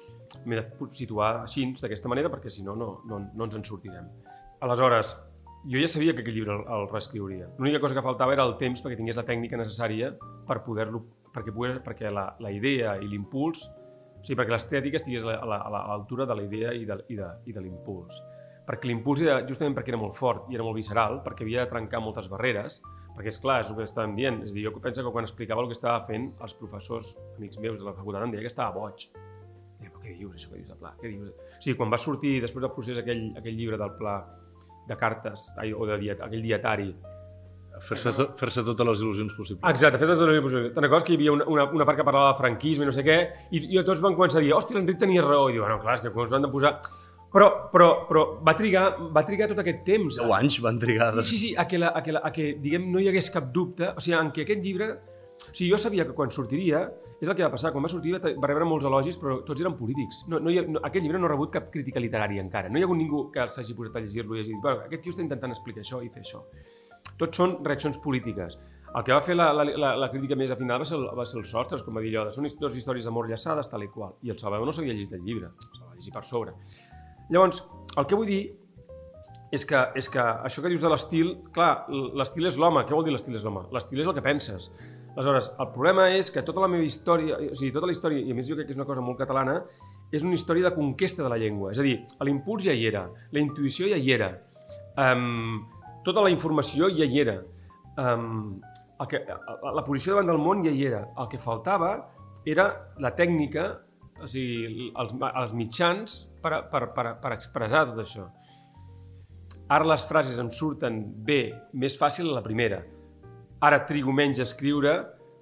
m'he 0.44 0.60
de 0.60 0.90
situar 0.92 1.32
així, 1.46 1.70
d'aquesta 1.80 2.12
manera, 2.12 2.32
perquè 2.32 2.52
si 2.52 2.66
no, 2.66 2.76
no, 2.76 2.92
no, 3.08 3.24
no 3.32 3.48
ens 3.48 3.56
en 3.56 3.64
sortirem. 3.64 4.12
Aleshores, 4.60 5.16
jo 5.64 5.80
ja 5.80 5.88
sabia 5.88 6.12
que 6.12 6.20
aquest 6.20 6.36
llibre 6.36 6.58
el, 6.58 6.66
el 6.68 6.86
reescriuria. 6.92 7.48
L'única 7.58 7.80
cosa 7.80 7.96
que 7.96 8.04
faltava 8.04 8.36
era 8.36 8.44
el 8.44 8.58
temps 8.60 8.84
perquè 8.84 9.00
tingués 9.00 9.16
la 9.16 9.24
tècnica 9.28 9.56
necessària 9.60 10.12
per 10.48 10.60
poder-lo 10.68 11.00
perquè, 11.34 11.52
poder, 11.54 11.78
perquè 11.84 12.10
la, 12.12 12.30
la 12.42 12.52
idea 12.52 12.96
i 13.00 13.08
l'impuls, 13.08 13.64
o 14.20 14.24
sigui, 14.24 14.36
perquè 14.36 14.52
l'estètica 14.52 15.00
estigués 15.00 15.24
a 15.24 15.46
l'altura 15.48 16.26
de 16.28 16.36
la 16.36 16.44
idea 16.44 16.74
i 16.76 16.84
de, 16.88 16.98
i 17.08 17.16
de, 17.16 17.28
i 17.48 17.56
de 17.56 17.64
l'impuls. 17.64 18.20
Perquè 18.68 18.86
l'impuls 18.86 19.22
justament 19.48 19.74
perquè 19.74 19.94
era 19.94 20.00
molt 20.00 20.14
fort 20.14 20.50
i 20.52 20.58
era 20.58 20.66
molt 20.66 20.76
visceral, 20.76 21.22
perquè 21.24 21.46
havia 21.46 21.64
de 21.64 21.70
trencar 21.72 22.02
moltes 22.04 22.28
barreres, 22.30 22.78
perquè 23.16 23.32
és 23.32 23.40
clar, 23.42 23.60
és 23.64 23.72
el 23.72 23.78
que 23.78 23.86
estàvem 23.88 24.14
dient. 24.18 24.42
És 24.44 24.52
a 24.52 24.58
dir, 24.58 24.66
jo 24.68 24.74
penso 24.84 25.02
que 25.02 25.12
quan 25.14 25.26
explicava 25.26 25.64
el 25.64 25.70
que 25.70 25.78
estava 25.78 26.04
fent, 26.06 26.30
els 26.44 26.54
professors, 26.60 27.14
amics 27.38 27.58
meus 27.64 27.80
de 27.80 27.88
la 27.88 27.96
facultat, 27.96 28.26
em 28.28 28.36
deia 28.36 28.44
que 28.44 28.52
estava 28.52 28.76
boig. 28.76 29.08
I 29.08 29.86
deia, 29.86 29.94
què 30.04 30.14
dius, 30.18 30.36
això 30.36 30.52
que 30.52 30.60
dius 30.60 30.70
de 30.70 30.78
pla? 30.78 30.92
Què 31.00 31.10
dius? 31.10 31.32
O 31.32 31.58
sigui, 31.64 31.78
quan 31.80 31.96
va 31.96 31.98
sortir, 31.98 32.36
després 32.44 32.66
del 32.66 32.72
procés, 32.76 33.00
aquell, 33.00 33.24
aquell 33.40 33.58
llibre 33.58 33.80
del 33.80 33.96
pla, 33.98 34.18
de 34.90 34.96
cartes 34.98 35.48
ai, 35.56 35.72
o 35.72 35.86
de 35.88 35.98
diet, 36.02 36.22
aquell 36.24 36.44
dietari. 36.44 36.90
Fer-se 37.86 38.12
fer 38.36 38.64
totes 38.66 38.86
les 38.86 39.02
il·lusions 39.02 39.34
possibles. 39.36 39.62
Exacte, 39.72 39.98
fer 40.00 40.08
totes 40.08 40.20
les 40.20 40.26
il·lusions 40.28 40.46
possibles. 40.46 40.72
Te'n 40.76 40.86
recordes 40.86 41.06
que 41.06 41.14
hi 41.14 41.18
havia 41.18 41.34
una, 41.34 41.46
una, 41.50 41.66
una 41.78 41.86
part 41.88 42.00
que 42.00 42.06
parlava 42.06 42.32
de 42.32 42.40
franquisme 42.40 42.84
i 42.84 42.88
no 42.88 42.94
sé 42.96 43.04
què, 43.06 43.18
i, 43.50 43.62
i 43.72 43.84
tots 43.86 44.02
van 44.04 44.16
començar 44.18 44.40
a 44.40 44.44
dir, 44.44 44.52
hòstia, 44.56 44.78
l'Enric 44.78 45.00
tenia 45.00 45.24
raó, 45.24 45.48
i 45.48 45.56
diu, 45.56 45.64
bueno, 45.64 45.78
clar, 45.82 45.98
és 45.98 46.04
que 46.04 46.12
quan 46.14 46.28
s'ho 46.28 46.40
han 46.40 46.48
de 46.48 46.52
posar... 46.52 46.74
Però, 47.30 47.46
però, 47.70 47.90
però 48.08 48.24
va, 48.42 48.56
trigar, 48.58 48.88
va 49.14 49.22
trigar 49.22 49.46
tot 49.52 49.60
aquest 49.62 49.84
temps. 49.86 50.16
10 50.18 50.32
anys 50.34 50.56
van 50.64 50.80
trigar. 50.82 51.12
Sí, 51.20 51.28
sí, 51.28 51.38
sí, 51.44 51.50
a 51.54 51.62
que, 51.70 51.78
la, 51.78 51.92
a 51.94 52.02
que, 52.02 52.16
la, 52.16 52.24
a 52.26 52.32
que 52.34 52.48
diguem, 52.58 52.88
no 52.90 52.98
hi 52.98 53.06
hagués 53.06 53.30
cap 53.30 53.52
dubte, 53.54 53.92
o 53.94 54.02
sigui, 54.02 54.18
en 54.18 54.34
què 54.34 54.42
aquest 54.46 54.66
llibre... 54.66 54.90
O 55.40 55.52
sigui, 55.52 55.70
jo 55.70 55.78
sabia 55.80 56.04
que 56.08 56.12
quan 56.14 56.34
sortiria, 56.34 56.82
és 57.20 57.28
el 57.28 57.36
que 57.36 57.44
va 57.44 57.52
passar, 57.52 57.70
quan 57.74 57.84
va 57.84 57.90
sortir 57.92 58.14
va 58.16 58.48
rebre 58.48 58.66
molts 58.68 58.86
elogis, 58.88 59.18
però 59.20 59.38
tots 59.44 59.60
eren 59.60 59.76
polítics. 59.76 60.22
No, 60.32 60.40
no 60.40 60.52
ha, 60.52 60.64
no, 60.64 60.80
aquest 60.88 61.04
llibre 61.04 61.20
no 61.20 61.28
ha 61.28 61.32
rebut 61.32 61.52
cap 61.52 61.66
crítica 61.72 62.00
literària 62.00 62.40
encara. 62.40 62.70
No 62.72 62.80
hi 62.80 62.84
ha 62.84 62.88
hagut 62.88 62.98
ningú 62.98 63.26
que 63.34 63.44
s'hagi 63.52 63.76
posat 63.76 63.98
a 64.00 64.04
llegir-lo 64.04 64.38
i 64.38 64.40
hagi 64.40 64.54
dit, 64.54 64.60
bueno, 64.64 64.86
aquest 64.88 65.04
tio 65.04 65.12
està 65.12 65.24
intentant 65.26 65.52
explicar 65.52 65.84
això 65.84 66.00
i 66.00 66.08
fer 66.08 66.24
això. 66.24 66.40
Tots 67.20 67.40
són 67.42 67.58
reaccions 67.64 67.98
polítiques. 68.02 68.58
El 68.90 69.04
que 69.06 69.14
va 69.14 69.20
fer 69.22 69.36
la, 69.36 69.52
la, 69.54 69.64
la, 69.64 69.90
la 70.02 70.08
crítica 70.10 70.34
més 70.38 70.50
afinada 70.50 70.82
va 70.82 70.86
ser, 70.88 70.96
el, 70.98 71.04
va 71.14 71.26
ser 71.28 71.38
els 71.38 71.50
sostres, 71.54 71.84
com 71.86 71.94
va 71.94 72.02
dir 72.02 72.16
allò, 72.16 72.32
són 72.34 72.48
dues 72.58 72.78
històries 72.80 73.06
d'amor 73.06 73.28
llaçades, 73.30 73.70
tal 73.70 73.84
i 73.86 73.90
qual. 73.92 74.16
I 74.26 74.32
el 74.34 74.40
Salvador 74.40 74.66
no 74.66 74.74
s'havia 74.74 74.96
llegit 74.96 75.14
el 75.14 75.22
llibre, 75.26 75.52
se 75.76 75.84
va 75.84 75.94
llegir 75.94 76.14
per 76.16 76.24
sobre. 76.26 76.56
Llavors, 77.30 77.62
el 77.96 78.08
que 78.10 78.18
vull 78.18 78.26
dir 78.26 78.40
és 79.54 79.66
que, 79.66 79.78
és 79.98 80.08
que 80.10 80.22
això 80.22 80.62
que 80.62 80.70
dius 80.72 80.82
de 80.82 80.90
l'estil, 80.90 81.36
clar, 81.54 81.86
l'estil 82.18 82.50
és 82.50 82.58
l'home. 82.58 82.82
Què 82.86 82.96
vol 82.96 83.06
dir 83.06 83.14
l'estil 83.14 83.38
és 83.38 83.46
l'home? 83.46 83.64
L'estil 83.74 84.02
és 84.02 84.10
el 84.10 84.16
que 84.16 84.26
penses. 84.26 84.70
Aleshores, 85.14 85.50
el 85.58 85.70
problema 85.74 86.06
és 86.14 86.30
que 86.30 86.42
tota 86.46 86.62
la 86.62 86.68
meva 86.70 86.86
història, 86.86 87.38
o 87.50 87.54
sigui, 87.58 87.72
tota 87.74 87.88
la 87.90 87.94
història, 87.94 88.22
i 88.22 88.30
a 88.30 88.38
més 88.38 88.46
jo 88.46 88.58
crec 88.58 88.68
que 88.68 88.74
és 88.74 88.78
una 88.78 88.86
cosa 88.86 89.02
molt 89.02 89.18
catalana, 89.18 89.58
és 90.14 90.26
una 90.26 90.36
història 90.38 90.68
de 90.68 90.74
conquesta 90.74 91.26
de 91.26 91.30
la 91.32 91.38
llengua. 91.38 91.72
És 91.74 91.82
a 91.82 91.86
dir, 91.86 91.96
l'impuls 92.26 92.66
ja 92.66 92.74
hi 92.74 92.86
era, 92.90 93.08
la 93.34 93.42
intuïció 93.42 93.90
ja 93.90 93.98
hi 93.98 94.14
era, 94.14 94.30
um, 94.94 95.60
tota 96.06 96.24
la 96.24 96.32
informació 96.32 96.90
ja 96.96 97.06
hi 97.06 97.20
era, 97.22 97.38
um, 98.00 98.60
el 99.00 99.08
que, 99.08 99.20
la, 99.26 99.84
posició 99.84 100.14
davant 100.14 100.28
del 100.32 100.40
món 100.40 100.64
ja 100.64 100.72
hi 100.74 100.84
era. 100.90 101.04
El 101.20 101.28
que 101.32 101.40
faltava 101.40 101.94
era 102.48 102.66
la 103.00 103.14
tècnica, 103.16 103.70
o 104.20 104.28
sigui, 104.28 104.90
els, 105.00 105.14
els 105.30 105.54
mitjans 105.56 106.18
per, 106.44 106.66
per, 106.72 106.90
per, 106.96 107.06
per 107.22 107.32
expressar 107.36 107.86
tot 107.90 108.02
això. 108.04 108.26
Ara 109.70 109.86
les 109.86 110.04
frases 110.04 110.40
em 110.42 110.50
surten 110.52 111.00
bé, 111.24 111.42
més 111.72 111.96
fàcil 111.96 112.28
la 112.34 112.42
primera, 112.44 112.82
ara 113.64 113.84
trigo 113.86 114.12
menys 114.12 114.40
a 114.40 114.46
escriure 114.48 114.94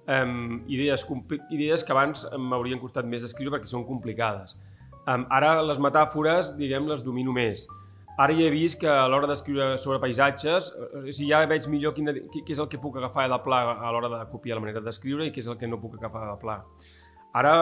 um, 0.05 0.59
idees, 0.69 1.05
idees 1.49 1.83
que 1.83 1.95
abans 1.95 2.25
m'haurien 2.37 2.81
costat 2.81 3.07
més 3.09 3.25
d'escriure 3.25 3.57
perquè 3.57 3.71
són 3.71 3.87
complicades. 3.87 4.55
Um, 5.09 5.25
ara 5.33 5.55
les 5.65 5.79
metàfores, 5.81 6.53
diguem, 6.59 6.87
les 6.91 7.03
domino 7.03 7.33
més. 7.33 7.65
Ara 8.19 8.33
ja 8.35 8.47
he 8.49 8.51
vist 8.51 8.75
que 8.81 8.87
a 8.91 9.05
l'hora 9.07 9.27
d'escriure 9.29 9.77
sobre 9.79 9.99
paisatges, 10.03 10.73
eh, 10.75 10.97
o 11.07 11.11
sigui, 11.11 11.29
ja 11.31 11.45
veig 11.47 11.67
millor 11.71 11.93
quina, 11.95 12.11
qui- 12.11 12.41
què 12.43 12.51
és 12.51 12.59
el 12.59 12.67
que 12.67 12.77
puc 12.81 12.97
agafar 12.99 13.29
de 13.31 13.37
pla 13.45 13.61
a 13.79 13.91
l'hora 13.95 14.09
de 14.11 14.19
copiar 14.31 14.57
la 14.57 14.63
manera 14.65 14.81
d'escriure 14.83 15.25
i 15.25 15.31
què 15.31 15.39
és 15.39 15.47
el 15.47 15.55
que 15.57 15.67
no 15.71 15.79
puc 15.79 15.95
agafar 15.95 16.25
de 16.27 16.37
pla. 16.41 16.57
Ara 17.39 17.53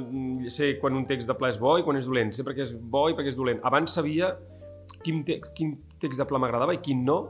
mm, 0.00 0.48
sé 0.50 0.74
quan 0.80 0.96
un 0.98 1.06
text 1.06 1.28
de 1.30 1.34
pla 1.38 1.48
és 1.48 1.58
bo 1.58 1.78
i 1.78 1.84
quan 1.86 1.96
és 1.96 2.04
dolent. 2.06 2.34
Sé 2.36 2.44
perquè 2.44 2.66
és 2.66 2.74
bo 2.74 3.06
i 3.08 3.14
perquè 3.14 3.32
és 3.32 3.36
dolent. 3.38 3.60
Abans 3.64 3.94
sabia 3.94 4.34
quin, 5.02 5.24
te 5.24 5.40
quin 5.56 5.76
text 6.02 6.18
de 6.20 6.26
pla 6.28 6.38
m'agradava 6.42 6.74
i 6.74 6.82
quin 6.84 7.04
no, 7.06 7.20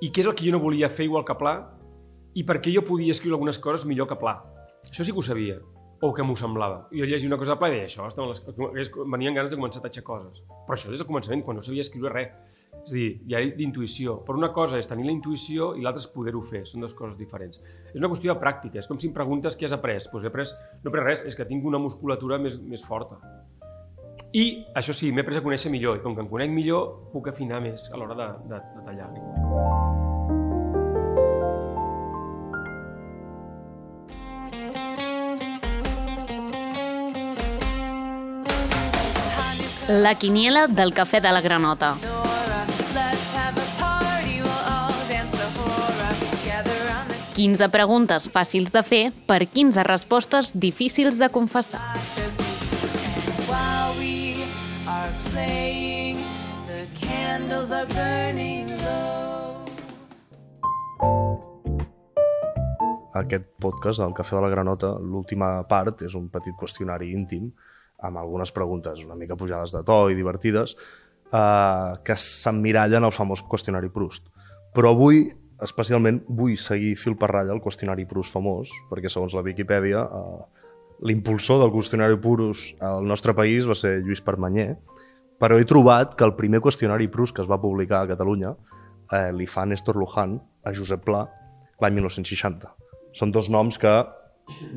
i 0.00 0.10
què 0.10 0.24
és 0.24 0.26
el 0.26 0.34
que 0.34 0.46
jo 0.46 0.52
no 0.56 0.58
volia 0.62 0.88
fer 0.90 1.04
igual 1.06 1.24
que 1.24 1.34
pla, 1.38 1.54
i 2.34 2.42
per 2.44 2.58
què 2.62 2.72
jo 2.74 2.82
podia 2.82 3.12
escriure 3.14 3.36
algunes 3.36 3.58
coses 3.58 3.86
millor 3.86 4.08
que 4.08 4.16
pla. 4.18 4.40
Això 4.90 5.04
sí 5.04 5.12
que 5.12 5.18
ho 5.18 5.22
sabia, 5.26 5.58
o 6.00 6.12
que 6.14 6.22
m'ho 6.22 6.36
semblava. 6.36 6.88
Jo 6.92 7.04
llegia 7.04 7.26
una 7.28 7.38
cosa 7.38 7.54
de 7.54 7.58
pla 7.58 7.68
i 7.68 7.72
deia, 7.72 7.86
això, 7.88 8.06
està 8.06 8.22
mal 8.22 8.32
escrit". 8.32 8.56
És- 8.78 8.92
venien 9.06 9.34
ganes 9.34 9.50
de 9.50 9.56
començar 9.56 9.80
a 9.80 9.82
tatxar 9.88 10.04
coses. 10.04 10.42
Però 10.66 10.76
això 10.76 10.90
des 10.90 10.98
del 11.00 11.08
començament, 11.08 11.42
quan 11.44 11.56
no 11.56 11.62
sabia 11.62 11.80
escriure 11.82 12.12
res. 12.12 12.28
És 12.84 12.92
a 12.92 12.94
dir, 12.94 13.20
ja 13.28 13.38
d'intuïció. 13.40 14.24
Però 14.24 14.36
una 14.38 14.52
cosa 14.52 14.78
és 14.78 14.86
tenir 14.88 15.04
la 15.04 15.12
intuïció 15.12 15.74
i 15.76 15.82
l'altra 15.82 16.00
és 16.00 16.06
poder-ho 16.06 16.40
fer. 16.42 16.64
Són 16.66 16.80
dues 16.80 16.94
coses 16.94 17.18
diferents. 17.18 17.60
És 17.92 17.98
una 17.98 18.08
qüestió 18.08 18.32
de 18.32 18.40
pràctica. 18.40 18.78
És 18.78 18.86
com 18.86 18.98
si 18.98 19.08
em 19.08 19.12
preguntes 19.12 19.56
què 19.58 19.66
has 19.66 19.72
après. 19.72 19.98
Doncs 20.12 20.24
he 20.24 20.28
après, 20.28 20.54
no 20.84 20.88
he 20.88 20.88
après 20.88 21.04
res, 21.04 21.24
és 21.26 21.34
que 21.34 21.44
tinc 21.44 21.64
una 21.64 21.78
musculatura 21.78 22.38
més, 22.38 22.58
més 22.62 22.84
forta. 22.84 23.18
I, 24.32 24.64
això 24.76 24.92
sí, 24.94 25.10
m'he 25.10 25.20
après 25.22 25.36
a 25.38 25.42
conèixer 25.42 25.70
millor. 25.70 25.96
I 25.98 26.00
com 26.00 26.14
que 26.14 26.20
em 26.20 26.28
conec 26.28 26.50
millor, 26.50 27.10
puc 27.12 27.28
afinar 27.28 27.60
més 27.60 27.90
a 27.92 27.96
l'hora 27.96 28.14
de, 28.14 28.32
de, 28.54 28.62
de 28.76 28.84
tallar. 28.84 29.87
La 39.88 40.14
quiniela 40.16 40.66
del 40.68 40.92
cafè 40.92 41.16
de 41.24 41.30
la 41.32 41.40
granota. 41.40 41.94
15 47.32 47.68
preguntes 47.72 48.26
fàcils 48.28 48.68
de 48.74 48.82
fer 48.84 49.00
per 49.30 49.38
15 49.46 49.86
respostes 49.88 50.50
difícils 50.52 51.16
de 51.16 51.30
confessar. 51.32 51.80
Aquest 63.22 63.48
podcast, 63.56 64.04
el 64.04 64.12
Cafè 64.12 64.36
de 64.36 64.44
la 64.44 64.52
Granota, 64.52 64.92
l'última 65.00 65.62
part 65.66 66.04
és 66.04 66.12
un 66.14 66.28
petit 66.28 66.52
qüestionari 66.60 67.08
íntim 67.16 67.48
amb 68.04 68.20
algunes 68.20 68.52
preguntes 68.54 69.02
una 69.04 69.16
mica 69.18 69.36
pujades 69.36 69.72
de 69.74 69.82
to 69.86 69.98
i 70.10 70.16
divertides 70.18 70.76
eh, 71.32 71.92
que 72.04 72.16
s'emmirallen 72.16 73.04
al 73.04 73.14
famós 73.14 73.42
qüestionari 73.42 73.90
Proust. 73.94 74.28
Però 74.74 74.92
avui, 74.94 75.24
especialment, 75.64 76.22
vull 76.28 76.56
seguir 76.60 76.94
fil 77.00 77.16
per 77.18 77.32
ratlla 77.32 77.56
el 77.56 77.62
qüestionari 77.64 78.06
Proust 78.08 78.34
famós, 78.34 78.70
perquè 78.90 79.10
segons 79.10 79.34
la 79.34 79.44
Viquipèdia 79.46 80.04
eh, 80.04 80.38
l'impulsor 81.08 81.62
del 81.62 81.74
qüestionari 81.74 82.18
Proust 82.22 82.82
al 82.82 83.06
nostre 83.06 83.34
país 83.34 83.66
va 83.68 83.76
ser 83.78 83.98
Lluís 84.02 84.22
Permanyer, 84.24 84.74
però 85.38 85.58
he 85.58 85.66
trobat 85.66 86.16
que 86.18 86.26
el 86.26 86.34
primer 86.38 86.62
qüestionari 86.62 87.10
Proust 87.10 87.36
que 87.36 87.44
es 87.44 87.50
va 87.50 87.60
publicar 87.62 88.02
a 88.02 88.10
Catalunya 88.10 88.54
eh, 89.12 89.30
li 89.34 89.46
fa 89.46 89.66
Néstor 89.66 89.98
Luján 89.98 90.38
a 90.64 90.74
Josep 90.74 91.04
Pla 91.06 91.26
l'any 91.82 91.98
1960. 91.98 92.70
Són 93.14 93.30
dos 93.34 93.48
noms 93.50 93.78
que 93.78 93.92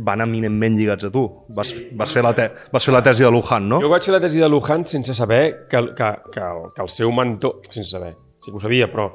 van 0.06 0.22
eminentment 0.26 0.78
lligats 0.78 1.08
a 1.08 1.12
tu. 1.14 1.24
Vas, 1.56 1.74
vas, 1.98 2.14
fer, 2.14 2.24
la 2.26 2.34
te 2.38 2.48
vas 2.74 2.86
fer 2.86 2.94
la 2.94 3.04
tesi 3.06 3.26
de 3.26 3.32
Luján, 3.32 3.68
no? 3.70 3.82
Jo 3.84 3.92
vaig 3.92 4.06
fer 4.06 4.16
la 4.16 4.22
tesi 4.24 4.42
de 4.44 4.50
Luján 4.50 4.86
sense 4.88 5.16
saber 5.18 5.68
que, 5.70 5.84
que, 5.98 6.10
que, 6.34 6.42
el, 6.42 6.66
que 6.76 6.84
el 6.84 6.90
seu 6.92 7.12
mentor... 7.16 7.62
Sense 7.70 7.90
saber, 7.90 8.16
sí 8.40 8.52
que 8.52 8.58
ho 8.58 8.64
sabia, 8.64 8.90
però, 8.92 9.10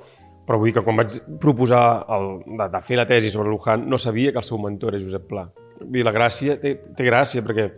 però 0.46 0.60
vull 0.60 0.70
dir 0.70 0.78
que 0.78 0.84
quan 0.86 1.00
vaig 1.02 1.18
proposar 1.42 1.82
el, 2.16 2.30
de, 2.46 2.70
de 2.72 2.82
fer 2.86 3.00
la 3.00 3.08
tesi 3.08 3.32
sobre 3.34 3.52
Luján 3.52 3.88
no 3.90 3.98
sabia 3.98 4.32
que 4.32 4.42
el 4.42 4.48
seu 4.48 4.60
mentor 4.62 4.94
era 4.94 5.02
Josep 5.02 5.28
Pla. 5.28 5.46
Vull 5.80 6.00
dir, 6.00 6.06
la 6.06 6.14
gràcia, 6.16 6.56
té, 6.62 6.76
té 6.96 7.08
gràcia 7.08 7.44
perquè 7.46 7.68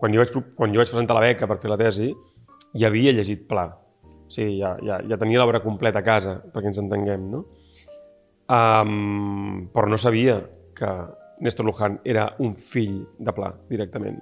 quan 0.00 0.14
jo, 0.14 0.22
vaig, 0.22 0.34
quan 0.56 0.74
jo 0.74 0.82
vaig 0.82 0.90
presentar 0.90 1.18
la 1.18 1.28
beca 1.28 1.48
per 1.50 1.60
fer 1.62 1.70
la 1.70 1.78
tesi 1.80 2.10
ja 2.74 2.90
havia 2.90 3.14
llegit 3.14 3.46
Pla. 3.48 3.68
O 4.30 4.30
sigui, 4.30 4.60
ja, 4.60 4.76
ja, 4.86 5.00
ja 5.02 5.18
tenia 5.18 5.40
l'obra 5.42 5.62
completa 5.62 6.02
a 6.02 6.06
casa, 6.06 6.36
perquè 6.54 6.70
ens 6.70 6.78
entenguem, 6.78 7.30
no? 7.32 7.46
Um, 8.50 9.68
però 9.70 9.86
no 9.86 9.98
sabia 9.98 10.40
que 10.74 10.90
Néstor 11.40 11.66
Luján 11.66 12.00
era 12.04 12.28
un 12.38 12.54
fill 12.56 13.00
de 13.18 13.32
Pla, 13.32 13.52
directament. 13.68 14.18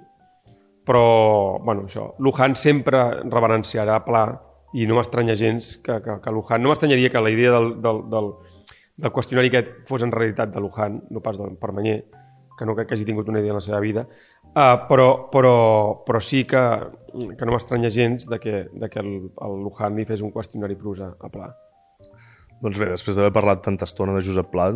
Però, 0.87 1.59
bueno, 1.61 1.85
això, 1.85 2.13
Luján 2.19 2.55
sempre 2.55 3.01
reverenciarà 3.23 3.99
Pla 4.05 4.23
i 4.73 4.85
no 4.87 4.97
m'estranya 4.97 5.35
gens 5.35 5.75
que, 5.83 5.99
que, 6.01 6.19
que 6.23 6.31
Luján... 6.33 6.63
No 6.63 6.71
m'estranyaria 6.71 7.11
que 7.11 7.21
la 7.21 7.33
idea 7.33 7.51
del, 7.57 7.75
del, 7.83 8.01
del, 8.09 8.31
del 8.97 9.13
qüestionari 9.15 9.51
aquest 9.51 9.75
fos 9.89 10.05
en 10.05 10.13
realitat 10.15 10.53
de 10.53 10.63
Luján, 10.63 11.03
no 11.09 11.21
pas 11.25 11.37
del 11.37 11.57
Permanyer, 11.61 11.99
que 12.59 12.67
no 12.67 12.75
crec 12.75 12.89
que 12.89 12.97
hagi 12.97 13.07
tingut 13.07 13.29
una 13.31 13.39
idea 13.39 13.53
en 13.53 13.59
la 13.61 13.63
seva 13.63 13.79
vida, 13.79 14.03
uh, 14.51 14.75
però, 14.89 15.07
però, 15.31 15.55
però 16.05 16.19
sí 16.19 16.43
que, 16.43 16.61
que 17.39 17.47
no 17.47 17.55
m'estranya 17.55 17.91
gens 17.93 18.27
de 18.27 18.39
que, 18.43 18.65
de 18.73 18.89
que 18.91 18.99
el, 18.99 19.13
el 19.31 19.57
Luján 19.63 19.95
li 19.95 20.05
fes 20.09 20.25
un 20.25 20.33
qüestionari 20.35 20.75
prosa 20.79 21.13
a 21.15 21.31
Pla. 21.31 21.49
Doncs 22.59 22.75
bé, 22.75 22.89
després 22.91 23.15
d'haver 23.15 23.31
parlat 23.31 23.63
tanta 23.63 23.87
estona 23.87 24.17
de 24.17 24.25
Josep 24.25 24.51
Pla, 24.51 24.73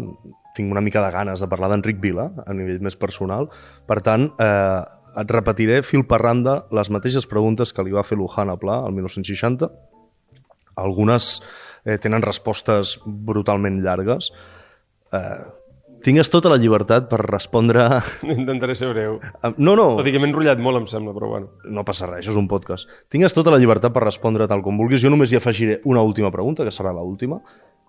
tinc 0.55 0.71
una 0.71 0.81
mica 0.81 1.01
de 1.03 1.11
ganes 1.13 1.41
de 1.41 1.49
parlar 1.49 1.71
d'Enric 1.71 1.99
Vila, 2.01 2.29
a 2.45 2.53
nivell 2.53 2.81
més 2.85 2.97
personal. 2.99 3.49
Per 3.89 3.99
tant, 4.05 4.29
eh, 4.37 4.83
et 5.21 5.33
repetiré 5.33 5.81
fil 5.85 6.05
per 6.09 6.21
randa 6.21 6.63
les 6.73 6.89
mateixes 6.93 7.27
preguntes 7.29 7.73
que 7.73 7.85
li 7.85 7.93
va 7.93 8.05
fer 8.05 8.17
Luján 8.17 8.49
a 8.49 8.57
Pla 8.57 8.81
el 8.87 8.95
1960. 8.97 9.69
Algunes 10.81 11.35
eh, 11.85 11.97
tenen 12.01 12.23
respostes 12.25 12.97
brutalment 13.05 13.81
llargues. 13.83 14.31
Eh, 15.13 15.43
tingues 16.03 16.27
tota 16.33 16.49
la 16.51 16.57
llibertat 16.59 17.05
per 17.11 17.21
respondre... 17.23 17.85
Intentaré 18.37 18.75
ser 18.75 18.89
breu. 18.91 19.19
No, 19.55 19.75
no, 19.77 19.85
Tot 19.99 20.09
i 20.09 20.11
que 20.11 20.19
m'he 20.19 20.27
enrotllat 20.27 20.59
molt, 20.59 20.81
em 20.81 20.89
sembla, 20.91 21.13
però 21.15 21.29
bueno. 21.35 21.53
no 21.71 21.85
passa 21.87 22.09
res, 22.09 22.25
això 22.25 22.33
és 22.33 22.41
un 22.41 22.49
podcast. 22.51 22.89
Tingues 23.13 23.35
tota 23.37 23.53
la 23.53 23.61
llibertat 23.61 23.93
per 23.95 24.03
respondre 24.03 24.49
tal 24.51 24.65
com 24.65 24.81
vulguis. 24.81 25.01
Jo 25.03 25.13
només 25.13 25.31
hi 25.31 25.39
afegiré 25.39 25.79
una 25.87 26.03
última 26.03 26.33
pregunta, 26.33 26.65
que 26.67 26.75
serà 26.75 26.91
l'última. 26.91 27.39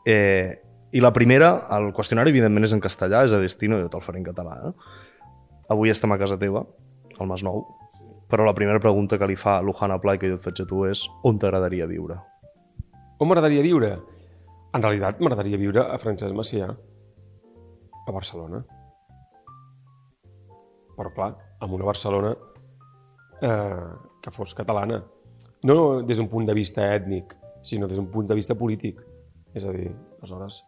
Eh, 0.07 0.61
I 0.95 1.01
la 1.03 1.11
primera, 1.11 1.49
el 1.75 1.89
qüestionari, 1.91 2.31
evidentment, 2.31 2.69
és 2.69 2.73
en 2.77 2.81
castellà, 2.83 3.25
és 3.27 3.33
a 3.35 3.41
destino, 3.43 3.81
jo 3.83 3.89
te'l 3.91 4.03
faré 4.05 4.21
en 4.21 4.27
català. 4.29 4.53
Eh? 4.69 5.25
Avui 5.75 5.91
estem 5.91 6.13
a 6.15 6.19
casa 6.21 6.37
teva, 6.39 6.61
al 7.19 7.27
Masnou, 7.27 7.65
però 8.31 8.45
la 8.47 8.55
primera 8.55 8.79
pregunta 8.79 9.19
que 9.19 9.27
li 9.27 9.35
fa 9.35 9.57
Luján 9.63 9.91
a 9.91 9.99
Pla 9.99 10.15
i 10.15 10.21
que 10.23 10.29
jo 10.31 10.37
et 10.39 10.45
faig 10.45 10.61
a 10.63 10.67
tu 10.71 10.85
és 10.87 11.03
on 11.27 11.41
t'agradaria 11.43 11.89
viure? 11.91 12.21
On 13.19 13.27
m'agradaria 13.27 13.65
viure? 13.67 13.91
En 14.75 14.85
realitat, 14.85 15.19
m'agradaria 15.19 15.59
viure 15.59 15.83
a 15.83 15.99
Francesc 15.99 16.35
Macià, 16.35 16.69
a 16.71 18.15
Barcelona. 18.15 18.61
Però, 20.95 21.11
clar, 21.17 21.33
amb 21.59 21.75
una 21.75 21.89
Barcelona 21.89 22.31
eh, 23.43 23.89
que 24.23 24.35
fos 24.35 24.55
catalana. 24.55 25.01
No 25.67 26.03
des 26.07 26.23
d'un 26.23 26.31
punt 26.31 26.47
de 26.47 26.55
vista 26.55 26.87
ètnic, 26.95 27.35
sinó 27.67 27.91
des 27.91 27.99
d'un 27.99 28.11
punt 28.15 28.31
de 28.31 28.39
vista 28.39 28.55
polític. 28.55 29.03
És 29.55 29.67
a 29.67 29.75
dir, 29.75 29.91
aleshores, 30.21 30.61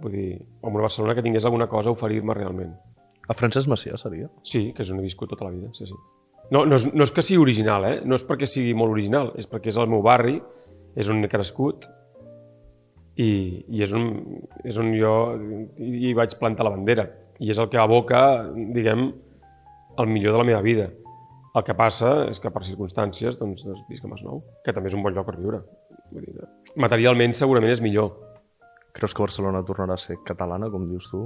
vull 0.00 0.16
dir, 0.16 0.30
amb 0.62 0.72
una 0.72 0.86
Barcelona 0.86 1.14
que 1.18 1.24
tingués 1.24 1.44
alguna 1.48 1.68
cosa 1.70 1.90
a 1.90 1.96
oferir-me 1.96 2.34
realment. 2.38 2.72
A 3.28 3.36
Francesc 3.38 3.70
Macià 3.70 3.98
seria? 4.00 4.28
Sí, 4.48 4.70
que 4.74 4.82
és 4.82 4.90
on 4.90 4.98
he 4.98 5.06
viscut 5.06 5.30
tota 5.30 5.46
la 5.46 5.54
vida, 5.54 5.70
sí, 5.76 5.86
sí. 5.86 5.98
No, 6.52 6.64
no, 6.66 6.76
és, 6.76 6.88
no 6.92 7.06
és 7.06 7.12
que 7.14 7.22
sigui 7.24 7.40
original, 7.40 7.86
eh? 7.88 7.96
No 8.04 8.18
és 8.18 8.24
perquè 8.28 8.48
sigui 8.50 8.74
molt 8.76 8.92
original, 8.92 9.30
és 9.40 9.48
perquè 9.48 9.70
és 9.72 9.78
el 9.80 9.88
meu 9.88 10.02
barri, 10.04 10.40
és 10.98 11.08
on 11.08 11.22
he 11.24 11.30
crescut 11.30 11.86
i, 13.16 13.28
i 13.68 13.82
és, 13.84 13.92
on, 13.96 14.08
és 14.68 14.78
on 14.80 14.90
jo 14.96 15.12
hi, 15.80 16.12
vaig 16.16 16.34
plantar 16.40 16.66
la 16.66 16.74
bandera. 16.74 17.06
I 17.42 17.52
és 17.52 17.60
el 17.60 17.70
que 17.72 17.80
aboca, 17.80 18.22
diguem, 18.74 19.06
el 19.98 20.10
millor 20.10 20.36
de 20.36 20.42
la 20.42 20.48
meva 20.48 20.60
vida. 20.64 20.90
El 21.52 21.64
que 21.66 21.76
passa 21.76 22.12
és 22.30 22.40
que 22.40 22.52
per 22.52 22.64
circumstàncies 22.64 23.38
doncs, 23.40 23.64
doncs 23.66 23.84
visc 23.90 24.04
a 24.04 24.10
Masnou, 24.12 24.40
que 24.64 24.72
també 24.72 24.88
és 24.88 24.96
un 24.96 25.04
bon 25.04 25.12
lloc 25.12 25.28
per 25.28 25.36
viure. 25.36 25.60
Vull 26.12 26.24
dir, 26.24 26.48
materialment 26.80 27.36
segurament 27.36 27.72
és 27.72 27.82
millor. 27.84 28.12
Creus 28.92 29.14
que 29.16 29.22
Barcelona 29.24 29.62
tornarà 29.64 29.94
a 29.96 30.00
ser 30.00 30.18
catalana, 30.24 30.68
com 30.70 30.84
dius 30.86 31.06
tu? 31.10 31.20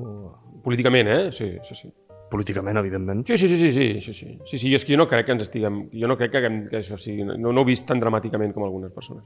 Políticament, 0.64 1.08
eh? 1.10 1.32
Sí, 1.34 1.48
sí, 1.66 1.74
sí. 1.74 1.90
Políticament, 2.30 2.78
evidentment. 2.78 3.24
Sí, 3.26 3.36
sí, 3.38 3.48
sí, 3.48 3.56
sí, 3.58 3.72
sí, 3.72 4.00
sí, 4.00 4.12
sí. 4.14 4.38
sí, 4.46 4.58
sí. 4.58 4.70
Jo 4.70 4.78
és 4.78 4.84
que 4.86 4.94
jo 4.94 4.98
no 4.98 5.06
crec 5.10 5.26
que 5.26 5.34
ens 5.34 5.42
estiguem... 5.46 5.84
Jo 5.94 6.08
no 6.10 6.16
crec 6.18 6.32
que, 6.32 6.38
haguem, 6.42 6.60
que 6.70 6.80
això 6.80 6.98
sigui... 6.98 7.26
No, 7.26 7.36
no 7.38 7.52
ho 7.62 7.66
he 7.66 7.70
vist 7.72 7.86
tan 7.86 8.02
dramàticament 8.02 8.54
com 8.54 8.64
algunes 8.66 8.92
persones. 8.94 9.24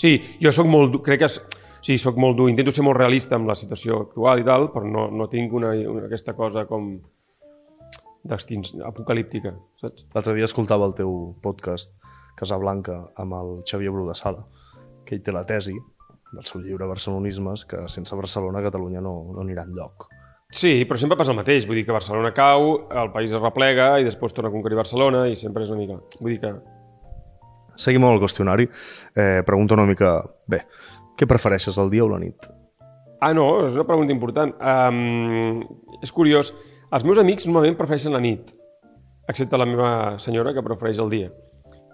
Sí, 0.00 0.16
jo 0.40 0.52
sóc 0.52 0.68
molt... 0.68 1.00
Crec 1.04 1.24
que... 1.24 1.30
és- 1.32 1.40
Sí, 1.80 1.94
sóc 1.96 2.18
molt 2.20 2.36
dur. 2.36 2.50
Intento 2.52 2.74
ser 2.76 2.82
molt 2.84 2.98
realista 2.98 3.38
amb 3.38 3.48
la 3.48 3.54
situació 3.56 4.02
actual 4.02 4.42
i 4.42 4.44
tal, 4.44 4.66
però 4.68 4.84
no, 4.84 5.06
no 5.16 5.30
tinc 5.32 5.54
una, 5.56 5.70
una, 5.88 6.02
aquesta 6.10 6.34
cosa 6.36 6.66
com 6.68 6.90
d'extins 8.28 8.74
apocalíptica, 8.84 9.54
saps? 9.80 10.04
L'altre 10.12 10.34
dia 10.36 10.44
escoltava 10.44 10.84
el 10.84 10.92
teu 10.98 11.14
podcast 11.40 11.94
Casablanca 12.36 12.98
amb 13.16 13.32
el 13.38 13.54
Xavier 13.64 13.94
Bru 13.94 14.04
de 14.10 14.16
Sala, 14.18 14.44
que 15.08 15.16
ell 15.16 15.22
té 15.24 15.32
la 15.32 15.46
tesi 15.48 15.72
del 16.32 16.46
seu 16.46 16.62
llibre 16.62 16.88
Barcelonismes, 16.88 17.66
que 17.66 17.84
sense 17.90 18.16
Barcelona 18.16 18.62
Catalunya 18.62 19.02
no, 19.04 19.14
no 19.34 19.44
anirà 19.44 19.66
enlloc. 19.66 20.08
Sí, 20.50 20.84
però 20.86 20.98
sempre 20.98 21.18
passa 21.18 21.30
el 21.30 21.38
mateix. 21.38 21.66
Vull 21.66 21.78
dir 21.78 21.86
que 21.86 21.94
Barcelona 21.94 22.32
cau, 22.34 22.72
el 22.90 23.12
país 23.14 23.30
es 23.30 23.42
replega 23.42 23.92
i 24.00 24.06
després 24.06 24.34
torna 24.34 24.50
a 24.50 24.54
conquerir 24.54 24.78
Barcelona 24.80 25.26
i 25.30 25.36
sempre 25.38 25.62
és 25.66 25.70
una 25.70 25.82
mica... 25.82 25.98
Vull 26.18 26.34
dir 26.34 26.40
que... 26.42 26.54
Seguim 27.78 28.04
amb 28.04 28.16
el 28.16 28.22
qüestionari. 28.22 28.66
Eh, 29.14 29.42
pregunta 29.46 29.78
una 29.78 29.86
mica... 29.86 30.16
Bé, 30.50 30.64
què 31.18 31.28
prefereixes, 31.30 31.78
el 31.78 31.92
dia 31.92 32.02
o 32.04 32.10
la 32.10 32.18
nit? 32.18 32.50
Ah, 33.20 33.34
no, 33.36 33.46
és 33.66 33.76
una 33.76 33.86
pregunta 33.86 34.14
important. 34.14 34.56
Um, 34.58 35.60
és 36.02 36.10
curiós. 36.16 36.50
Els 36.90 37.06
meus 37.06 37.20
amics 37.22 37.46
normalment 37.46 37.76
prefereixen 37.78 38.16
la 38.16 38.22
nit, 38.24 38.50
excepte 39.30 39.58
la 39.60 39.68
meva 39.68 39.90
senyora, 40.18 40.54
que 40.56 40.64
prefereix 40.66 40.98
el 40.98 41.12
dia. 41.12 41.28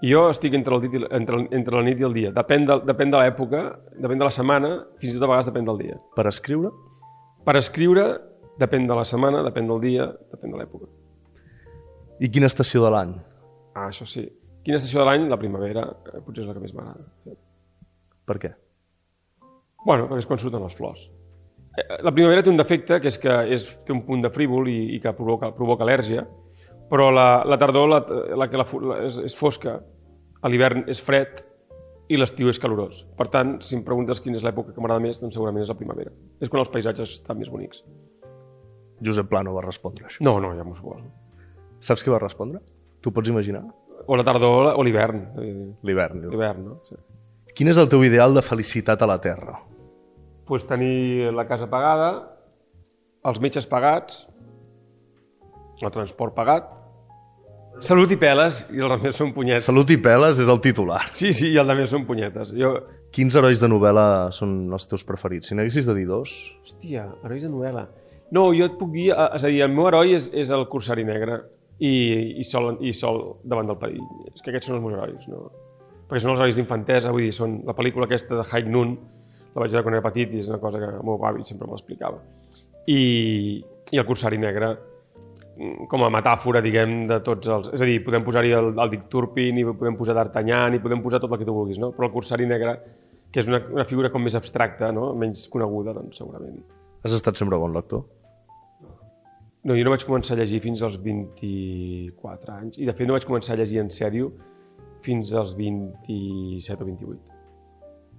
Jo 0.05 0.27
estic 0.29 0.55
entre, 0.59 0.77
el 0.77 0.83
dit 0.85 0.97
i, 0.99 1.03
entre, 1.17 1.41
entre 1.57 1.79
la 1.79 1.85
nit 1.87 2.01
i 2.01 2.05
el 2.05 2.13
dia. 2.17 2.33
Depèn 2.37 2.67
de, 2.69 2.77
depèn 2.85 3.13
de 3.13 3.21
l'època, 3.23 3.63
depèn 3.97 4.21
de 4.21 4.29
la 4.29 4.35
setmana, 4.35 4.73
fins 5.01 5.15
i 5.15 5.17
tot 5.17 5.25
a 5.25 5.31
vegades 5.31 5.49
depèn 5.49 5.69
del 5.69 5.81
dia. 5.81 5.97
Per 6.17 6.27
escriure? 6.29 6.73
Per 7.47 7.57
escriure, 7.57 8.07
depèn 8.61 8.89
de 8.89 8.99
la 8.99 9.07
setmana, 9.09 9.41
depèn 9.47 9.71
del 9.71 9.81
dia, 9.81 10.11
depèn 10.35 10.53
de 10.53 10.61
l'època. 10.61 10.91
I 12.21 12.31
quina 12.33 12.51
estació 12.51 12.85
de 12.85 12.93
l'any? 12.93 13.17
Ah, 13.75 13.89
això 13.89 14.07
sí. 14.09 14.27
Quina 14.65 14.81
estació 14.81 15.01
de 15.01 15.09
l'any? 15.09 15.29
La 15.33 15.41
primavera, 15.41 15.89
eh, 16.13 16.21
potser 16.25 16.45
és 16.45 16.49
la 16.49 16.57
que 16.57 16.65
més 16.65 16.75
m'agrada. 16.77 17.37
Per 18.27 18.39
què? 18.43 18.53
Bueno, 19.87 20.09
perquè 20.09 20.25
és 20.25 20.29
quan 20.29 20.41
surten 20.43 20.65
les 20.65 20.75
flors. 20.75 21.05
Eh, 21.77 22.03
La 22.03 22.13
primavera 22.13 22.43
té 22.43 22.51
un 22.51 22.57
defecte, 22.57 23.01
que 23.01 23.09
és 23.09 23.19
que 23.19 23.37
és, 23.55 23.69
té 23.87 23.93
un 23.95 24.03
punt 24.05 24.25
de 24.25 24.33
frívol 24.35 24.69
i, 24.69 24.97
i 24.97 25.01
que 25.01 25.13
provoca, 25.15 25.53
provoca 25.55 25.85
al·lèrgia, 25.85 26.27
però 26.91 27.11
la, 27.15 27.43
la 27.49 27.59
tardor 27.59 27.89
la, 27.91 28.01
la, 28.37 28.49
que 28.51 28.61
la, 28.61 28.67
la, 28.89 28.97
és, 29.07 29.19
és 29.31 29.37
fosca, 29.37 29.77
a 30.43 30.51
l'hivern 30.51 30.85
és 30.91 31.01
fred 31.03 31.43
i 32.13 32.19
l'estiu 32.19 32.51
és 32.53 32.61
calorós. 32.63 33.03
Per 33.19 33.27
tant, 33.33 33.57
si 33.67 33.75
em 33.79 33.83
preguntes 33.87 34.21
quina 34.23 34.39
és 34.39 34.45
l'època 34.47 34.75
que 34.75 34.83
m'agrada 34.83 35.03
més, 35.03 35.21
doncs 35.23 35.35
segurament 35.35 35.65
és 35.65 35.73
la 35.73 35.79
primavera. 35.79 36.15
És 36.41 36.53
quan 36.53 36.63
els 36.63 36.71
paisatges 36.71 37.17
estan 37.19 37.41
més 37.41 37.51
bonics. 37.51 37.83
Josep 39.05 39.29
Pla 39.29 39.43
no 39.45 39.57
va 39.57 39.65
respondre 39.67 40.07
això. 40.07 40.23
No, 40.25 40.39
no, 40.41 40.55
ja 40.57 40.65
m'ho 40.65 40.77
suposo. 40.77 41.09
Saps 41.85 42.07
què 42.07 42.15
va 42.15 42.23
respondre? 42.23 42.63
Tu 43.03 43.13
pots 43.13 43.29
imaginar? 43.29 43.65
O 44.07 44.17
la 44.17 44.25
tardor 44.25 44.73
o 44.79 44.87
l'hivern. 44.87 45.27
L'hivern. 45.85 46.29
L'hivern, 46.31 46.69
no? 46.71 46.79
Sí. 46.87 46.97
Quin 47.57 47.73
és 47.73 47.81
el 47.81 47.91
teu 47.91 48.05
ideal 48.07 48.37
de 48.37 48.45
felicitat 48.45 49.03
a 49.03 49.09
la 49.11 49.19
Terra? 49.25 49.57
pues 50.47 50.67
tenir 50.67 51.33
la 51.35 51.47
casa 51.47 51.69
pagada, 51.69 52.39
els 53.27 53.41
metges 53.43 53.67
pagats, 53.67 54.25
el 55.85 55.93
transport 55.93 56.35
pagat, 56.37 56.69
salut 57.85 58.13
i 58.15 58.17
peles, 58.17 58.63
i 58.73 58.81
el 58.81 58.95
més 59.03 59.19
són 59.19 59.35
punyetes. 59.37 59.67
Salut 59.69 59.91
i 59.93 59.99
peles 60.01 60.41
és 60.41 60.49
el 60.49 60.61
titular. 60.65 61.03
Sí, 61.13 61.35
sí, 61.37 61.51
i 61.53 61.59
el 61.61 61.69
de 61.69 61.77
més 61.77 61.93
són 61.93 62.07
punyetes. 62.09 62.55
Jo, 62.57 62.77
Quins 63.17 63.37
herois 63.39 63.61
de 63.63 63.69
novel·la 63.71 64.29
són 64.35 64.67
els 64.77 64.85
teus 64.91 65.05
preferits? 65.09 65.49
Si 65.49 65.57
n'haguessis 65.57 65.87
de 65.89 65.95
dir 65.97 66.07
dos... 66.09 66.33
hòstia, 66.65 67.07
herois 67.25 67.47
de 67.47 67.49
novel·la. 67.53 67.87
No, 68.37 68.49
jo 68.53 68.67
et 68.67 68.75
puc 68.77 68.91
dir, 68.93 69.07
eh, 69.15 69.29
és 69.39 69.47
a 69.47 69.53
dir, 69.53 69.63
el 69.65 69.73
meu 69.73 69.87
heroi 69.89 70.17
és, 70.19 70.27
és 70.37 70.51
el 70.53 70.67
Corsari 70.69 71.07
Negre 71.07 71.39
i, 71.79 71.93
i, 72.41 72.45
sol, 72.45 72.75
i 72.85 72.93
sol 72.97 73.23
davant 73.47 73.71
del 73.71 73.79
perill. 73.81 74.03
És 74.33 74.43
que 74.43 74.51
aquests 74.53 74.69
són 74.69 74.77
els 74.77 74.85
meus 74.85 74.97
herois, 74.99 75.29
no? 75.33 75.47
Perquè 76.11 76.23
són 76.23 76.35
els 76.35 76.43
herois 76.43 76.59
d'infantesa, 76.59 77.15
vull 77.15 77.25
dir, 77.25 77.33
són 77.35 77.61
la 77.67 77.77
pel·lícula 77.79 78.09
aquesta 78.11 78.37
de 78.41 78.45
High 78.45 78.69
Noon, 78.75 78.93
la 79.55 79.63
vaig 79.63 79.73
veure 79.73 79.87
quan 79.87 79.97
era 79.97 80.05
petit 80.05 80.35
i 80.35 80.43
és 80.43 80.51
una 80.53 80.61
cosa 80.61 80.83
que 80.83 80.91
el 80.91 81.07
meu 81.07 81.23
avi 81.25 81.47
sempre 81.47 81.71
m'explicava. 81.71 82.21
I, 82.91 83.01
I 83.95 84.03
el 84.03 84.07
Corsari 84.09 84.37
Negre, 84.43 84.75
com 85.89 86.05
a 86.05 86.11
metàfora, 86.13 86.61
diguem, 86.65 87.07
de 87.09 87.19
tots 87.25 87.49
els... 87.49 87.71
És 87.77 87.83
a 87.83 87.89
dir, 87.89 87.97
podem 88.05 88.25
posar-hi 88.27 88.53
el, 88.59 88.73
el 88.77 88.93
Dick 88.93 89.07
Turpin, 89.13 89.61
i 89.61 89.65
podem 89.69 89.97
posar 89.97 90.17
D'Artagnan, 90.19 90.77
i 90.77 90.83
podem 90.83 91.01
posar 91.05 91.21
tot 91.23 91.33
el 91.33 91.41
que 91.41 91.49
tu 91.49 91.55
vulguis, 91.57 91.81
no? 91.81 91.93
Però 91.97 92.11
el 92.11 92.13
Corsari 92.13 92.49
Negre, 92.49 92.77
que 93.33 93.41
és 93.41 93.49
una, 93.49 93.63
una 93.73 93.87
figura 93.89 94.11
com 94.13 94.25
més 94.25 94.37
abstracta, 94.39 94.91
no? 94.93 95.11
menys 95.19 95.47
coneguda, 95.53 95.95
doncs 95.97 96.21
segurament. 96.21 96.61
Has 97.07 97.17
estat 97.17 97.41
sempre 97.41 97.59
bon 97.61 97.73
lector? 97.77 98.05
No, 99.67 99.75
jo 99.75 99.87
no 99.87 99.95
vaig 99.95 100.05
començar 100.07 100.37
a 100.37 100.41
llegir 100.43 100.61
fins 100.63 100.83
als 100.87 100.99
24 101.03 102.53
anys, 102.55 102.77
i 102.79 102.87
de 102.87 102.95
fet 102.95 103.09
no 103.09 103.17
vaig 103.17 103.27
començar 103.27 103.57
a 103.57 103.61
llegir 103.63 103.81
en 103.83 103.89
sèrio 103.91 104.31
fins 105.03 105.33
als 105.35 105.57
27 105.59 106.85
o 106.85 106.91
28. 106.91 107.39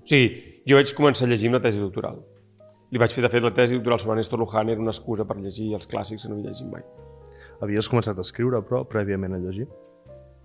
O 0.01 0.09
sigui, 0.09 0.27
jo 0.67 0.79
vaig 0.79 0.91
començar 0.97 1.27
a 1.27 1.31
llegir 1.31 1.51
amb 1.51 1.59
la 1.59 1.63
tesi 1.63 1.79
doctoral. 1.83 2.19
Li 2.91 2.99
vaig 2.99 3.13
fer, 3.13 3.23
de 3.23 3.31
fet, 3.31 3.43
la 3.43 3.53
tesi 3.55 3.77
doctoral 3.77 3.99
sobre 3.99 4.17
Néstor 4.19 4.39
Luján 4.39 4.71
era 4.71 4.83
una 4.83 4.93
excusa 4.95 5.27
per 5.27 5.37
llegir 5.39 5.73
els 5.75 5.87
clàssics 5.91 6.23
que 6.23 6.31
no 6.31 6.37
havia 6.39 6.51
llegit 6.51 6.69
mai. 6.71 6.83
Havies 7.63 7.89
començat 7.89 8.17
a 8.17 8.25
escriure, 8.25 8.61
però, 8.65 8.83
prèviament 8.89 9.33
a 9.33 9.41
llegir? 9.41 9.67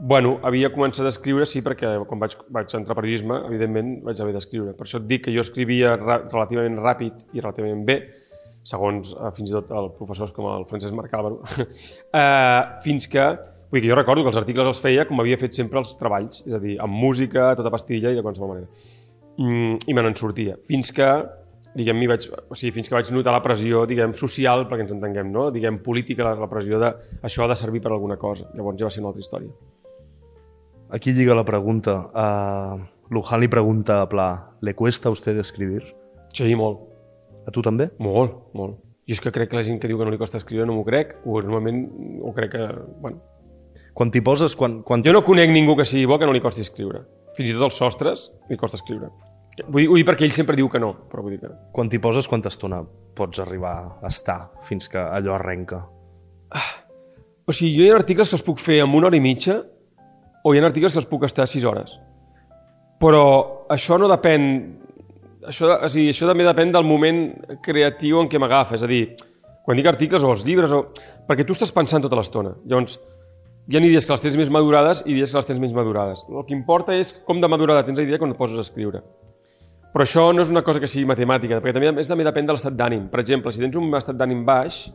Bueno, 0.02 0.38
havia 0.42 0.72
començat 0.72 1.06
a 1.06 1.12
escriure, 1.12 1.44
sí, 1.46 1.60
perquè 1.62 1.92
quan 2.08 2.22
vaig, 2.22 2.34
vaig 2.50 2.72
entrar 2.74 2.96
a 2.96 2.98
periodisme, 2.98 3.36
evidentment, 3.46 3.92
vaig 4.06 4.18
haver 4.24 4.32
d'escriure. 4.34 4.72
Per 4.74 4.86
això 4.86 4.98
et 4.98 5.06
dic 5.10 5.26
que 5.26 5.34
jo 5.34 5.44
escrivia 5.44 5.94
relativament 6.00 6.80
ràpid 6.82 7.20
i 7.36 7.44
relativament 7.44 7.84
bé, 7.86 7.98
segons 8.66 9.12
eh, 9.12 9.30
fins 9.36 9.52
i 9.52 9.54
tot 9.54 9.70
els 9.78 9.94
professors 9.98 10.32
com 10.34 10.48
el 10.50 10.66
Francesc 10.70 10.96
Marc 10.96 11.14
Álvaro, 11.18 11.42
eh, 12.22 12.62
fins 12.86 13.06
que, 13.12 13.28
vull 13.70 13.84
dir 13.84 13.92
jo 13.92 13.98
recordo 14.00 14.24
que 14.24 14.32
els 14.32 14.40
articles 14.40 14.72
els 14.72 14.82
feia 14.82 15.06
com 15.08 15.22
havia 15.22 15.38
fet 15.38 15.54
sempre 15.58 15.78
els 15.82 15.94
treballs, 16.00 16.42
és 16.48 16.56
a 16.56 16.60
dir, 16.62 16.78
amb 16.82 16.98
música, 17.04 17.52
tota 17.58 17.72
pastilla 17.74 18.10
i 18.10 18.18
de 18.18 18.24
qualsevol 18.26 18.54
manera. 18.56 18.90
Mm, 19.38 19.78
I 19.86 19.94
me 19.94 20.04
n'en 20.04 20.18
sortia. 20.18 20.58
Fins 20.68 20.90
que, 20.94 21.08
diguem, 21.76 21.98
m'hi 21.98 22.08
vaig, 22.10 22.26
o 22.32 22.56
sigui, 22.58 22.72
fins 22.76 22.90
que 22.90 22.96
vaig 22.96 23.10
notar 23.14 23.34
la 23.34 23.42
pressió, 23.44 23.84
diguem, 23.88 24.14
social, 24.16 24.66
perquè 24.70 24.86
ens 24.86 24.94
entenguem, 24.94 25.30
no? 25.32 25.48
Diguem, 25.54 25.80
política, 25.84 26.26
la, 26.26 26.34
la 26.40 26.48
pressió 26.50 26.80
de 26.82 26.92
això 27.24 27.44
ha 27.44 27.50
de 27.52 27.56
servir 27.58 27.82
per 27.84 27.92
alguna 27.92 28.18
cosa. 28.20 28.48
Llavors 28.56 28.80
ja 28.80 28.88
va 28.88 28.94
ser 28.94 29.02
una 29.02 29.12
altra 29.12 29.24
història. 29.24 29.50
Aquí 30.92 31.14
lliga 31.16 31.34
la 31.34 31.46
pregunta. 31.48 31.96
Uh, 32.12 32.84
Luján 33.12 33.40
li 33.40 33.48
pregunta 33.48 34.02
a 34.02 34.08
Pla, 34.08 34.28
¿le 34.60 34.74
cuesta 34.74 35.08
a 35.08 35.12
usted 35.12 35.38
escribir? 35.40 35.82
Sí, 36.32 36.54
molt. 36.56 36.88
A 37.48 37.50
tu 37.50 37.64
també? 37.64 37.90
Molt, 37.98 38.38
molt. 38.54 38.78
Jo 39.08 39.16
és 39.16 39.20
que 39.20 39.32
crec 39.34 39.50
que 39.50 39.58
la 39.58 39.66
gent 39.66 39.80
que 39.82 39.88
diu 39.90 39.98
que 39.98 40.06
no 40.06 40.12
li 40.14 40.20
costa 40.20 40.38
escriure 40.38 40.68
no 40.68 40.76
m'ho 40.76 40.86
crec, 40.86 41.18
o 41.24 41.40
normalment 41.40 41.86
ho 42.22 42.32
crec 42.36 42.54
que... 42.54 42.68
Bueno, 43.02 43.20
Quan 43.92 44.08
t'hi 44.08 44.22
poses, 44.24 44.54
quan, 44.56 44.80
quan 44.88 45.02
jo 45.04 45.12
no 45.12 45.20
conec 45.24 45.50
ningú 45.52 45.74
que 45.76 45.84
sigui 45.88 46.06
bo 46.08 46.16
que 46.20 46.28
no 46.28 46.32
li 46.32 46.40
costi 46.40 46.64
escriure. 46.64 47.02
Fins 47.36 47.50
i 47.50 47.56
tot 47.56 47.66
els 47.68 47.76
sostres 47.76 48.30
li 48.48 48.56
costa 48.60 48.78
escriure. 48.80 49.10
Vull 49.68 49.90
vull 49.90 50.00
dir 50.00 50.06
perquè 50.08 50.24
ell 50.24 50.32
sempre 50.32 50.56
diu 50.56 50.70
que 50.72 50.80
no, 50.80 50.94
però 51.10 51.24
vull 51.24 51.34
dir 51.34 51.42
que... 51.42 51.50
quan 51.76 51.90
t'hi 51.92 52.00
poses, 52.00 52.28
quanta 52.28 52.48
estona 52.48 52.80
pots 53.16 53.42
arribar 53.42 53.74
a 54.00 54.08
estar 54.08 54.38
fins 54.64 54.88
que 54.88 55.00
allò 55.00 55.34
arrenca? 55.36 55.82
O 57.44 57.52
sigui, 57.52 57.74
jo 57.76 57.84
hi 57.84 57.90
ha 57.92 57.98
articles 57.98 58.30
que 58.30 58.38
els 58.38 58.46
puc 58.46 58.62
fer 58.62 58.80
en 58.84 58.94
una 58.96 59.10
hora 59.10 59.18
i 59.18 59.24
mitja 59.24 59.58
o 60.42 60.54
hi 60.54 60.60
ha 60.60 60.64
articles 60.64 60.96
que 60.96 61.02
els 61.02 61.10
puc 61.10 61.26
estar 61.28 61.46
sis 61.50 61.66
hores. 61.68 61.98
Però 63.02 63.24
això 63.72 63.98
no 64.00 64.08
depèn... 64.10 64.46
Això, 65.50 65.72
o 65.74 65.90
sigui, 65.90 66.12
això 66.14 66.28
també 66.30 66.46
depèn 66.46 66.72
del 66.72 66.86
moment 66.86 67.24
creatiu 67.66 68.22
en 68.22 68.30
què 68.30 68.40
m'agafa. 68.40 68.78
És 68.78 68.86
a 68.86 68.90
dir, 68.90 69.02
quan 69.66 69.78
dic 69.78 69.88
articles 69.90 70.22
o 70.22 70.30
els 70.32 70.46
llibres, 70.46 70.72
o... 70.72 70.84
perquè 71.28 71.44
tu 71.46 71.56
estàs 71.56 71.74
pensant 71.74 72.04
tota 72.04 72.18
l'estona. 72.18 72.54
Llavors, 72.64 72.96
hi 73.68 73.78
ha 73.78 73.82
dies 73.82 74.06
que 74.06 74.14
les 74.14 74.24
tens 74.24 74.38
més 74.38 74.50
madurades 74.54 75.04
i 75.06 75.18
dies 75.18 75.30
que 75.30 75.38
les 75.38 75.50
tens 75.50 75.60
menys 75.62 75.74
madurades. 75.76 76.24
El 76.30 76.46
que 76.46 76.56
importa 76.56 76.94
és 76.98 77.12
com 77.26 77.42
de 77.42 77.50
madurada 77.50 77.84
tens 77.86 77.98
la 77.98 78.06
idea 78.06 78.22
quan 78.22 78.34
et 78.34 78.38
poses 78.38 78.58
a 78.58 78.64
escriure. 78.66 79.02
Però 79.92 80.06
això 80.06 80.30
no 80.32 80.44
és 80.44 80.50
una 80.52 80.62
cosa 80.64 80.80
que 80.80 80.88
sigui 80.88 81.04
matemàtica, 81.08 81.60
perquè 81.60 81.76
també, 81.76 81.90
és, 82.00 82.08
també 82.08 82.24
depèn 82.24 82.48
de 82.48 82.54
l'estat 82.56 82.76
d'ànim. 82.76 83.08
Per 83.12 83.20
exemple, 83.20 83.52
si 83.52 83.60
tens 83.60 83.76
un 83.76 83.92
estat 83.98 84.16
d'ànim 84.16 84.40
baix, 84.48 84.86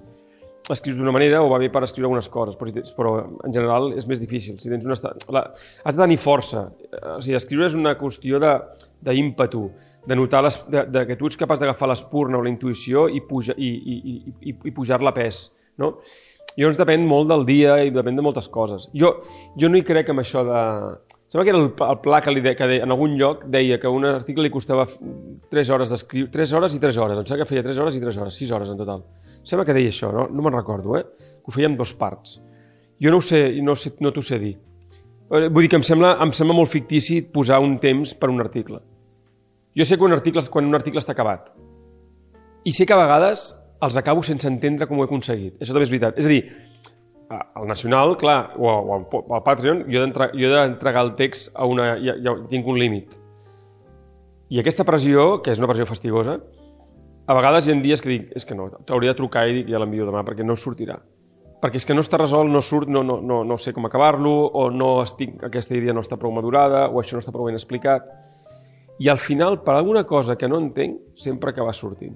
escrius 0.73 0.97
d'una 0.97 1.13
manera 1.15 1.43
o 1.43 1.49
va 1.51 1.59
bé 1.61 1.69
per 1.71 1.83
escriure 1.85 2.07
algunes 2.09 2.27
coses, 2.33 2.57
però, 2.57 2.67
si 2.67 2.75
tens, 2.75 2.93
però 2.95 3.11
en 3.45 3.53
general 3.53 3.91
és 3.95 4.07
més 4.09 4.19
difícil. 4.19 4.57
Si 4.59 4.71
tens 4.71 4.87
un 4.89 4.95
estat... 4.95 5.27
La, 5.31 5.45
has 5.83 5.95
de 5.95 6.01
tenir 6.01 6.17
força. 6.19 6.65
O 7.13 7.19
sigui, 7.21 7.37
escriure 7.37 7.69
és 7.69 7.77
una 7.77 7.93
qüestió 7.99 8.41
d'ímpetu, 8.41 9.67
de, 9.69 9.91
de 10.09 10.17
notar 10.17 10.41
les, 10.47 10.57
de, 10.71 10.83
de, 10.89 11.05
que 11.07 11.19
tu 11.19 11.29
ets 11.29 11.39
capaç 11.39 11.61
d'agafar 11.61 11.91
l'espurna 11.91 12.39
o 12.39 12.43
la 12.43 12.51
intuïció 12.51 13.05
i, 13.11 13.21
puja, 13.21 13.55
i, 13.57 13.69
i, 13.69 13.99
i, 13.99 14.17
i, 14.49 14.55
i 14.71 14.75
pujar-la 14.75 15.13
a 15.13 15.17
pes. 15.17 15.45
No? 15.77 15.93
Llavors 16.57 16.79
depèn 16.79 17.05
molt 17.05 17.29
del 17.29 17.45
dia 17.45 17.77
i 17.85 17.93
depèn 17.93 18.17
de 18.17 18.25
moltes 18.25 18.49
coses. 18.49 18.89
Jo, 18.97 19.19
jo 19.61 19.69
no 19.69 19.77
hi 19.77 19.85
crec 19.85 20.09
en 20.09 20.23
això 20.23 20.41
de... 20.47 20.61
Sembla 21.27 21.43
que 21.43 21.51
era 21.51 21.59
el, 21.59 21.71
el 21.75 21.97
pla 21.99 22.21
que, 22.23 22.31
li 22.31 22.41
de, 22.41 22.53
que 22.55 22.67
de, 22.69 22.77
en 22.85 22.93
algun 22.93 23.17
lloc 23.19 23.43
deia 23.51 23.75
que 23.81 23.89
un 23.91 24.05
article 24.07 24.45
li 24.45 24.51
costava 24.51 24.85
3 24.87 25.71
hores 25.75 25.91
d'escriure, 25.91 26.31
3 26.31 26.53
hores 26.55 26.77
i 26.77 26.79
3 26.79 26.99
hores, 27.03 27.19
em 27.19 27.27
sembla 27.27 27.43
que 27.43 27.49
feia 27.49 27.63
3 27.65 27.81
hores 27.83 27.97
i 27.97 28.03
3 28.03 28.19
hores, 28.21 28.37
6 28.39 28.53
hores 28.55 28.71
en 28.71 28.79
total. 28.79 29.03
Sembla 29.43 29.65
que 29.67 29.75
deia 29.75 29.91
això, 29.91 30.13
no, 30.15 30.29
no 30.31 30.45
me'n 30.45 30.55
recordo, 30.55 30.95
eh? 30.95 31.03
que 31.19 31.51
ho 31.51 31.55
feia 31.55 31.67
en 31.67 31.75
dos 31.75 31.91
parts. 31.99 32.37
Jo 33.03 33.11
no 33.11 33.19
ho 33.19 33.25
sé, 33.25 33.41
no, 33.61 33.75
sé, 33.75 33.91
no 33.99 34.13
t'ho 34.15 34.23
sé 34.23 34.39
dir. 34.39 34.55
Eh, 35.27 35.49
Vull 35.51 35.67
dir 35.67 35.73
que 35.73 35.81
em 35.81 35.83
sembla, 35.83 36.15
em 36.23 36.31
sembla 36.31 36.55
molt 36.55 36.71
fictici 36.71 37.19
posar 37.33 37.59
un 37.59 37.75
temps 37.83 38.15
per 38.15 38.31
un 38.31 38.39
article. 38.39 38.79
Jo 39.77 39.85
sé 39.85 39.99
que 39.99 40.07
un 40.07 40.15
article, 40.15 40.41
quan 40.49 40.65
un 40.65 40.79
article 40.79 41.03
està 41.03 41.11
acabat. 41.11 41.51
I 42.63 42.71
sé 42.71 42.87
que 42.87 42.95
a 42.95 43.03
vegades 43.03 43.49
els 43.83 43.99
acabo 43.99 44.23
sense 44.23 44.47
entendre 44.49 44.87
com 44.87 44.97
ho 44.97 45.03
he 45.03 45.09
aconseguit. 45.11 45.59
Això 45.59 45.75
també 45.75 45.85
és 45.85 45.91
veritat. 45.91 46.17
És 46.17 46.25
a 46.25 46.31
dir, 46.31 46.41
al 47.29 47.67
Nacional, 47.67 48.15
clar, 48.17 48.53
o, 48.57 48.69
o 48.69 48.95
al, 48.95 49.07
al 49.35 49.43
Patreon, 49.43 49.83
jo 49.91 50.03
he 50.03 50.51
d'entregar 50.53 51.03
el 51.03 51.15
text 51.19 51.51
a 51.55 51.65
una... 51.67 51.95
Ja, 51.99 52.15
ja 52.23 52.35
tinc 52.47 52.67
un 52.67 52.79
límit. 52.79 53.17
I 54.47 54.61
aquesta 54.61 54.85
pressió, 54.87 55.41
que 55.43 55.51
és 55.51 55.59
una 55.59 55.67
pressió 55.67 55.87
fastigosa, 55.89 56.37
a 57.27 57.35
vegades 57.35 57.67
hi 57.67 57.73
ha 57.73 57.79
dies 57.83 58.01
que 58.03 58.13
dic, 58.13 58.29
és 58.39 58.47
que 58.47 58.55
no, 58.55 58.69
t'hauria 58.87 59.11
de 59.11 59.19
trucar 59.19 59.47
i 59.49 59.57
dic, 59.59 59.71
ja 59.73 59.81
l'envio 59.83 60.07
demà, 60.07 60.23
perquè 60.23 60.45
no 60.47 60.55
sortirà. 60.55 60.95
Perquè 61.59 61.81
és 61.81 61.87
que 61.89 61.95
no 61.97 62.03
està 62.05 62.19
resolt, 62.21 62.47
no 62.53 62.61
surt, 62.61 62.87
no, 62.87 63.01
no, 63.03 63.17
no, 63.19 63.41
no 63.43 63.57
sé 63.59 63.73
com 63.75 63.89
acabar-lo, 63.89 64.31
o 64.47 64.69
no 64.71 64.93
estic, 65.03 65.35
aquesta 65.43 65.75
idea 65.75 65.95
no 65.95 66.05
està 66.05 66.15
prou 66.21 66.31
madurada, 66.31 66.85
o 66.87 67.01
això 67.01 67.17
no 67.17 67.23
està 67.25 67.35
prou 67.35 67.49
ben 67.49 67.59
explicat. 67.59 68.07
i 68.99 69.09
al 69.09 69.19
final, 69.21 69.59
per 69.61 69.75
alguna 69.75 70.05
cosa 70.05 70.35
que 70.37 70.47
no 70.47 70.57
entenc, 70.57 70.97
sempre 71.13 71.51
acaba 71.51 71.73
sortint. 71.73 72.15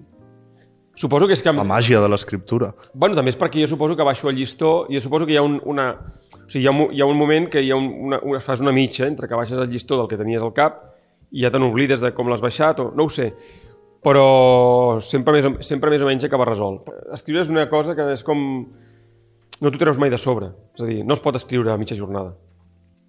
Suposo 0.95 1.27
que 1.27 1.33
és 1.37 1.41
que... 1.43 1.51
La 1.55 1.63
màgia 1.63 2.01
de 2.03 2.07
l'escriptura. 2.11 2.71
Bueno, 2.93 3.15
també 3.15 3.31
és 3.31 3.39
perquè 3.39 3.63
jo 3.63 3.69
suposo 3.71 3.95
que 3.95 4.05
baixo 4.05 4.29
el 4.29 4.35
llistó 4.35 4.71
i 4.91 4.99
suposo 4.99 5.25
que 5.27 5.35
hi 5.35 5.39
ha 5.39 5.45
un, 5.45 5.57
una... 5.71 5.87
O 6.35 6.47
sigui, 6.51 6.65
hi 6.65 6.67
ha 6.67 6.73
un, 6.73 6.81
hi 6.91 7.01
ha 7.01 7.07
un 7.07 7.19
moment 7.19 7.47
que 7.51 7.63
hi 7.63 7.71
ha 7.71 7.77
un, 7.79 7.87
una, 8.09 8.19
una, 8.27 8.41
fas 8.43 8.59
una 8.63 8.73
mitja 8.75 9.07
entre 9.07 9.29
que 9.29 9.39
baixes 9.39 9.59
el 9.59 9.69
llistó 9.71 9.97
del 9.99 10.09
que 10.11 10.19
tenies 10.19 10.43
al 10.43 10.53
cap 10.57 10.81
i 11.31 11.45
ja 11.45 11.51
te 11.51 11.61
n'oblides 11.61 12.03
de 12.03 12.11
com 12.15 12.27
l'has 12.27 12.43
baixat 12.43 12.81
o 12.83 12.89
no 12.91 13.07
ho 13.07 13.11
sé. 13.11 13.31
Però 14.03 14.99
sempre 15.05 15.37
més, 15.37 15.47
o, 15.47 15.53
sempre 15.63 15.93
més 15.93 16.03
o 16.03 16.09
menys 16.09 16.25
acaba 16.27 16.49
resolt. 16.49 16.89
Escriure 17.15 17.45
és 17.45 17.53
una 17.53 17.67
cosa 17.71 17.95
que 17.95 18.11
és 18.11 18.25
com... 18.27 18.41
No 19.61 19.69
t'ho 19.69 19.79
treus 19.79 19.99
mai 20.01 20.09
de 20.09 20.17
sobre. 20.19 20.49
És 20.75 20.83
a 20.83 20.89
dir, 20.89 21.03
no 21.05 21.15
es 21.15 21.21
pot 21.23 21.37
escriure 21.37 21.71
a 21.71 21.77
mitja 21.77 21.95
jornada. 21.95 22.33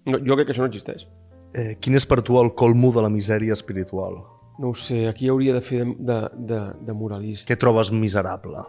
No, 0.05 0.19
jo 0.21 0.37
crec 0.37 0.47
que 0.47 0.55
això 0.55 0.63
no 0.63 0.69
existeix. 0.69 1.07
Eh, 1.53 1.75
quin 1.81 1.97
és 1.97 2.05
per 2.09 2.21
tu 2.25 2.37
el 2.39 2.53
colmo 2.57 2.93
de 2.93 3.03
la 3.03 3.11
misèria 3.11 3.57
espiritual? 3.57 4.21
No 4.61 4.69
ho 4.69 4.77
sé, 4.77 5.07
aquí 5.09 5.29
hauria 5.29 5.55
de 5.55 5.61
fer 5.65 5.83
de, 5.83 5.93
de, 5.97 6.19
de, 6.49 6.59
de 6.85 6.93
moralista. 6.93 7.49
Què 7.49 7.57
trobes 7.59 7.89
miserable? 7.91 8.65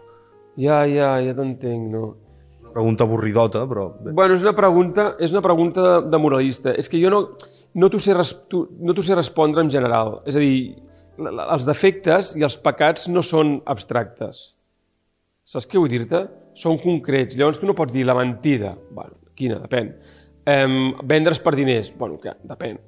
Ja, 0.57 0.83
ja, 0.89 1.11
ja 1.21 1.35
t'entenc, 1.37 1.89
no? 1.93 2.05
Pregunta 2.75 3.05
avorridota, 3.05 3.61
però... 3.69 3.85
Bueno, 4.07 4.33
és 4.35 4.41
una 4.43 4.55
pregunta, 4.55 5.11
és 5.21 5.35
una 5.35 5.43
pregunta 5.45 5.83
de, 5.85 6.09
de 6.11 6.19
moralista. 6.19 6.73
És 6.75 6.89
que 6.91 6.99
jo 6.99 7.11
no, 7.13 7.21
no 7.75 7.89
t'ho 7.91 8.01
sé, 8.01 8.15
no 8.15 8.95
sé 8.97 9.15
respondre 9.15 9.63
en 9.63 9.71
general. 9.71 10.19
És 10.27 10.35
a 10.35 10.43
dir, 10.43 10.75
els 11.17 11.67
defectes 11.67 12.33
i 12.35 12.43
els 12.43 12.57
pecats 12.59 13.07
no 13.11 13.23
són 13.23 13.59
abstractes. 13.71 14.41
Saps 15.45 15.69
què 15.69 15.79
vull 15.79 15.91
dir-te? 15.91 16.25
Són 16.57 16.79
concrets. 16.81 17.37
Llavors 17.37 17.61
tu 17.61 17.69
no 17.69 17.77
pots 17.77 17.93
dir 17.93 18.03
la 18.07 18.17
mentida. 18.17 18.73
Bueno, 18.91 19.19
quina? 19.37 19.61
Depèn. 19.61 19.93
Um, 20.49 20.95
vendre's 21.07 21.39
per 21.43 21.55
diners. 21.55 21.93
Bueno, 21.99 22.17
què? 22.21 22.33
Depèn. 22.49 22.79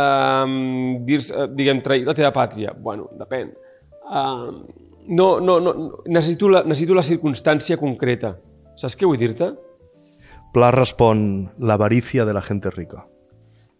Um, 0.00 1.00
dir 1.06 1.20
diguem, 1.56 1.82
trair 1.84 2.06
la 2.06 2.14
teva 2.16 2.30
pàtria. 2.34 2.72
Bueno, 2.76 3.08
depèn. 3.18 3.52
Um, 4.10 4.62
no, 5.16 5.28
no, 5.42 5.58
no, 5.60 5.74
necessito 6.06 6.48
la, 6.48 6.62
necessito 6.64 6.96
la 6.96 7.04
circumstància 7.06 7.78
concreta. 7.80 8.34
Saps 8.80 8.96
què 8.96 9.08
vull 9.08 9.20
dir-te? 9.20 9.50
Pla 10.54 10.70
respon 10.74 11.48
l'avarícia 11.58 12.24
de 12.26 12.34
la 12.34 12.42
gente 12.42 12.72
rica. 12.74 13.04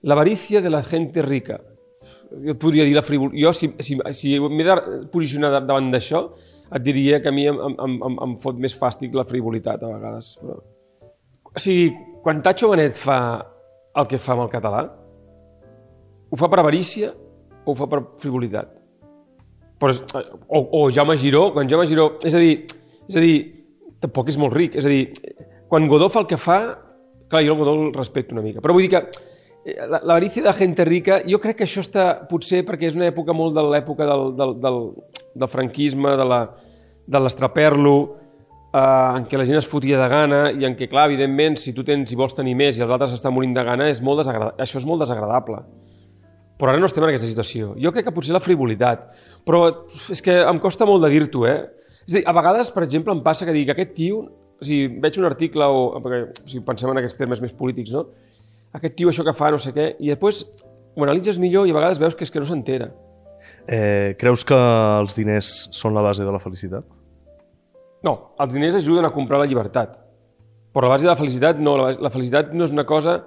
L'avarícia 0.02 0.62
de 0.62 0.70
la 0.70 0.82
gente 0.86 1.22
rica. 1.22 1.58
Jo 2.30 2.54
et 2.54 2.60
podria 2.62 2.84
dir 2.86 2.94
la 2.94 3.02
frivol... 3.02 3.32
Jo, 3.34 3.50
si, 3.56 3.72
si, 3.82 3.96
si 4.14 4.36
m'he 4.38 4.64
de 4.64 4.76
posicionar 5.12 5.50
da- 5.56 5.64
davant 5.66 5.90
d'això, 5.90 6.28
et 6.70 6.84
diria 6.86 7.18
que 7.20 7.28
a 7.28 7.34
mi 7.34 7.48
em, 7.50 7.58
em, 7.58 7.96
em, 8.06 8.18
em 8.28 8.36
fot 8.38 8.60
més 8.62 8.76
fàstic 8.78 9.16
la 9.18 9.26
frivolitat, 9.26 9.82
a 9.82 9.90
vegades. 9.96 10.36
Però... 10.40 10.60
O 11.50 11.58
sigui, 11.58 11.88
quan 12.22 12.42
Tacho 12.46 12.70
Benet 12.70 12.94
fa 12.94 13.18
el 13.98 14.06
que 14.06 14.20
fa 14.22 14.36
amb 14.36 14.44
el 14.44 14.52
català, 14.52 14.84
ho 16.30 16.36
fa 16.38 16.48
per 16.48 16.60
avarícia 16.62 17.10
o 17.64 17.72
ho 17.72 17.76
fa 17.78 17.86
per 17.90 18.00
frivolitat? 18.22 18.76
Però, 19.80 19.90
és- 19.94 20.02
o, 20.48 20.58
o 20.82 20.90
Jaume 20.92 21.16
Giró, 21.16 21.50
quan 21.54 21.68
Jaume 21.68 21.86
Giró... 21.88 22.12
És 22.24 22.34
a 22.34 22.38
dir, 22.42 22.66
és 23.08 23.16
a 23.16 23.20
dir, 23.24 23.36
tampoc 24.00 24.28
és 24.28 24.36
molt 24.38 24.52
ric. 24.54 24.74
És 24.76 24.86
a 24.86 24.92
dir, 24.92 25.08
quan 25.68 25.88
Godó 25.88 26.08
fa 26.12 26.20
el 26.24 26.28
que 26.30 26.36
fa... 26.40 26.60
Clar, 27.30 27.44
jo 27.46 27.54
el 27.54 27.58
Godó 27.60 27.74
el 27.78 27.92
respecto 27.94 28.34
una 28.34 28.42
mica. 28.42 28.60
Però 28.60 28.74
vull 28.74 28.82
dir 28.84 28.90
que 28.90 29.00
eh, 29.64 29.76
la- 29.88 30.00
l'avarícia 30.02 30.42
de 30.44 30.52
gent 30.58 30.74
rica, 30.88 31.20
jo 31.26 31.38
crec 31.40 31.60
que 31.60 31.66
això 31.68 31.80
està, 31.84 32.06
potser 32.28 32.64
perquè 32.66 32.88
és 32.90 32.96
una 32.98 33.06
època 33.08 33.32
molt 33.36 33.54
de 33.56 33.62
l'època 33.70 34.06
del, 34.08 34.32
del, 34.36 34.56
del, 34.60 34.80
del 35.38 35.48
franquisme, 35.52 36.16
de 36.18 36.26
la- 36.26 36.46
de 37.10 37.20
l'estraperlo, 37.22 37.94
eh, 38.74 39.16
en 39.16 39.24
què 39.30 39.38
la 39.38 39.46
gent 39.48 39.58
es 39.62 39.68
fotia 39.70 39.98
de 40.02 40.08
gana 40.12 40.40
i 40.52 40.66
en 40.68 40.74
què, 40.78 40.90
clar, 40.90 41.06
evidentment, 41.08 41.56
si 41.58 41.72
tu 41.72 41.82
tens 41.86 42.12
i 42.12 42.18
vols 42.18 42.34
tenir 42.36 42.52
més 42.58 42.76
i 42.78 42.82
els 42.84 42.90
altres 42.92 43.14
estan 43.16 43.32
morint 43.34 43.54
de 43.56 43.64
gana, 43.64 43.88
és 43.88 44.02
molt 44.04 44.20
desagrada... 44.24 44.52
això 44.60 44.82
és 44.82 44.86
molt 44.86 45.00
desagradable. 45.06 45.62
Però 46.60 46.72
ara 46.72 46.80
no 46.80 46.88
estem 46.90 47.04
en 47.06 47.10
aquesta 47.14 47.28
situació. 47.28 47.72
Jo 47.80 47.92
crec 47.94 48.04
que 48.08 48.12
potser 48.12 48.34
la 48.36 48.42
frivolitat. 48.44 49.06
Però 49.48 49.62
és 50.12 50.20
que 50.24 50.34
em 50.44 50.60
costa 50.60 50.88
molt 50.88 51.06
de 51.06 51.10
dir-t'ho, 51.14 51.46
eh? 51.48 51.60
És 52.04 52.12
a 52.12 52.18
dir, 52.18 52.24
a 52.28 52.34
vegades, 52.36 52.70
per 52.74 52.84
exemple, 52.84 53.14
em 53.16 53.22
passa 53.24 53.48
que 53.48 53.54
dic, 53.56 53.72
aquest 53.72 53.94
tio, 53.96 54.24
o 54.60 54.66
sigui, 54.66 55.00
veig 55.00 55.16
un 55.20 55.28
article, 55.28 55.64
o, 55.64 56.02
perquè, 56.04 56.20
o 56.28 56.48
sigui, 56.50 56.64
pensem 56.66 56.92
en 56.92 57.00
aquests 57.00 57.16
termes 57.16 57.40
més 57.40 57.54
polítics, 57.56 57.94
no? 57.96 58.04
Aquest 58.76 58.98
tio 58.98 59.08
això 59.10 59.24
que 59.26 59.34
fa, 59.36 59.48
no 59.54 59.58
sé 59.62 59.72
què, 59.74 59.94
i 59.98 60.12
després 60.12 60.44
ho 60.94 61.06
analitzes 61.06 61.40
millor 61.40 61.66
i 61.66 61.72
a 61.72 61.78
vegades 61.78 62.00
veus 62.02 62.16
que 62.18 62.26
és 62.26 62.34
que 62.34 62.42
no 62.42 62.48
s'entera. 62.48 62.90
Eh, 63.70 64.16
creus 64.20 64.44
que 64.44 64.56
els 64.56 65.16
diners 65.16 65.50
són 65.76 65.96
la 65.96 66.04
base 66.04 66.26
de 66.26 66.34
la 66.34 66.42
felicitat? 66.42 66.84
No, 68.06 68.34
els 68.40 68.52
diners 68.52 68.78
ajuden 68.78 69.06
a 69.06 69.12
comprar 69.14 69.40
la 69.40 69.48
llibertat. 69.48 69.96
Però 70.74 70.86
la 70.86 70.94
base 70.94 71.06
de 71.06 71.12
la 71.12 71.18
felicitat 71.18 71.58
no, 71.60 71.76
la, 71.78 71.92
la 71.98 72.12
felicitat 72.12 72.52
no 72.54 72.68
és 72.68 72.74
una 72.74 72.86
cosa... 72.88 73.20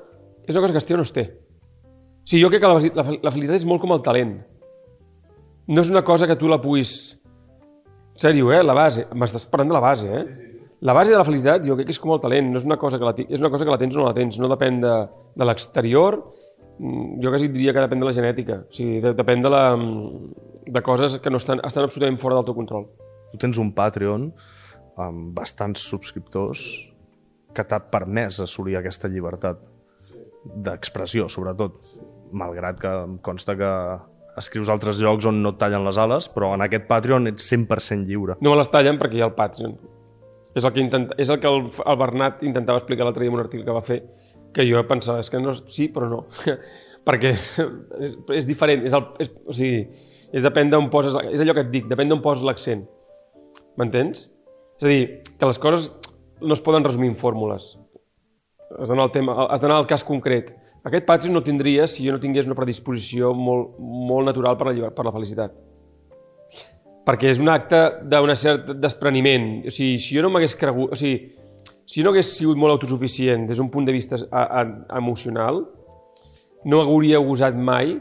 És 0.43 0.57
una 0.57 0.65
cosa 0.65 0.75
que 0.75 0.81
es 0.81 0.87
té 0.87 0.95
o 0.95 0.99
no 0.99 1.05
es 1.07 1.13
té. 1.15 1.23
O 2.23 2.29
sigui, 2.29 2.41
jo 2.43 2.49
crec 2.51 2.63
que 2.63 2.71
la, 2.71 2.79
la, 2.79 3.17
la 3.27 3.33
felicitat 3.35 3.59
és 3.59 3.67
molt 3.67 3.83
com 3.83 3.91
el 3.95 4.01
talent. 4.05 4.37
No 5.67 5.83
és 5.83 5.91
una 5.91 6.03
cosa 6.07 6.27
que 6.29 6.39
tu 6.39 6.51
la 6.51 6.61
puguis... 6.63 7.19
Sèrio, 8.19 8.51
eh? 8.53 8.61
La 8.63 8.75
base. 8.77 9.07
M'estàs 9.17 9.47
parlant 9.49 9.71
de 9.71 9.75
la 9.75 9.81
base, 9.83 10.07
eh? 10.07 10.23
Sí, 10.27 10.33
sí, 10.37 10.45
sí. 10.47 10.49
La 10.83 10.93
base 10.93 11.13
de 11.13 11.17
la 11.17 11.23
felicitat 11.23 11.63
jo 11.65 11.77
crec 11.79 11.87
que 11.87 11.95
és 11.95 11.99
com 11.99 12.11
el 12.13 12.21
talent. 12.23 12.49
No 12.51 12.59
és 12.59 12.65
una 12.67 12.77
cosa 12.79 12.99
que 12.99 13.07
la, 13.07 13.13
és 13.23 13.41
una 13.41 13.49
cosa 13.49 13.65
que 13.65 13.71
la 13.71 13.79
tens 13.81 13.95
o 13.95 14.01
no 14.01 14.07
la 14.09 14.15
tens. 14.17 14.37
No 14.39 14.49
depèn 14.51 14.81
de, 14.83 14.95
de 15.39 15.47
l'exterior. 15.47 16.19
Mm, 16.77 17.21
Jo 17.23 17.31
quasi 17.33 17.49
diria 17.51 17.73
que 17.75 17.83
depèn 17.85 18.03
de 18.03 18.09
la 18.09 18.15
genètica. 18.15 18.59
O 18.67 18.75
sigui, 18.75 18.99
de, 19.03 19.13
depèn 19.17 19.43
de, 19.43 19.51
la, 19.51 19.63
de 20.67 20.83
coses 20.85 21.17
que 21.23 21.31
no 21.31 21.39
estan, 21.41 21.63
estan 21.65 21.87
absolutament 21.87 22.19
fora 22.21 22.39
del 22.39 22.47
teu 22.49 22.57
control. 22.57 22.89
Tu 23.31 23.39
tens 23.41 23.59
un 23.63 23.71
Patreon 23.75 24.29
amb 25.03 25.31
bastants 25.35 25.87
subscriptors 25.89 26.67
que 27.55 27.65
t'ha 27.65 27.79
permès 27.93 28.39
assolir 28.43 28.77
aquesta 28.77 29.09
llibertat 29.09 29.63
d'expressió, 30.43 31.29
sobretot. 31.31 31.79
Malgrat 32.33 32.79
que 32.81 32.91
em 33.03 33.17
consta 33.25 33.55
que 33.59 33.71
escrius 34.39 34.71
altres 34.73 35.01
llocs 35.03 35.27
on 35.29 35.41
no 35.43 35.53
et 35.53 35.59
tallen 35.61 35.85
les 35.85 35.99
ales, 36.01 36.27
però 36.33 36.53
en 36.55 36.63
aquest 36.65 36.87
Patreon 36.89 37.29
ets 37.29 37.45
100% 37.51 38.09
lliure. 38.09 38.37
No 38.41 38.53
me 38.53 38.59
les 38.59 38.71
tallen 38.73 38.97
perquè 39.01 39.19
hi 39.19 39.23
ha 39.23 39.29
el 39.29 39.35
Patreon. 39.37 39.75
És 40.53 40.65
el 40.65 40.73
que, 40.73 40.81
intenta, 40.81 41.17
és 41.21 41.29
el, 41.33 41.39
que 41.41 41.49
el, 41.49 41.67
el 41.69 41.99
Bernat 42.01 42.43
intentava 42.45 42.81
explicar 42.81 43.05
l'altre 43.07 43.25
dia 43.25 43.33
en 43.33 43.37
un 43.37 43.43
article 43.43 43.65
que 43.65 43.75
va 43.75 43.85
fer, 43.85 43.99
que 44.53 44.65
jo 44.69 44.81
pensava, 44.89 45.21
és 45.23 45.29
que 45.33 45.41
no, 45.41 45.53
sí, 45.53 45.87
però 45.93 46.09
no. 46.09 46.23
perquè 47.07 47.33
és, 48.05 48.17
és 48.39 48.49
diferent. 48.49 48.85
És 48.89 48.97
el, 48.97 49.07
és, 49.23 49.31
o 49.45 49.55
sigui, 49.57 49.87
és 50.33 50.45
depèn 50.45 50.73
d'on 50.73 50.89
poses... 50.93 51.15
És 51.31 51.41
allò 51.43 51.57
que 51.57 51.65
et 51.65 51.71
dic, 51.73 51.89
depèn 51.89 52.11
d'on 52.11 52.21
poses 52.25 52.45
l'accent. 52.45 52.85
M'entens? 53.81 54.27
És 54.79 54.85
a 54.85 54.91
dir, 54.91 55.03
que 55.37 55.49
les 55.49 55.61
coses 55.61 55.91
no 56.41 56.57
es 56.57 56.61
poden 56.61 56.85
resumir 56.85 57.11
en 57.11 57.17
fórmules. 57.19 57.73
Has 58.79 58.89
d'anar 58.89 59.07
al, 59.07 59.13
tema, 59.13 59.35
has 59.53 59.61
d'anar 59.61 59.79
al 59.81 59.89
cas 59.89 60.05
concret. 60.05 60.51
Aquest 60.83 61.05
Patreon 61.07 61.37
no 61.37 61.43
tindria 61.43 61.87
si 61.87 62.03
jo 62.05 62.15
no 62.15 62.19
tingués 62.19 62.49
una 62.49 62.57
predisposició 62.57 63.31
molt, 63.35 63.77
molt 63.79 64.27
natural 64.27 64.57
per 64.59 64.71
la, 64.71 64.91
per 64.91 65.05
la 65.07 65.15
felicitat 65.15 65.53
perquè 67.07 67.31
és 67.33 67.39
un 67.43 67.51
acte 67.51 67.79
d'un 68.07 68.33
cert 68.39 68.73
despreniment. 68.79 69.47
O 69.67 69.71
sigui, 69.73 69.99
si 69.99 70.17
jo 70.17 70.23
no 70.23 70.31
m'hagués 70.33 70.55
cregut... 70.59 70.93
O 70.95 70.99
sigui, 70.99 71.33
si 71.89 72.03
no 72.03 72.13
hagués 72.13 72.29
sigut 72.31 72.59
molt 72.59 72.77
autosuficient 72.77 73.47
des 73.49 73.59
d'un 73.59 73.69
punt 73.71 73.85
de 73.85 73.95
vista 73.95 74.15
a, 74.31 74.43
a, 74.61 74.63
emocional, 74.97 75.65
no 76.63 76.79
hauria 76.79 77.19
gosat 77.19 77.57
mai 77.59 77.97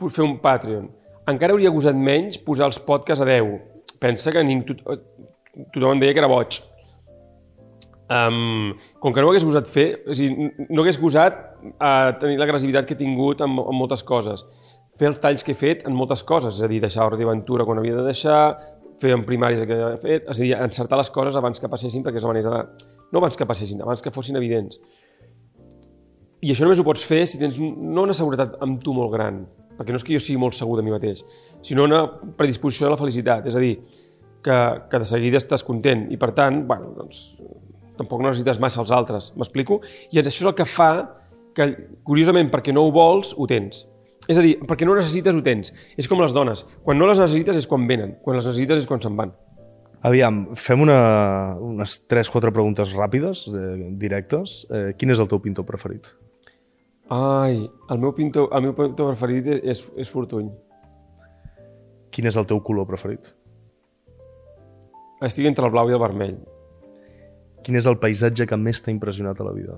fer 0.00 0.24
un 0.24 0.38
Patreon. 0.40 0.88
Encara 1.28 1.52
hauria 1.54 1.72
gosat 1.72 1.96
menys 1.96 2.40
posar 2.40 2.70
els 2.70 2.80
podcasts 2.80 3.22
a 3.24 3.28
10. 3.28 3.58
Pensa 4.00 4.32
que 4.32 4.44
ningú, 4.44 4.72
tot, 4.72 5.04
tothom 5.72 5.94
em 5.94 6.00
deia 6.02 6.16
que 6.16 6.20
era 6.20 6.32
boig. 6.32 6.58
Um, 8.12 8.74
com 9.00 9.12
que 9.12 9.20
no 9.20 9.28
ho 9.28 9.32
hagués 9.32 9.46
gosat 9.48 9.68
fer, 9.68 9.86
o 10.08 10.16
sigui, 10.16 10.48
no 10.68 10.82
hagués 10.82 11.00
gosat 11.00 11.53
uh, 11.72 12.12
tenir 12.20 12.38
l'agressivitat 12.40 12.86
que 12.88 12.96
he 12.96 13.00
tingut 13.00 13.42
en, 13.44 13.56
en 13.58 13.76
moltes 13.78 14.04
coses 14.06 14.44
fer 14.98 15.10
els 15.10 15.20
talls 15.22 15.42
que 15.44 15.54
he 15.54 15.58
fet 15.58 15.82
en 15.88 15.94
moltes 15.96 16.22
coses, 16.26 16.58
és 16.58 16.62
a 16.62 16.70
dir, 16.70 16.80
deixar 16.82 17.06
Ordre 17.08 17.26
Aventura 17.26 17.66
quan 17.66 17.80
havia 17.80 17.96
de 17.96 18.04
deixar, 18.06 18.42
fer 19.02 19.14
en 19.14 19.24
primaris 19.26 19.64
el 19.64 19.68
que 19.68 19.78
havia 19.78 20.02
fet, 20.02 20.28
és 20.30 20.38
a 20.38 20.44
dir, 20.44 20.52
encertar 20.66 21.00
les 21.00 21.10
coses 21.14 21.36
abans 21.38 21.60
que 21.60 21.70
passessin, 21.70 22.04
perquè 22.04 22.20
és 22.20 22.26
la 22.26 22.30
manera 22.30 22.52
de... 22.54 22.92
No 23.12 23.22
abans 23.22 23.36
que 23.38 23.46
passessin, 23.46 23.82
abans 23.82 24.02
que 24.02 24.12
fossin 24.14 24.38
evidents. 24.38 24.78
I 26.44 26.52
això 26.52 26.66
només 26.66 26.80
ho 26.80 26.86
pots 26.86 27.04
fer 27.08 27.24
si 27.30 27.40
tens 27.40 27.58
no 27.58 28.04
una 28.04 28.14
seguretat 28.16 28.58
amb 28.64 28.82
tu 28.84 28.94
molt 28.94 29.12
gran, 29.14 29.42
perquè 29.78 29.94
no 29.94 29.98
és 29.98 30.06
que 30.06 30.14
jo 30.14 30.22
sigui 30.22 30.38
molt 30.40 30.54
segur 30.54 30.78
de 30.78 30.86
mi 30.86 30.94
mateix, 30.94 31.24
sinó 31.64 31.88
una 31.88 32.04
predisposició 32.38 32.88
a 32.88 32.94
la 32.94 33.00
felicitat, 33.00 33.48
és 33.50 33.58
a 33.58 33.62
dir, 33.62 33.74
que, 34.44 34.56
que 34.90 35.00
de 35.00 35.08
seguida 35.08 35.40
estàs 35.40 35.64
content 35.66 36.06
i 36.12 36.20
per 36.20 36.34
tant, 36.36 36.62
bueno, 36.68 36.92
doncs, 36.98 37.22
tampoc 37.98 38.20
no 38.20 38.28
necessites 38.28 38.60
massa 38.62 38.82
els 38.82 38.92
altres, 38.94 39.30
m'explico? 39.38 39.80
I 40.12 40.20
això 40.20 40.44
és 40.44 40.50
el 40.50 40.56
que 40.58 40.68
fa 40.68 40.90
que, 41.54 41.68
curiosament, 42.06 42.50
perquè 42.52 42.74
no 42.74 42.84
ho 42.86 42.92
vols, 42.94 43.34
ho 43.38 43.46
tens. 43.50 43.84
És 44.28 44.40
a 44.40 44.44
dir, 44.44 44.54
perquè 44.64 44.86
no 44.86 44.94
ho 44.94 44.98
necessites, 44.98 45.36
ho 45.36 45.42
tens. 45.44 45.72
És 46.00 46.08
com 46.08 46.20
les 46.22 46.32
dones. 46.36 46.64
Quan 46.84 46.98
no 46.98 47.08
les 47.08 47.20
necessites 47.20 47.58
és 47.60 47.68
quan 47.68 47.88
venen. 47.88 48.16
Quan 48.24 48.38
les 48.38 48.46
necessites 48.48 48.82
és 48.82 48.88
quan 48.88 49.02
se'n 49.04 49.16
van. 49.18 49.34
Aviam, 50.04 50.42
fem 50.60 50.82
una, 50.84 50.98
unes 51.64 51.96
3-4 52.12 52.52
preguntes 52.52 52.92
ràpides, 52.96 53.46
eh, 53.48 53.90
directes. 54.00 54.62
Eh, 54.68 54.92
quin 55.00 55.12
és 55.12 55.20
el 55.20 55.28
teu 55.28 55.40
pintor 55.40 55.64
preferit? 55.68 56.10
Ai, 57.12 57.62
el 57.90 58.00
meu 58.00 58.12
pintor, 58.16 58.48
el 58.52 58.66
meu 58.66 58.74
pintor 58.76 59.12
preferit 59.12 59.48
és, 59.60 59.80
és 60.00 60.12
Fortuny. 60.12 60.48
Quin 62.12 62.28
és 62.28 62.36
el 62.36 62.46
teu 62.48 62.60
color 62.64 62.88
preferit? 62.88 63.32
Estic 65.24 65.48
entre 65.48 65.68
el 65.68 65.72
blau 65.72 65.88
i 65.88 65.96
el 65.96 66.00
vermell. 66.00 66.36
Quin 67.64 67.76
és 67.80 67.88
el 67.88 67.96
paisatge 68.00 68.46
que 68.48 68.60
més 68.60 68.80
t'ha 68.84 68.92
impressionat 68.92 69.40
a 69.40 69.48
la 69.48 69.54
vida? 69.56 69.76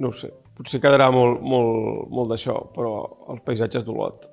No 0.00 0.12
ho 0.12 0.16
sé. 0.16 0.28
Potser 0.56 0.80
quedarà 0.80 1.10
molt, 1.12 1.42
molt, 1.44 2.06
molt 2.08 2.30
d'això, 2.32 2.54
però 2.72 2.92
els 3.32 3.42
paisatges 3.44 3.84
d'Olot. 3.84 4.24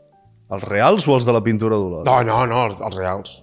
Els 0.54 0.64
reals 0.70 1.08
o 1.10 1.16
els 1.18 1.26
de 1.28 1.34
la 1.36 1.42
pintura 1.44 1.76
d'Olot? 1.80 2.06
No, 2.08 2.20
no, 2.24 2.38
no, 2.48 2.62
els, 2.70 2.78
els 2.80 2.96
reals. 3.00 3.34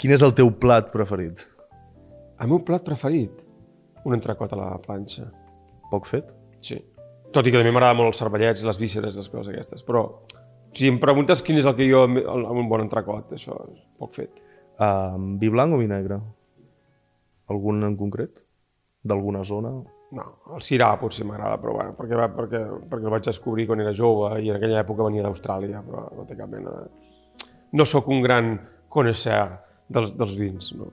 Quin 0.00 0.14
és 0.14 0.22
el 0.24 0.32
teu 0.38 0.48
plat 0.62 0.88
preferit? 0.94 1.42
El 2.40 2.48
meu 2.52 2.60
plat 2.64 2.84
preferit? 2.86 3.42
Un 4.06 4.14
entrecot 4.16 4.52
a 4.54 4.56
la 4.60 4.68
planxa. 4.80 5.26
Poc 5.90 6.06
fet? 6.06 6.30
Sí. 6.64 6.78
Tot 7.34 7.44
i 7.44 7.52
que 7.52 7.58
també 7.60 7.72
m'agrada 7.74 7.96
molt 7.98 8.12
els 8.14 8.20
cervellets, 8.22 8.62
les 8.64 8.78
vísceres, 8.80 9.16
les 9.18 9.28
coses 9.28 9.50
aquestes. 9.52 9.82
Però 9.84 10.06
si 10.72 10.88
em 10.88 11.00
preguntes 11.02 11.42
quin 11.44 11.58
és 11.60 11.66
el 11.68 11.74
que 11.76 11.88
jo... 11.90 12.06
el- 12.08 12.46
un 12.48 12.68
bon 12.70 12.86
entrecot, 12.86 13.34
això 13.36 13.56
és 13.68 13.82
poc 14.00 14.14
fet. 14.16 14.38
Uh, 14.78 15.18
vi 15.42 15.50
blanc 15.50 15.74
o 15.74 15.80
vi 15.82 15.88
negre? 15.90 16.20
Algun 17.52 17.82
en 17.84 17.96
concret? 17.98 18.38
D'alguna 19.04 19.42
zona? 19.44 19.74
No, 20.16 20.24
el 20.56 20.62
Syrah 20.64 20.94
potser 21.00 21.26
m'agrada, 21.28 21.58
però 21.60 21.74
bueno, 21.76 21.92
perquè, 21.96 22.16
perquè, 22.32 22.62
perquè 22.88 23.04
el 23.04 23.12
vaig 23.12 23.26
descobrir 23.26 23.66
quan 23.68 23.82
era 23.84 23.92
jove 23.92 24.38
i 24.40 24.48
en 24.48 24.56
aquella 24.56 24.80
època 24.80 25.04
venia 25.04 25.26
d'Austràlia, 25.26 25.82
però 25.84 26.06
no 26.16 26.24
té 26.28 26.36
cap 26.38 26.48
mena 26.48 26.72
de... 26.72 27.42
No 27.76 27.84
sóc 27.84 28.08
un 28.08 28.22
gran 28.24 28.54
connoisseur 28.88 29.58
dels, 29.92 30.14
dels 30.16 30.38
vins, 30.40 30.70
no. 30.78 30.88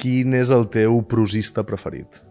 Quin 0.00 0.32
és 0.34 0.48
el 0.54 0.64
teu 0.72 1.02
prosista 1.08 1.62
preferit? 1.68 2.22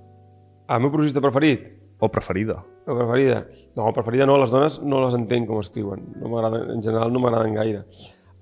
El 0.73 0.81
meu 0.81 0.91
prosista 0.93 1.21
preferit? 1.21 1.69
O 2.01 2.09
preferida? 2.11 2.57
La 2.87 2.95
preferida? 2.97 3.45
No, 3.77 3.93
preferida 3.95 4.25
no, 4.27 4.39
les 4.41 4.51
dones 4.51 4.79
no 4.83 5.05
les 5.05 5.13
entenc 5.15 5.47
com 5.47 5.61
escriuen. 5.61 6.01
No 6.19 6.41
en 6.49 6.81
general 6.81 7.13
no 7.13 7.21
m'agraden 7.23 7.55
gaire. 7.55 7.85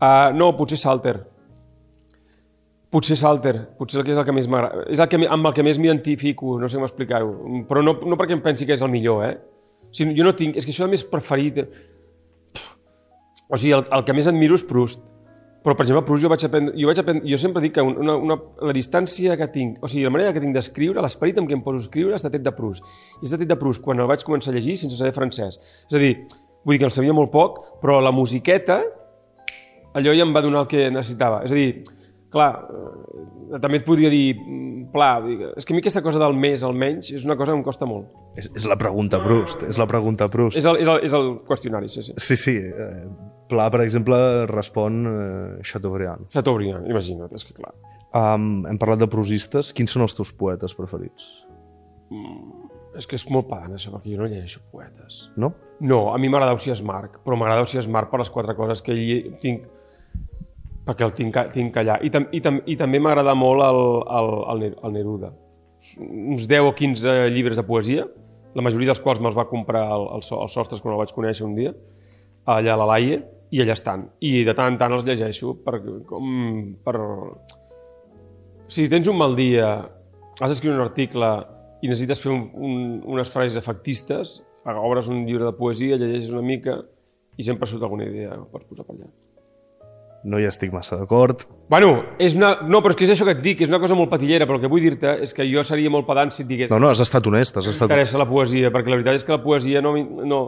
Uh, 0.02 0.32
no, 0.34 0.50
potser 0.58 0.80
Salter. 0.82 1.20
Potser 2.92 3.16
Salter, 3.16 3.54
potser 3.80 4.02
el 4.02 4.04
que 4.04 4.12
és 4.12 4.20
el 4.20 4.26
que 4.28 4.34
més 4.36 4.50
m'agrada. 4.52 4.84
És 4.92 5.00
el 5.00 5.08
que, 5.08 5.20
amb 5.32 5.48
el 5.48 5.54
que 5.56 5.64
més 5.64 5.78
m'identifico, 5.80 6.58
no 6.60 6.68
sé 6.68 6.76
com 6.76 6.84
explicar-ho. 6.84 7.30
Però 7.70 7.84
no, 7.86 7.96
no 8.04 8.18
perquè 8.20 8.36
em 8.36 8.44
pensi 8.44 8.68
que 8.68 8.76
és 8.76 8.84
el 8.84 8.92
millor, 8.92 9.24
eh? 9.30 9.38
O 9.88 9.96
sigui, 9.96 10.16
jo 10.18 10.26
no 10.28 10.34
tinc... 10.36 10.58
És 10.60 10.68
que 10.68 10.74
això 10.76 10.88
de 10.88 10.92
més 10.92 11.06
preferit... 11.08 11.62
O 13.48 13.60
sigui, 13.60 13.72
el, 13.78 13.86
el 13.96 14.04
que 14.08 14.16
més 14.16 14.28
admiro 14.28 14.60
és 14.60 14.66
Proust. 14.68 15.00
Però, 15.62 15.76
per 15.78 15.86
exemple, 15.86 16.04
Proust 16.08 16.26
jo 16.26 16.32
vaig 16.32 16.44
aprendre... 16.48 16.74
Jo, 16.76 16.90
vaig 16.90 17.00
aprendre, 17.00 17.32
jo 17.32 17.40
sempre 17.40 17.64
dic 17.64 17.78
que 17.78 17.84
una, 17.86 18.18
una, 18.18 18.38
la 18.68 18.76
distància 18.76 19.36
que 19.40 19.48
tinc... 19.54 19.80
O 19.80 19.92
sigui, 19.92 20.04
la 20.08 20.12
manera 20.12 20.36
que 20.36 20.44
tinc 20.44 20.56
d'escriure, 20.58 21.04
l'esperit 21.04 21.40
amb 21.40 21.48
què 21.48 21.56
em 21.56 21.64
poso 21.64 21.80
a 21.80 21.86
escriure, 21.86 22.20
està 22.20 22.32
tret 22.34 22.44
de 22.44 22.56
Proust. 22.60 22.88
I 23.22 23.30
està 23.30 23.40
tret 23.40 23.52
de 23.52 23.60
Proust 23.62 23.84
quan 23.86 24.04
el 24.04 24.12
vaig 24.12 24.28
començar 24.28 24.52
a 24.52 24.58
llegir 24.58 24.76
sense 24.82 25.00
saber 25.00 25.16
francès. 25.16 25.62
És 25.88 25.96
a 25.96 26.02
dir, 26.02 26.14
vull 26.66 26.76
dir 26.76 26.84
que 26.84 26.90
el 26.90 26.96
sabia 26.96 27.16
molt 27.16 27.32
poc, 27.32 27.64
però 27.84 28.02
la 28.04 28.12
musiqueta, 28.16 28.82
allò 29.96 30.16
ja 30.16 30.28
em 30.28 30.36
va 30.36 30.44
donar 30.44 30.66
el 30.66 30.72
que 30.72 30.88
necessitava. 30.92 31.44
És 31.48 31.56
a 31.56 31.60
dir, 31.60 31.70
clar, 32.32 32.50
eh, 32.64 33.60
també 33.62 33.82
et 33.82 33.86
podria 33.86 34.10
dir, 34.12 34.36
mm, 34.40 34.92
pla, 34.94 35.12
és 35.56 35.66
que 35.66 35.74
a 35.74 35.76
mi 35.76 35.84
aquesta 35.84 36.04
cosa 36.04 36.20
del 36.20 36.34
més 36.38 36.64
al 36.64 36.74
menys 36.74 37.12
és 37.12 37.26
una 37.28 37.38
cosa 37.40 37.52
que 37.52 37.60
em 37.60 37.64
costa 37.64 37.88
molt. 37.90 38.08
És, 38.40 38.50
és 38.56 38.66
la 38.68 38.78
pregunta 38.80 39.20
Proust, 39.24 39.64
és 39.68 39.78
la 39.78 39.88
pregunta 39.88 40.30
Proust. 40.32 40.58
És 40.58 40.66
el, 40.66 40.80
és 40.82 40.88
el, 40.88 41.04
és 41.04 41.14
el 41.14 41.32
qüestionari, 41.48 41.92
sí, 41.92 42.04
sí. 42.08 42.16
Sí, 42.18 42.40
sí. 42.40 42.58
Eh, 42.58 43.06
Pla, 43.52 43.68
per 43.68 43.82
exemple, 43.84 44.18
respon 44.48 45.02
eh, 45.08 45.64
Chateaubriand. 45.68 46.30
Chateaubriand, 46.32 46.88
imagina't, 46.88 47.34
és 47.36 47.44
que 47.44 47.56
clar. 47.58 47.74
Um, 48.16 48.66
hem 48.68 48.80
parlat 48.80 49.02
de 49.04 49.08
prosistes. 49.12 49.72
Quins 49.76 49.92
són 49.92 50.06
els 50.06 50.16
teus 50.16 50.32
poetes 50.36 50.76
preferits? 50.76 51.28
És 53.00 53.08
que 53.08 53.16
és 53.16 53.24
molt 53.32 53.48
pedant, 53.48 53.76
això, 53.76 53.92
perquè 53.94 54.12
jo 54.12 54.20
no 54.20 54.28
llegeixo 54.28 54.64
poetes. 54.72 55.26
No? 55.40 55.54
No, 55.80 56.02
a 56.12 56.18
mi 56.20 56.32
m'agrada 56.32 56.56
Ausiàs 56.56 56.82
Marc, 56.84 57.22
però 57.26 57.38
m'agrada 57.40 57.64
Ausiàs 57.64 57.88
Marc 57.92 58.12
per 58.12 58.20
les 58.20 58.32
quatre 58.32 58.56
coses 58.56 58.84
que 58.84 58.96
ell 58.96 59.38
tinc 59.44 59.64
perquè 60.88 61.06
el 61.06 61.14
tinc, 61.18 61.38
tinc 61.54 61.78
allà. 61.78 62.00
I, 62.02 62.10
tam, 62.14 62.28
i, 62.34 62.42
tam, 62.44 62.60
i 62.66 62.78
també 62.80 63.02
m'agrada 63.04 63.36
molt 63.38 63.64
el, 63.66 63.82
el, 64.20 64.32
el, 64.54 64.66
el 64.74 64.96
Neruda. 64.98 65.32
Uns 66.02 66.48
10 66.50 66.70
o 66.70 66.74
15 66.78 67.30
llibres 67.34 67.60
de 67.60 67.66
poesia, 67.66 68.08
la 68.56 68.66
majoria 68.66 68.92
dels 68.92 69.02
quals 69.04 69.22
me'ls 69.24 69.38
va 69.38 69.48
comprar 69.50 69.86
el, 69.96 70.08
el, 70.18 70.26
el 70.26 70.52
Sostres 70.52 70.82
quan 70.84 70.96
el 70.96 71.02
vaig 71.02 71.14
conèixer 71.16 71.46
un 71.48 71.56
dia, 71.58 71.72
allà 72.50 72.76
a 72.76 72.82
la 72.82 72.90
Laie, 72.94 73.22
i 73.52 73.62
allà 73.62 73.76
estan. 73.76 74.06
I 74.24 74.44
de 74.48 74.56
tant 74.58 74.74
en 74.74 74.78
tant 74.80 74.94
els 74.96 75.08
llegeixo 75.08 75.56
per, 75.66 75.80
com, 76.08 76.30
per... 76.86 76.96
Si 78.72 78.88
tens 78.92 79.10
un 79.12 79.20
mal 79.20 79.36
dia, 79.36 79.74
has 80.40 80.54
d'escriure 80.54 80.78
un 80.78 80.86
article 80.86 81.32
i 81.82 81.90
necessites 81.90 82.22
fer 82.24 82.32
un, 82.32 82.46
un, 82.56 82.78
unes 83.18 83.32
frases 83.34 83.60
efectistes, 83.60 84.40
obres 84.72 85.10
un 85.12 85.26
llibre 85.26 85.48
de 85.48 85.56
poesia, 85.58 85.98
llegeixes 86.00 86.32
una 86.32 86.46
mica 86.46 86.78
i 87.38 87.44
sempre 87.44 87.68
surt 87.68 87.84
alguna 87.84 88.08
idea 88.08 88.38
per 88.52 88.64
posar 88.70 88.86
per 88.86 88.96
allà. 88.96 89.10
No 90.24 90.38
hi 90.38 90.46
estic 90.46 90.70
massa 90.74 90.98
d'acord. 91.00 91.48
Bueno, 91.72 92.04
és 92.22 92.36
una... 92.38 92.56
no, 92.62 92.82
però 92.84 92.94
és 92.94 93.00
que 93.00 93.06
és 93.08 93.14
això 93.16 93.26
que 93.26 93.34
et 93.38 93.42
dic, 93.42 93.62
és 93.66 93.70
una 93.74 93.80
cosa 93.82 93.96
molt 93.98 94.12
patillera, 94.12 94.46
però 94.46 94.60
el 94.60 94.62
que 94.62 94.70
vull 94.70 94.84
dir-te 94.86 95.16
és 95.26 95.34
que 95.34 95.48
jo 95.50 95.64
seria 95.66 95.90
molt 95.90 96.06
pedant 96.06 96.30
si 96.32 96.44
et 96.44 96.50
digués 96.50 96.70
No, 96.70 96.78
no, 96.80 96.90
has 96.94 97.00
estat 97.02 97.26
honest, 97.26 97.58
has 97.58 97.66
estat... 97.72 97.88
m'interessa 97.90 98.20
la 98.22 98.28
poesia, 98.30 98.70
perquè 98.70 98.92
la 98.94 99.00
veritat 99.00 99.18
és 99.18 99.26
que 99.26 99.34
la 99.34 99.42
poesia 99.42 99.82
no, 99.82 99.96
no, 99.98 100.42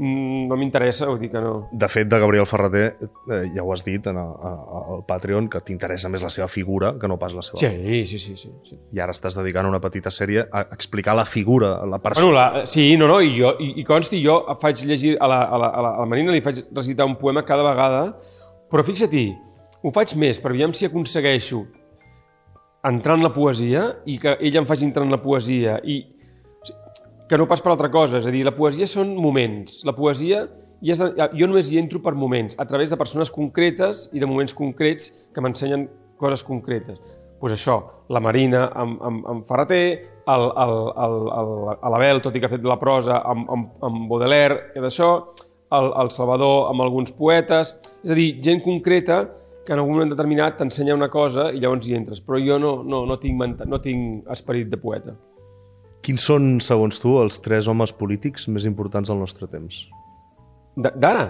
no 0.00 0.56
m'interessa, 0.56 1.08
vull 1.10 1.18
dir 1.20 1.28
que 1.32 1.40
no. 1.42 1.68
De 1.72 1.88
fet, 1.90 2.06
de 2.08 2.18
Gabriel 2.22 2.46
Ferreter, 2.48 2.84
eh, 3.02 3.40
ja 3.54 3.64
ho 3.66 3.72
has 3.74 3.82
dit 3.84 4.06
en 4.08 4.16
el, 4.16 4.30
a- 4.48 4.84
al 4.94 5.02
Patreon, 5.08 5.48
que 5.52 5.60
t'interessa 5.66 6.08
més 6.08 6.22
la 6.24 6.30
seva 6.30 6.46
figura 6.48 6.94
que 7.00 7.08
no 7.10 7.18
pas 7.20 7.34
la 7.36 7.42
seva. 7.42 7.58
Sí, 7.60 8.04
sí, 8.06 8.18
sí, 8.18 8.36
sí. 8.36 8.52
sí. 8.64 8.78
I 8.96 9.02
ara 9.04 9.12
estàs 9.16 9.36
dedicant 9.36 9.66
una 9.68 9.80
petita 9.82 10.10
sèrie 10.14 10.46
a 10.50 10.62
explicar 10.72 11.16
la 11.18 11.26
figura, 11.26 11.74
la 11.82 11.98
Bueno, 11.98 12.02
persona. 12.06 12.32
la, 12.60 12.66
sí, 12.66 12.96
no, 12.96 13.08
no, 13.10 13.20
i, 13.20 13.34
jo, 13.40 13.56
i, 13.60 13.72
i 13.82 13.84
consti, 13.84 14.22
jo 14.24 14.40
faig 14.62 14.84
llegir 14.86 15.16
a 15.20 15.26
la, 15.28 15.42
a, 15.50 15.58
la, 15.58 15.68
a, 15.74 15.82
la, 15.82 15.94
a 15.96 16.04
la 16.04 16.06
Marina 16.14 16.32
li 16.32 16.40
faig 16.46 16.62
recitar 16.72 17.04
un 17.10 17.16
poema 17.20 17.44
cada 17.44 17.66
vegada, 17.66 18.04
però 18.70 18.84
fixa-t'hi, 18.86 19.26
ho 19.82 19.92
faig 19.94 20.14
més 20.20 20.40
per 20.40 20.54
veure 20.54 20.76
si 20.76 20.86
aconsegueixo 20.86 21.64
entrar 22.86 23.18
en 23.18 23.26
la 23.26 23.32
poesia 23.34 23.84
i 24.08 24.16
que 24.20 24.36
ella 24.40 24.62
em 24.62 24.68
faci 24.68 24.86
entrar 24.86 25.04
en 25.04 25.12
la 25.12 25.20
poesia 25.20 25.78
i 25.84 26.00
que 27.30 27.38
no 27.38 27.46
pas 27.46 27.60
per 27.62 27.70
altra 27.70 27.90
cosa, 27.92 28.18
és 28.18 28.26
a 28.26 28.32
dir, 28.34 28.42
la 28.46 28.56
poesia 28.56 28.88
són 28.90 29.12
moments, 29.14 29.84
la 29.86 29.94
poesia 29.94 30.46
ja 30.80 30.94
és, 30.96 31.02
jo 31.36 31.48
només 31.48 31.68
hi 31.70 31.78
entro 31.78 32.00
per 32.02 32.14
moments, 32.16 32.56
a 32.58 32.66
través 32.66 32.90
de 32.90 32.98
persones 32.98 33.30
concretes 33.30 34.08
i 34.16 34.22
de 34.22 34.26
moments 34.26 34.54
concrets 34.56 35.10
que 35.34 35.44
m'ensenyen 35.44 35.86
coses 36.20 36.42
concretes. 36.44 36.98
Doncs 37.00 37.38
pues 37.40 37.54
això, 37.56 37.76
la 38.12 38.20
Marina 38.20 38.66
amb, 38.76 38.98
amb, 39.00 39.28
amb 39.32 39.46
Ferreter, 39.48 39.84
el, 40.28 40.42
el, 40.64 40.74
el, 41.04 41.14
el, 41.38 41.52
l'Abel, 41.94 42.20
tot 42.24 42.34
i 42.36 42.42
que 42.42 42.50
ha 42.50 42.52
fet 42.52 42.66
la 42.68 42.76
prosa, 42.80 43.22
amb, 43.24 43.46
amb, 43.52 43.70
amb 43.86 44.10
Baudelaire 44.10 44.58
i 44.76 44.82
d'això, 44.84 45.12
el, 45.78 45.88
el 46.02 46.10
Salvador 46.12 46.68
amb 46.68 46.84
alguns 46.84 47.14
poetes, 47.16 47.72
és 48.04 48.10
a 48.10 48.14
dir, 48.16 48.40
gent 48.42 48.62
concreta 48.64 49.22
que 49.66 49.72
en 49.74 49.78
algun 49.82 49.94
moment 49.98 50.10
determinat 50.10 50.56
t'ensenya 50.58 50.94
una 50.96 51.08
cosa 51.12 51.50
i 51.52 51.60
llavors 51.60 51.86
hi 51.86 51.94
entres. 51.94 52.20
Però 52.24 52.38
jo 52.40 52.56
no, 52.58 52.82
no, 52.82 53.04
no, 53.06 53.18
tinc, 53.20 53.36
menta- 53.38 53.66
no 53.68 53.78
tinc 53.80 54.26
esperit 54.32 54.70
de 54.72 54.78
poeta. 54.80 55.16
Quins 56.02 56.24
són, 56.24 56.54
segons 56.64 56.96
tu, 56.98 57.18
els 57.20 57.36
tres 57.44 57.68
homes 57.68 57.92
polítics 57.92 58.48
més 58.48 58.64
importants 58.64 59.10
del 59.12 59.18
nostre 59.20 59.46
temps? 59.52 59.82
D'ara? 60.76 61.26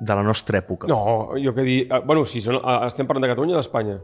De 0.00 0.14
la 0.18 0.24
nostra 0.26 0.58
època. 0.58 0.88
No, 0.90 1.36
jo 1.38 1.52
que 1.54 1.62
dir... 1.62 1.78
eh, 1.86 2.00
Bueno, 2.04 2.24
si 2.26 2.40
són, 2.42 2.56
eh, 2.58 2.80
estem 2.88 3.06
parlant 3.06 3.22
de 3.28 3.30
Catalunya 3.30 3.54
o 3.54 3.60
d'Espanya? 3.62 4.00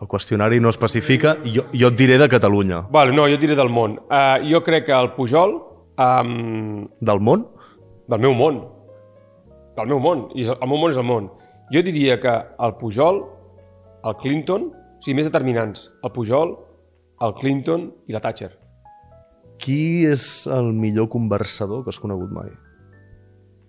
El 0.00 0.08
qüestionari 0.08 0.56
no 0.64 0.70
especifica, 0.72 1.34
jo, 1.44 1.66
jo 1.76 1.90
et 1.92 1.96
diré 2.00 2.16
de 2.16 2.30
Catalunya. 2.32 2.86
Vale, 2.90 3.12
no, 3.12 3.26
jo 3.28 3.36
et 3.36 3.42
diré 3.44 3.52
del 3.58 3.68
món. 3.68 3.98
Uh, 4.08 4.40
jo 4.48 4.62
crec 4.64 4.86
que 4.88 4.96
el 4.96 5.10
Pujol, 5.12 5.52
um, 6.00 6.86
Del 7.04 7.20
món? 7.20 7.44
del 8.10 8.18
meu 8.24 8.32
món, 8.34 8.56
del 9.76 9.86
meu 9.92 10.00
món, 10.02 10.26
i 10.34 10.44
el 10.48 10.66
meu 10.68 10.78
món 10.80 10.90
és 10.92 10.98
el 11.00 11.06
món. 11.06 11.30
Jo 11.70 11.82
diria 11.86 12.18
que 12.20 12.32
el 12.66 12.74
Pujol, 12.80 13.22
el 14.04 14.16
Clinton, 14.22 14.70
o 14.72 15.02
sigui, 15.02 15.16
més 15.20 15.28
determinants, 15.30 15.88
el 16.04 16.12
Pujol, 16.12 16.56
el 17.22 17.34
Clinton 17.38 17.88
i 18.08 18.12
la 18.16 18.20
Thatcher. 18.24 18.50
Qui 19.60 20.06
és 20.08 20.46
el 20.50 20.72
millor 20.72 21.08
conversador 21.12 21.84
que 21.84 21.92
has 21.92 22.00
conegut 22.00 22.30
mai? 22.32 22.48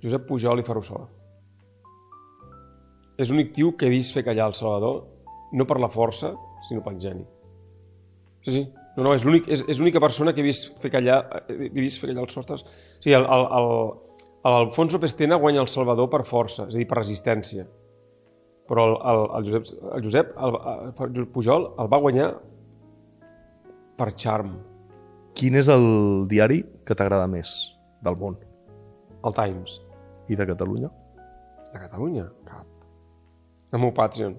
Josep 0.01 0.23
Pujol 0.29 0.61
i 0.61 0.65
Ferrusola. 0.65 1.05
És 3.21 3.29
l'únic 3.29 3.51
tio 3.53 3.73
que 3.77 3.85
he 3.85 3.93
vist 3.93 4.15
fer 4.15 4.23
callar 4.25 4.47
el 4.49 4.55
Salvador, 4.57 5.03
no 5.53 5.65
per 5.67 5.77
la 5.83 5.89
força, 5.91 6.31
sinó 6.67 6.81
pel 6.85 6.97
geni. 7.01 7.25
Sí, 8.45 8.51
sí. 8.55 8.63
No, 8.97 9.03
no, 9.05 9.13
és 9.15 9.23
l'únic- 9.23 9.47
és 9.47 9.61
és 9.69 9.77
l'única 9.79 9.99
persona 10.03 10.33
que 10.33 10.41
he 10.41 10.47
vist 10.47 10.79
fer 10.81 10.89
callar, 10.91 11.19
he 11.47 11.69
vist 11.69 12.01
fer 12.01 12.09
callar 12.09 12.23
els 12.25 12.33
sostres. 12.33 12.63
O 12.63 13.03
sigui, 13.03 13.13
el, 13.15 13.23
el, 13.27 13.45
el, 13.59 13.69
l'Alfonso 14.49 14.99
Pestena 14.99 15.37
guanya 15.37 15.61
el 15.61 15.69
Salvador 15.69 16.09
per 16.09 16.23
força, 16.25 16.65
és 16.69 16.75
a 16.75 16.79
dir, 16.79 16.87
per 16.89 16.97
resistència. 16.97 17.67
Però 18.71 18.85
el, 18.87 18.95
el, 19.11 19.21
el 19.37 19.47
Josep, 19.49 19.71
el 19.97 20.03
Josep 20.05 20.31
el, 20.47 20.57
el, 21.05 21.25
Pujol 21.33 21.67
el 21.81 21.89
va 21.91 21.99
guanyar 22.01 22.29
per 23.99 24.09
charm. 24.17 24.55
Quin 25.37 25.57
és 25.59 25.69
el 25.71 25.85
diari 26.31 26.61
que 26.87 26.97
t'agrada 26.97 27.27
més 27.29 27.53
del 28.03 28.17
món 28.19 28.39
El 29.23 29.35
Times. 29.37 29.79
i 30.31 30.35
de 30.35 30.47
Catalunya? 30.47 30.89
De 31.73 31.79
Catalunya? 31.79 32.25
Cap. 32.47 32.65
El 33.71 33.79
meu 33.83 33.91
Patreon. 33.95 34.35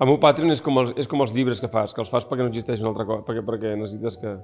El 0.00 0.08
meu 0.08 0.18
Patreon 0.20 0.52
és 0.52 0.60
com, 0.60 0.78
els, 0.82 0.92
és 0.96 1.08
com 1.08 1.20
els 1.24 1.32
llibres 1.34 1.60
que 1.60 1.68
fas, 1.72 1.92
que 1.94 2.00
els 2.04 2.10
fas 2.12 2.26
perquè 2.28 2.44
no 2.44 2.52
existeix 2.52 2.80
una 2.80 2.92
altra 2.92 3.06
cosa, 3.08 3.24
perquè, 3.26 3.42
perquè 3.46 3.74
necessites 3.76 4.18
que 4.20 4.36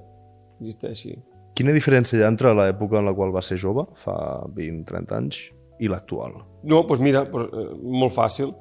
existeixi. 0.59 1.15
Quina 1.59 1.73
diferència 1.75 2.15
hi 2.15 2.23
ha 2.23 2.29
entre 2.31 2.53
l'època 2.55 3.01
en 3.01 3.09
la 3.09 3.11
qual 3.11 3.33
va 3.35 3.41
ser 3.43 3.57
jove, 3.59 3.83
fa 3.99 4.13
20-30 4.55 5.15
anys, 5.17 5.39
i 5.83 5.89
l'actual? 5.91 6.37
No, 6.63 6.85
doncs 6.87 7.01
mira, 7.03 7.25
doncs, 7.27 7.49
eh, 7.51 7.73
molt 7.99 8.15
fàcil. 8.15 8.53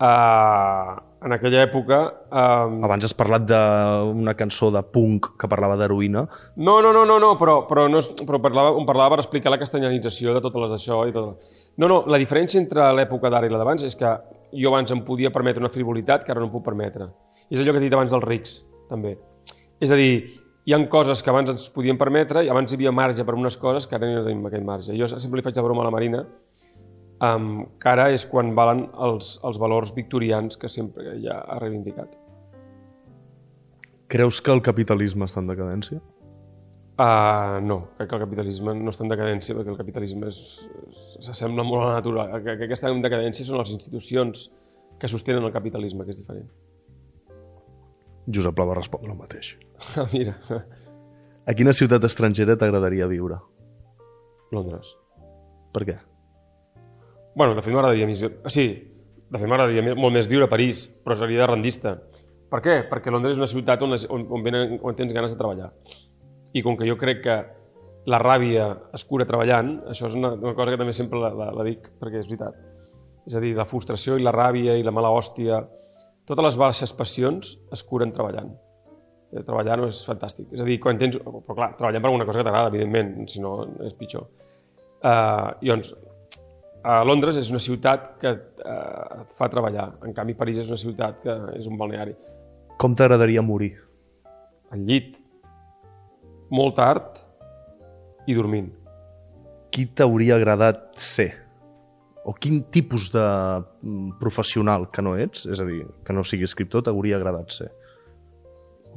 Uh, 0.00 0.96
en 1.22 1.34
aquella 1.36 1.60
època... 1.66 1.98
Um, 2.32 2.80
Abans 2.88 3.04
has 3.06 3.14
parlat 3.14 3.44
d'una 3.46 4.32
cançó 4.34 4.70
de 4.74 4.80
punk 4.82 5.28
que 5.38 5.50
parlava 5.52 5.76
d'heroïna. 5.78 6.24
No, 6.56 6.78
no, 6.82 6.90
no, 6.96 7.04
no, 7.06 7.20
no 7.22 7.30
però, 7.38 7.58
però, 7.68 7.84
no, 7.92 8.00
és- 8.02 8.10
però 8.26 8.40
parlava, 8.42 8.72
on 8.80 8.88
parlava 8.88 9.14
per 9.14 9.20
explicar 9.22 9.52
la 9.54 9.60
castellanització 9.60 10.34
de 10.34 10.42
totes 10.42 10.64
les 10.64 10.74
d'això 10.74 11.02
i 11.06 11.14
tot. 11.14 11.52
No, 11.76 11.86
no, 11.92 12.00
la 12.10 12.18
diferència 12.18 12.58
entre 12.62 12.90
l'època 12.96 13.30
d'ara 13.30 13.46
i 13.46 13.52
la 13.52 13.60
d'abans 13.62 13.84
és 13.86 13.94
que 14.00 14.14
jo 14.56 14.72
abans 14.72 14.90
em 14.90 15.04
podia 15.06 15.30
permetre 15.30 15.62
una 15.62 15.70
frivolitat 15.70 16.24
que 16.24 16.32
ara 16.34 16.40
no 16.42 16.48
em 16.48 16.54
puc 16.56 16.64
permetre. 16.66 17.10
És 17.46 17.60
allò 17.60 17.76
que 17.76 17.82
he 17.84 17.86
dit 17.86 17.94
abans 17.94 18.10
dels 18.16 18.24
rics, 18.26 18.56
també. 18.88 19.18
És 19.84 19.92
a 19.92 20.00
dir, 20.00 20.24
hi 20.66 20.74
han 20.76 20.86
coses 20.92 21.22
que 21.22 21.32
abans 21.32 21.50
ens 21.52 21.68
podien 21.72 21.98
permetre 21.98 22.44
i 22.44 22.50
abans 22.52 22.72
hi 22.72 22.78
havia 22.78 22.92
marge 22.92 23.24
per 23.24 23.34
unes 23.34 23.56
coses 23.56 23.86
que 23.88 23.96
ara 23.96 24.08
no 24.10 24.24
tenim 24.26 24.46
aquest 24.46 24.64
marge. 24.66 24.96
Jo 24.98 25.08
sempre 25.10 25.40
li 25.40 25.46
faig 25.46 25.56
la 25.56 25.66
broma 25.66 25.84
a 25.84 25.88
la 25.88 25.94
Marina 25.94 26.24
um, 27.24 27.50
que 27.80 27.92
ara 27.92 28.08
és 28.14 28.24
quan 28.28 28.54
valen 28.56 28.86
els, 29.08 29.36
els 29.46 29.60
valors 29.60 29.94
victorians 29.96 30.58
que 30.60 30.68
sempre 30.68 31.16
ja 31.24 31.40
ha 31.40 31.58
reivindicat. 31.62 32.16
Creus 34.10 34.40
que 34.42 34.52
el 34.52 34.62
capitalisme 34.66 35.28
està 35.28 35.42
en 35.42 35.52
decadència? 35.52 36.00
Uh, 37.00 37.60
no, 37.64 37.78
crec 37.96 38.10
que 38.10 38.16
el 38.18 38.24
capitalisme 38.26 38.74
no 38.76 38.92
està 38.92 39.06
en 39.06 39.12
decadència 39.12 39.54
perquè 39.56 39.72
el 39.72 39.78
capitalisme 39.78 40.28
s'assembla 40.34 41.64
molt 41.64 41.84
a 41.84 41.92
la 41.92 42.00
natura. 42.00 42.26
El 42.36 42.42
que, 42.44 42.56
que 42.66 42.76
està 42.76 42.90
en 42.92 43.00
decadència 43.04 43.46
són 43.46 43.62
les 43.62 43.70
institucions 43.72 44.50
que 45.00 45.08
sostenen 45.08 45.46
el 45.46 45.54
capitalisme, 45.54 46.04
que 46.04 46.12
és 46.12 46.20
diferent. 46.20 46.50
Josep 48.34 48.54
Pla 48.56 48.68
va 48.68 48.76
respondre 48.78 49.12
el 49.12 49.18
mateix. 49.18 49.54
Ah, 49.96 50.06
Mira, 50.14 50.36
A 51.48 51.56
quina 51.56 51.72
ciutat 51.74 52.04
estrangera 52.06 52.56
t'agradaria 52.58 53.08
viure? 53.10 53.40
Londres. 54.54 54.92
Per 55.74 55.84
què? 55.86 55.96
Bueno, 57.34 57.54
de 57.56 57.62
fet 57.62 57.74
m'agradaria 57.74 58.08
més... 58.10 58.20
Sí, 58.52 58.66
de 59.30 59.38
fet 59.38 59.48
m'agradaria 59.48 59.94
molt 59.94 60.14
més 60.14 60.28
viure 60.30 60.46
a 60.48 60.52
París, 60.52 60.84
però 61.04 61.16
seria 61.18 61.44
de 61.44 61.48
rendista. 61.50 61.94
Per 62.50 62.60
què? 62.64 62.76
Perquè 62.90 63.12
Londres 63.14 63.36
és 63.36 63.42
una 63.42 63.50
ciutat 63.50 63.82
on, 63.86 63.94
on, 63.94 64.26
on, 64.36 64.44
venen, 64.44 64.78
on 64.82 64.98
tens 64.98 65.14
ganes 65.14 65.34
de 65.34 65.38
treballar. 65.38 65.70
I 66.52 66.64
com 66.66 66.76
que 66.76 66.88
jo 66.88 66.98
crec 66.98 67.22
que 67.24 67.36
la 68.10 68.18
ràbia 68.18 68.66
es 68.96 69.04
cura 69.06 69.26
treballant, 69.28 69.76
això 69.92 70.08
és 70.08 70.16
una, 70.18 70.32
una 70.34 70.56
cosa 70.58 70.72
que 70.72 70.80
també 70.80 70.94
sempre 70.96 71.20
la, 71.22 71.30
la, 71.36 71.50
la 71.54 71.66
dic, 71.66 71.92
perquè 72.00 72.22
és 72.22 72.30
veritat. 72.30 72.58
És 73.28 73.36
a 73.38 73.42
dir, 73.42 73.52
la 73.54 73.68
frustració 73.68 74.16
i 74.18 74.24
la 74.24 74.34
ràbia 74.34 74.74
i 74.78 74.82
la 74.86 74.94
mala 74.94 75.12
hòstia, 75.14 75.60
totes 76.30 76.46
les 76.46 76.58
baixes 76.58 76.92
passions 76.96 77.54
es 77.74 77.82
curen 77.86 78.12
treballant. 78.14 78.52
Eh, 79.30 79.42
Treballar 79.46 79.78
no 79.78 79.88
és 79.90 80.02
fantàstic. 80.06 80.50
És 80.54 80.62
a 80.62 80.68
dir, 80.68 80.78
quan 80.82 80.98
tens... 80.98 81.18
Però 81.22 81.56
clar, 81.56 81.72
treballant 81.78 82.02
per 82.02 82.10
alguna 82.10 82.26
cosa 82.28 82.40
que 82.40 82.46
t'agrada, 82.46 82.70
evidentment, 82.72 83.28
si 83.30 83.42
no 83.42 83.54
és 83.86 83.96
pitjor. 83.98 84.26
Uh, 85.00 85.52
I 85.64 85.70
doncs, 85.70 85.92
a 86.84 87.00
Londres 87.06 87.38
és 87.40 87.50
una 87.52 87.60
ciutat 87.62 88.12
que 88.20 88.32
uh, 88.34 89.20
et 89.22 89.34
fa 89.38 89.50
treballar. 89.52 89.90
En 90.06 90.14
canvi, 90.16 90.36
París 90.38 90.62
és 90.62 90.70
una 90.70 90.80
ciutat 90.80 91.22
que 91.24 91.36
és 91.56 91.68
un 91.70 91.78
balneari. 91.80 92.14
Com 92.80 92.96
t'agradaria 92.96 93.44
morir? 93.44 93.74
Al 94.70 94.84
llit, 94.86 95.18
molt 96.50 96.78
tard 96.78 97.20
i 98.26 98.36
dormint. 98.38 98.70
Qui 99.70 99.86
t'hauria 99.94 100.38
agradat 100.38 100.88
ser? 100.98 101.30
O 102.28 102.34
quin 102.36 102.62
tipus 102.68 103.08
de 103.14 103.22
mm, 103.22 104.18
professional 104.20 104.90
que 104.92 105.02
no 105.02 105.14
ets, 105.16 105.46
és 105.48 105.60
a 105.62 105.64
dir, 105.64 105.86
que 106.04 106.12
no 106.12 106.24
sigui 106.26 106.44
escriptor, 106.44 106.84
t'hauria 106.84 107.16
agradat 107.16 107.54
ser? 107.54 107.70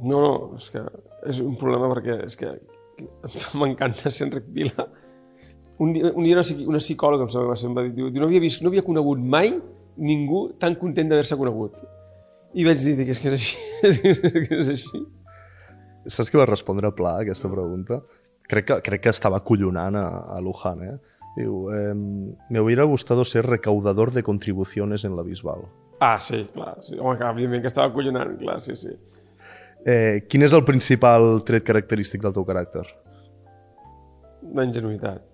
No, 0.02 0.20
no, 0.20 0.34
és 0.58 0.68
que 0.74 0.82
és 1.30 1.40
un 1.40 1.54
problema 1.56 1.88
perquè 1.94 2.18
és 2.26 2.36
que 2.36 2.52
m'encanta 3.60 4.12
ser 4.12 4.28
Enric 4.28 4.50
Vila. 4.52 4.88
Un 5.82 5.94
dia, 5.94 6.12
un 6.12 6.26
dia 6.26 6.36
una, 6.36 6.44
una 6.74 6.82
psicòloga 6.82 7.26
em 7.26 7.32
sembla, 7.32 7.56
em 7.56 7.78
va 7.78 7.86
dir, 7.86 7.94
diu, 7.96 8.10
no 8.20 8.28
havia 8.28 8.42
vist, 8.42 8.62
no 8.62 8.70
havia 8.70 8.84
conegut 8.86 9.18
mai 9.18 9.54
ningú 9.96 10.46
tan 10.60 10.76
content 10.78 11.10
d'haver-se 11.10 11.38
conegut. 11.38 11.80
I 12.54 12.66
vaig 12.66 12.78
dir, 12.82 12.94
dic, 13.00 13.10
és 13.14 13.22
que 13.22 13.32
és 13.32 13.38
així, 13.40 13.56
és 14.12 14.20
que 14.20 14.60
és 14.60 14.70
així. 14.76 15.02
Saps 16.04 16.30
què 16.30 16.38
va 16.38 16.46
respondre 16.50 16.92
Pla 16.94 17.16
a 17.18 17.24
aquesta 17.24 17.48
pregunta? 17.50 18.02
Crec 18.50 18.68
que, 18.68 18.78
crec 18.84 19.06
que 19.06 19.14
estava 19.14 19.40
collonant 19.40 19.96
a, 19.96 20.06
a 20.36 20.40
Luján, 20.44 20.82
eh? 20.84 20.96
Diu, 21.36 21.70
eh, 21.74 21.94
me 21.94 22.60
hubiera 22.60 22.84
gustado 22.84 23.24
ser 23.24 23.46
recaudador 23.46 24.12
de 24.12 24.22
contribuciones 24.22 25.04
en 25.04 25.16
la 25.16 25.22
Bisbal. 25.22 25.64
Ah, 26.00 26.20
sí, 26.20 26.44
clar, 26.52 26.76
sí. 26.80 26.96
Home, 26.98 27.18
clar, 27.18 27.32
evidentment 27.32 27.62
que 27.62 27.72
estava 27.72 27.92
collonant, 27.92 28.36
clar, 28.38 28.60
sí, 28.60 28.76
sí. 28.76 28.94
Eh, 29.84 30.24
quin 30.30 30.46
és 30.46 30.54
el 30.56 30.64
principal 30.64 31.42
tret 31.44 31.66
característic 31.66 32.22
del 32.24 32.32
teu 32.36 32.46
caràcter? 32.46 32.86
La 34.54 34.64
ingenuïtat, 34.64 35.24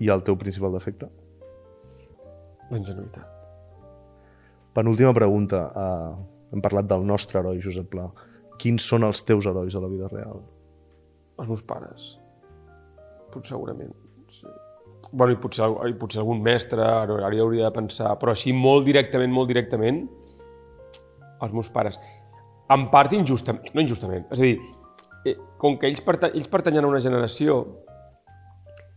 I 0.00 0.08
el 0.08 0.22
teu 0.24 0.36
principal 0.40 0.72
defecte? 0.72 1.10
la 2.70 2.78
ingenuïtat. 2.78 3.26
Penúltima 4.74 5.12
pregunta. 5.14 5.64
Uh, 5.74 6.54
hem 6.54 6.62
parlat 6.62 6.88
del 6.90 7.06
nostre 7.06 7.40
heroi, 7.40 7.60
Josep 7.62 7.90
Pla. 7.90 8.06
Quins 8.60 8.86
són 8.86 9.06
els 9.06 9.24
teus 9.26 9.48
herois 9.50 9.74
a 9.74 9.82
la 9.82 9.90
vida 9.90 10.10
real? 10.12 10.42
Els 11.40 11.50
meus 11.50 11.64
pares. 11.66 12.12
Potser 13.34 13.56
segurament. 13.56 13.92
Sí. 14.30 14.46
Bueno, 15.12 15.34
i 15.34 15.38
potser, 15.42 15.66
i 15.90 15.94
potser 15.98 16.20
algun 16.22 16.42
mestre, 16.44 16.84
ara 16.84 17.30
hauria 17.42 17.66
de 17.66 17.74
pensar, 17.74 18.12
però 18.20 18.34
així 18.34 18.52
molt 18.54 18.86
directament, 18.86 19.32
molt 19.34 19.50
directament, 19.50 20.04
els 21.40 21.54
meus 21.56 21.70
pares. 21.74 21.98
En 22.70 22.86
part 22.92 23.14
injustament, 23.16 23.72
no 23.74 23.82
injustament, 23.82 24.28
és 24.30 24.38
a 24.38 24.44
dir, 24.44 24.58
eh, 25.26 25.36
com 25.58 25.78
que 25.78 25.88
ells, 25.88 26.02
perta 26.06 26.30
ells 26.30 26.50
pertanyen 26.52 26.86
a 26.86 26.92
una 26.92 27.00
generació 27.02 27.64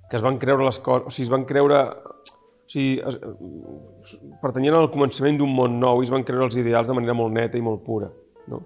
que 0.10 0.20
es 0.20 0.26
van 0.26 0.38
creure 0.38 0.68
les 0.68 0.78
coses, 0.80 1.08
o 1.08 1.16
sigui, 1.16 1.26
es 1.26 1.34
van 1.34 1.48
creure... 1.50 1.80
O 2.64 2.70
sigui, 2.74 3.00
es, 3.02 3.18
eh, 3.18 4.30
pertanyien 4.42 4.78
al 4.78 4.92
començament 4.94 5.40
d'un 5.40 5.52
món 5.52 5.80
nou 5.82 6.02
i 6.02 6.08
es 6.08 6.14
van 6.14 6.24
creure 6.28 6.46
els 6.48 6.56
ideals 6.62 6.88
de 6.88 6.96
manera 6.96 7.16
molt 7.18 7.34
neta 7.34 7.58
i 7.58 7.66
molt 7.66 7.82
pura, 7.86 8.12
no? 8.52 8.62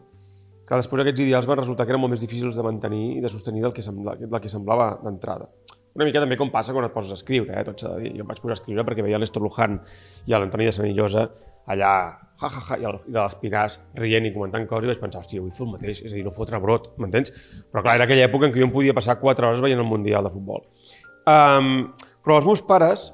Clar, 0.68 0.82
després 0.82 1.02
aquests 1.02 1.24
ideals 1.24 1.48
van 1.48 1.62
resultar 1.62 1.86
que 1.88 1.96
eren 1.96 2.04
molt 2.04 2.12
més 2.12 2.24
difícils 2.24 2.60
de 2.60 2.64
mantenir 2.66 3.06
i 3.16 3.24
de 3.24 3.32
sostenir 3.32 3.64
del 3.64 3.74
que, 3.74 3.84
sembla, 3.86 4.18
del 4.20 4.42
que 4.44 4.52
semblava 4.52 4.90
d'entrada. 5.00 5.48
Una 5.98 6.06
mica 6.06 6.22
també 6.22 6.38
com 6.38 6.52
passa 6.54 6.74
quan 6.76 6.86
et 6.86 6.94
poses 6.94 7.10
a 7.12 7.18
escriure, 7.18 7.50
eh? 7.58 7.64
tot 7.66 7.82
s'ha 7.82 7.96
de 7.96 8.04
dir. 8.06 8.12
Jo 8.20 8.22
em 8.24 8.28
vaig 8.30 8.40
posar 8.44 8.54
a 8.54 8.60
escriure 8.60 8.84
perquè 8.86 9.02
veia 9.06 9.18
l'Estor 9.18 9.42
Luján 9.42 9.80
i 10.30 10.36
l'Antoni 10.36 10.68
de 10.70 10.74
Senillosa 10.76 11.24
allà, 11.68 11.94
ja, 12.40 12.48
ja, 12.54 12.62
ja, 12.70 12.78
i 12.78 12.86
el- 12.86 13.00
i 13.10 13.12
de 13.16 13.18
l'Espinàs 13.20 13.80
rient 13.98 14.28
i 14.30 14.34
comentant 14.36 14.68
coses 14.70 14.86
i 14.86 14.92
vaig 14.94 15.00
pensar, 15.02 15.20
hòstia, 15.24 15.42
vull 15.42 15.52
fer 15.52 15.66
el 15.66 15.72
mateix, 15.74 16.04
és 16.06 16.14
a 16.14 16.16
dir, 16.16 16.24
no 16.24 16.32
fotre 16.32 16.60
brot, 16.64 16.92
m'entens? 17.02 17.34
Però 17.74 17.82
clar, 17.82 17.96
era 17.98 18.06
aquella 18.06 18.28
època 18.30 18.46
en 18.48 18.54
què 18.54 18.62
jo 18.62 18.68
em 18.70 18.72
podia 18.72 18.94
passar 18.96 19.18
4 19.20 19.50
hores 19.50 19.60
veient 19.66 19.82
el 19.82 19.90
Mundial 19.90 20.24
de 20.24 20.32
Futbol. 20.32 20.62
Um, 21.28 21.90
però 22.24 22.38
els 22.38 22.46
meus 22.48 22.62
pares, 22.62 23.10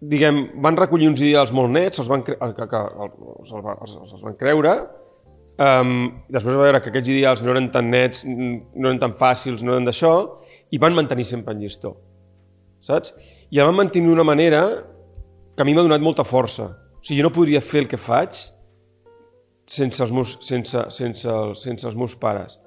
diguem, 0.00 0.38
van 0.62 0.78
recollir 0.78 1.10
uns 1.10 1.20
ideals 1.20 1.52
molt 1.52 1.68
nets, 1.74 1.98
els 2.00 2.08
van, 2.08 2.22
cre 2.24 2.38
que, 2.40 2.66
que, 2.70 2.80
els, 3.04 3.52
els, 3.52 3.96
els, 4.14 4.22
van 4.24 4.38
creure, 4.40 4.72
um, 5.60 5.92
després 6.32 6.56
va 6.56 6.64
veure 6.70 6.80
que 6.80 6.88
aquests 6.94 7.12
ideals 7.12 7.42
no 7.44 7.52
eren 7.52 7.68
tan 7.74 7.90
nets, 7.92 8.24
no 8.24 8.88
eren 8.88 9.02
tan 9.02 9.18
fàcils, 9.20 9.60
no 9.66 9.74
eren 9.76 9.84
d'això, 9.90 10.14
i 10.70 10.78
van 10.78 10.94
mantenir 10.94 11.26
sempre 11.28 11.54
en 11.54 11.60
llistó. 11.62 11.96
Saps? 12.86 13.12
I 13.50 13.60
el 13.60 13.68
van 13.68 13.76
mantenir 13.82 14.08
d'una 14.08 14.24
manera 14.24 14.62
que 15.56 15.62
a 15.62 15.66
mi 15.66 15.74
m'ha 15.74 15.84
donat 15.84 16.02
molta 16.02 16.24
força. 16.24 16.70
O 16.70 17.04
sigui, 17.04 17.20
jo 17.20 17.28
no 17.28 17.34
podria 17.34 17.60
fer 17.60 17.84
el 17.84 17.88
que 17.90 18.00
faig 18.00 18.38
sense 19.70 20.02
els 20.02 20.12
meus, 20.14 20.34
sense, 20.44 20.86
sense, 20.90 21.36
sense 21.60 21.88
els 21.88 21.96
meus 21.96 22.16
pares. 22.18 22.58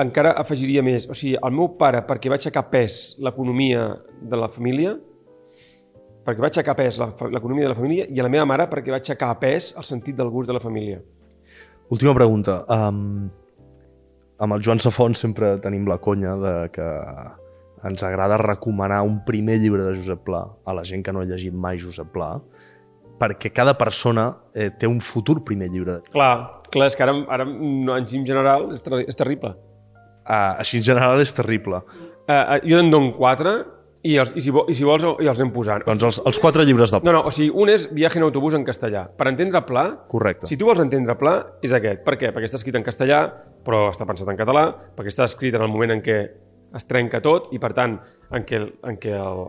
Encara 0.00 0.34
afegiria 0.40 0.82
més. 0.82 1.06
O 1.06 1.14
sigui, 1.14 1.36
el 1.38 1.54
meu 1.54 1.70
pare, 1.78 2.02
perquè 2.08 2.32
va 2.32 2.38
aixecar 2.40 2.66
pes 2.72 3.14
l'economia 3.22 3.86
de 4.20 4.40
la 4.40 4.50
família, 4.50 4.96
perquè 6.24 6.40
va 6.40 6.50
aixecar 6.50 6.74
pes 6.78 6.98
l'economia 6.98 7.68
de 7.68 7.72
la 7.74 7.78
família, 7.78 8.08
i 8.08 8.20
a 8.20 8.26
la 8.26 8.32
meva 8.32 8.48
mare 8.48 8.66
perquè 8.70 8.92
va 8.92 8.98
aixecar 8.98 9.34
pes 9.40 9.72
el 9.78 9.86
sentit 9.86 10.16
del 10.18 10.32
gust 10.32 10.50
de 10.50 10.56
la 10.56 10.62
família. 10.62 11.00
Última 11.92 12.14
pregunta. 12.16 12.62
Um, 12.72 13.28
amb 14.38 14.56
el 14.56 14.62
Joan 14.64 14.80
Safont 14.82 15.14
sempre 15.18 15.56
tenim 15.62 15.86
la 15.88 15.98
conya 16.02 16.34
de 16.40 16.54
que 16.74 16.88
ens 17.84 18.02
agrada 18.02 18.38
recomanar 18.40 19.02
un 19.04 19.24
primer 19.24 19.58
llibre 19.60 19.84
de 19.84 19.94
Josep 19.96 20.24
Pla 20.24 20.44
a 20.64 20.74
la 20.74 20.84
gent 20.84 21.04
que 21.04 21.12
no 21.12 21.20
ha 21.20 21.28
llegit 21.28 21.52
mai 21.52 21.78
Josep 21.78 22.10
Pla, 22.14 22.38
perquè 23.20 23.52
cada 23.54 23.76
persona 23.78 24.30
eh, 24.54 24.70
té 24.78 24.88
un 24.88 25.00
futur 25.04 25.42
primer 25.44 25.68
llibre. 25.70 26.00
Clar, 26.14 26.62
clar 26.72 26.88
és 26.90 26.96
que 26.96 27.04
ara, 27.06 27.14
ara 27.36 27.46
no, 27.46 27.94
en 27.96 28.08
en 28.08 28.26
general 28.26 28.70
és, 28.72 28.82
ter 28.82 29.04
és 29.04 29.16
terrible. 29.16 29.54
Uh, 30.24 30.56
així 30.58 30.80
en 30.80 30.86
general 30.86 31.20
és 31.20 31.32
terrible. 31.36 31.82
Uh, 32.24 32.56
jo 32.64 32.80
en 32.80 32.90
dono 32.90 33.12
quatre 33.12 33.58
i, 34.04 34.18
els, 34.20 34.34
i, 34.36 34.42
si, 34.44 34.52
vo 34.52 34.66
i 34.68 34.76
si 34.76 34.84
vols 34.84 35.04
i 35.24 35.28
els 35.30 35.40
anem 35.40 35.50
posant. 35.54 35.84
Doncs 35.86 36.04
els, 36.04 36.20
els 36.28 36.40
quatre 36.42 36.66
llibres 36.68 36.92
de 36.92 37.00
Pla. 37.00 37.08
No, 37.08 37.16
no, 37.16 37.22
o 37.28 37.32
sigui, 37.32 37.48
un 37.56 37.72
és 37.72 37.86
Viaje 37.96 38.20
en 38.20 38.26
autobús 38.26 38.56
en 38.56 38.66
castellà. 38.66 39.06
Per 39.16 39.26
entendre 39.30 39.64
Pla, 39.64 39.84
Correcte. 40.10 40.48
si 40.50 40.58
tu 40.60 40.68
vols 40.68 40.82
entendre 40.84 41.16
Pla, 41.20 41.34
és 41.64 41.72
aquest. 41.72 42.04
Per 42.04 42.18
què? 42.20 42.32
Perquè 42.34 42.50
està 42.50 42.60
escrit 42.60 42.76
en 42.76 42.84
castellà, 42.84 43.24
però 43.64 43.86
està 43.88 44.04
pensat 44.08 44.28
en 44.28 44.40
català, 44.40 44.66
perquè 44.96 45.12
està 45.12 45.24
escrit 45.24 45.56
en 45.56 45.64
el 45.64 45.72
moment 45.72 45.96
en 45.96 46.02
què 46.04 46.18
es 46.74 46.88
trenca 46.90 47.22
tot 47.24 47.48
i, 47.54 47.60
per 47.62 47.72
tant, 47.72 47.96
en 48.34 48.44
què, 48.44 48.60
en 48.90 48.98
què 49.00 49.14
el, 49.16 49.40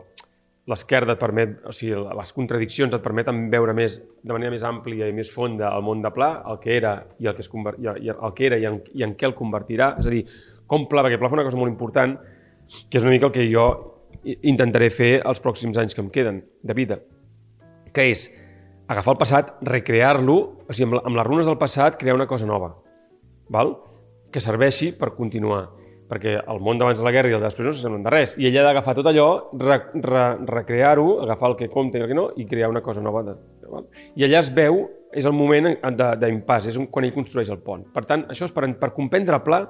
l'esquerda 0.71 1.17
et 1.17 1.19
permet, 1.19 1.57
o 1.67 1.73
sigui, 1.75 1.97
les 2.15 2.31
contradiccions 2.37 2.95
et 2.95 3.03
permeten 3.03 3.49
veure 3.51 3.73
més, 3.75 3.97
de 4.23 4.33
manera 4.37 4.53
més 4.53 4.63
àmplia 4.63 5.09
i 5.11 5.15
més 5.17 5.33
fonda 5.33 5.73
el 5.75 5.83
món 5.83 6.05
de 6.05 6.13
Pla, 6.15 6.29
el 6.47 6.61
que 6.63 6.77
era 6.77 6.95
i 7.19 7.27
el 7.27 7.35
que, 7.35 7.43
es 7.43 7.51
conver... 7.51 7.75
i 7.83 7.91
el, 7.91 8.15
el 8.15 8.37
que 8.37 8.47
era 8.47 8.61
i 8.61 8.69
en, 8.69 8.79
i 8.95 9.03
en 9.03 9.17
què 9.19 9.27
el 9.27 9.35
convertirà. 9.35 9.97
És 9.99 10.07
a 10.07 10.15
dir, 10.15 10.23
com 10.65 10.87
Pla, 10.87 11.03
perquè 11.03 11.19
Pla 11.19 11.33
fa 11.33 11.39
una 11.41 11.45
cosa 11.49 11.59
molt 11.59 11.73
important, 11.73 12.15
que 12.87 12.97
és 12.97 13.03
una 13.03 13.13
mica 13.13 13.27
el 13.27 13.35
que 13.35 13.45
jo 13.51 13.67
intentaré 14.25 14.89
fer 14.89 15.11
els 15.21 15.41
pròxims 15.43 15.77
anys 15.77 15.95
que 15.95 16.03
em 16.03 16.09
queden 16.13 16.41
de 16.63 16.75
vida, 16.77 16.99
que 17.93 18.09
és 18.11 18.27
agafar 18.87 19.15
el 19.15 19.21
passat, 19.21 19.55
recrear-lo, 19.65 20.37
o 20.65 20.73
sigui, 20.73 20.89
amb, 20.89 21.01
amb 21.03 21.19
les 21.19 21.27
runes 21.27 21.49
del 21.49 21.59
passat, 21.61 21.97
crear 22.01 22.17
una 22.17 22.27
cosa 22.29 22.47
nova, 22.49 22.73
val? 23.49 23.75
que 24.33 24.41
serveixi 24.43 24.89
per 24.99 25.13
continuar 25.15 25.63
perquè 26.09 26.35
el 26.37 26.59
món 26.61 26.77
d'abans 26.77 26.99
de 26.99 27.05
la 27.05 27.11
guerra 27.15 27.31
i 27.31 27.35
el 27.35 27.41
de 27.41 27.47
després 27.47 27.65
no 27.65 27.73
s'assemblen 27.73 28.03
de 28.05 28.11
res. 28.13 28.35
I 28.37 28.49
ella 28.49 28.61
ha 28.61 28.67
d'agafar 28.67 28.93
tot 28.97 29.07
allò, 29.09 29.27
re, 29.57 29.79
re, 30.03 30.25
recrear-ho, 30.51 31.07
agafar 31.23 31.51
el 31.51 31.57
que 31.61 31.69
compta 31.71 31.97
i 31.97 32.03
el 32.03 32.11
que 32.11 32.17
no, 32.17 32.27
i 32.37 32.45
crear 32.49 32.69
una 32.69 32.83
cosa 32.85 33.01
nova. 33.01 33.23
De, 33.25 33.35
val? 33.71 33.87
I 34.13 34.27
allà 34.27 34.43
es 34.43 34.51
veu, 34.53 34.83
és 35.15 35.25
el 35.25 35.33
moment 35.33 35.71
d'impàs, 36.21 36.69
és 36.69 36.77
quan 36.91 37.07
ell 37.07 37.15
construeix 37.15 37.49
el 37.53 37.61
pont. 37.65 37.87
Per 37.95 38.05
tant, 38.05 38.27
això 38.29 38.45
és 38.49 38.53
per, 38.53 38.67
per 38.77 38.91
comprendre 38.93 39.39
pla, 39.45 39.63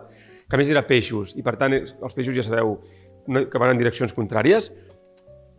que 0.46 0.58
a 0.58 0.60
més 0.60 0.70
era 0.70 0.84
peixos, 0.86 1.34
i 1.40 1.46
per 1.46 1.56
tant 1.62 1.74
els 1.74 2.18
peixos 2.18 2.36
ja 2.36 2.44
sabeu 2.46 2.76
que 3.26 3.62
van 3.62 3.74
en 3.74 3.82
direccions 3.82 4.14
contràries, 4.16 4.70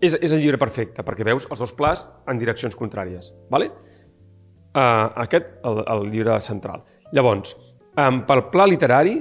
és, 0.00 0.14
és 0.14 0.32
el 0.32 0.42
llibre 0.42 0.60
perfecte, 0.60 1.04
perquè 1.06 1.24
veus 1.26 1.46
els 1.50 1.62
dos 1.62 1.72
plats 1.76 2.04
en 2.30 2.40
direccions 2.40 2.76
contràries. 2.78 3.32
Vale? 3.52 3.70
Uh, 4.76 5.06
aquest, 5.24 5.54
el, 5.64 5.80
el 5.92 6.10
llibre 6.12 6.36
central. 6.44 6.84
Llavors, 7.16 7.54
um, 7.96 8.20
pel 8.28 8.44
pla 8.52 8.66
literari, 8.68 9.16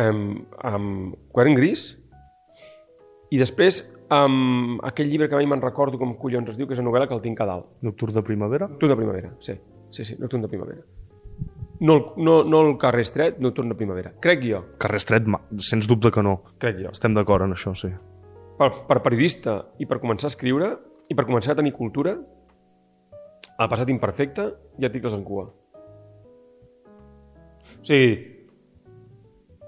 um, 0.00 0.24
amb 0.64 1.18
quadern 1.34 1.58
gris, 1.58 1.90
i 3.34 3.40
després 3.40 3.82
amb 4.14 4.82
aquell 4.86 5.08
llibre 5.10 5.28
que 5.28 5.38
mai 5.38 5.48
me'n 5.50 5.62
recordo 5.64 5.98
com 6.00 6.16
collons 6.20 6.52
es 6.52 6.58
diu, 6.58 6.68
que 6.68 6.76
és 6.76 6.82
una 6.82 6.90
novel·la 6.90 7.08
que 7.10 7.16
el 7.16 7.22
tinc 7.24 7.40
a 7.40 7.48
dalt. 7.48 7.70
Nocturn 7.84 8.14
de 8.16 8.22
primavera? 8.26 8.68
Nocturn 8.70 8.94
de 8.94 9.00
primavera, 9.00 9.32
sí. 9.44 9.56
Sí, 9.94 10.04
sí, 10.04 10.16
Nocturn 10.20 10.44
de 10.44 10.50
primavera. 10.50 10.84
No, 11.80 12.14
no, 12.16 12.42
no 12.46 12.60
el 12.68 12.76
carrer 12.78 13.02
estret, 13.02 13.38
Nocturn 13.42 13.72
de 13.72 13.74
primavera. 13.74 14.12
Crec 14.22 14.44
jo, 14.46 14.60
Carrer 14.78 15.00
estret, 15.02 15.26
sens 15.58 15.88
dubte 15.90 16.12
que 16.14 16.22
no. 16.22 16.36
crec 16.62 16.78
jo. 16.84 16.92
Estem 16.94 17.14
d'acord 17.16 17.44
en 17.44 17.56
això, 17.56 17.74
sí. 17.74 17.90
per, 18.58 18.70
per 18.86 19.00
periodista 19.02 19.58
i 19.82 19.86
per 19.90 19.98
començar 20.02 20.28
a 20.28 20.34
escriure 20.34 20.70
i 21.10 21.16
per 21.18 21.26
començar 21.26 21.52
a 21.52 21.58
tenir 21.58 21.74
cultura, 21.74 22.14
el 23.54 23.68
passat 23.70 23.90
imperfecte 23.90 24.46
i 24.78 24.86
articles 24.86 25.14
en 25.14 25.24
cua. 25.26 25.48
O 27.74 27.84
sigui, 27.84 28.14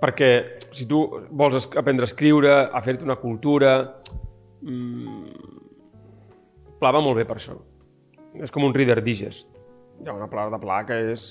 perquè 0.01 0.31
si 0.71 0.87
tu 0.89 1.03
vols 1.31 1.69
aprendre 1.77 2.07
a 2.07 2.11
escriure, 2.11 2.55
a 2.73 2.83
fer-te 2.83 3.05
una 3.05 3.19
cultura, 3.21 3.77
mmm, 4.63 5.55
Pla 6.77 6.91
va 6.93 7.01
molt 7.01 7.17
bé 7.17 7.25
per 7.25 7.39
això. 7.39 7.55
És 8.37 8.53
com 8.53 8.67
un 8.67 8.75
reader 8.77 8.99
digest. 9.01 9.49
Hi 10.05 10.11
ha 10.11 10.13
una 10.13 10.27
pla 10.29 10.43
de 10.53 10.59
Pla 10.61 10.83
que 10.85 10.99
és 11.15 11.23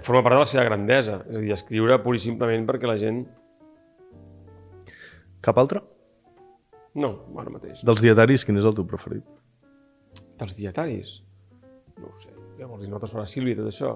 que 0.00 0.06
forma 0.06 0.22
part 0.24 0.36
de 0.36 0.42
la 0.42 0.48
seva 0.48 0.64
grandesa. 0.68 1.20
És 1.28 1.38
a 1.38 1.42
dir, 1.42 1.52
escriure 1.54 1.98
pur 2.04 2.14
i 2.16 2.22
simplement 2.22 2.68
perquè 2.68 2.88
la 2.88 2.98
gent... 3.00 3.24
Cap 5.42 5.58
altre? 5.58 5.82
No, 6.94 7.12
ara 7.40 7.50
mateix. 7.50 7.82
Dels 7.86 8.04
dietaris, 8.04 8.44
quin 8.46 8.60
és 8.60 8.68
el 8.68 8.76
teu 8.76 8.86
preferit? 8.88 9.26
Dels 10.38 10.56
dietaris? 10.58 11.18
No 11.98 12.10
ho 12.10 12.16
sé. 12.20 12.32
Llavors, 12.58 12.84
i 12.86 12.90
notes 12.90 13.12
per 13.12 13.22
a 13.22 13.28
Sílvia 13.30 13.56
i 13.56 13.60
tot 13.60 13.70
això. 13.70 13.92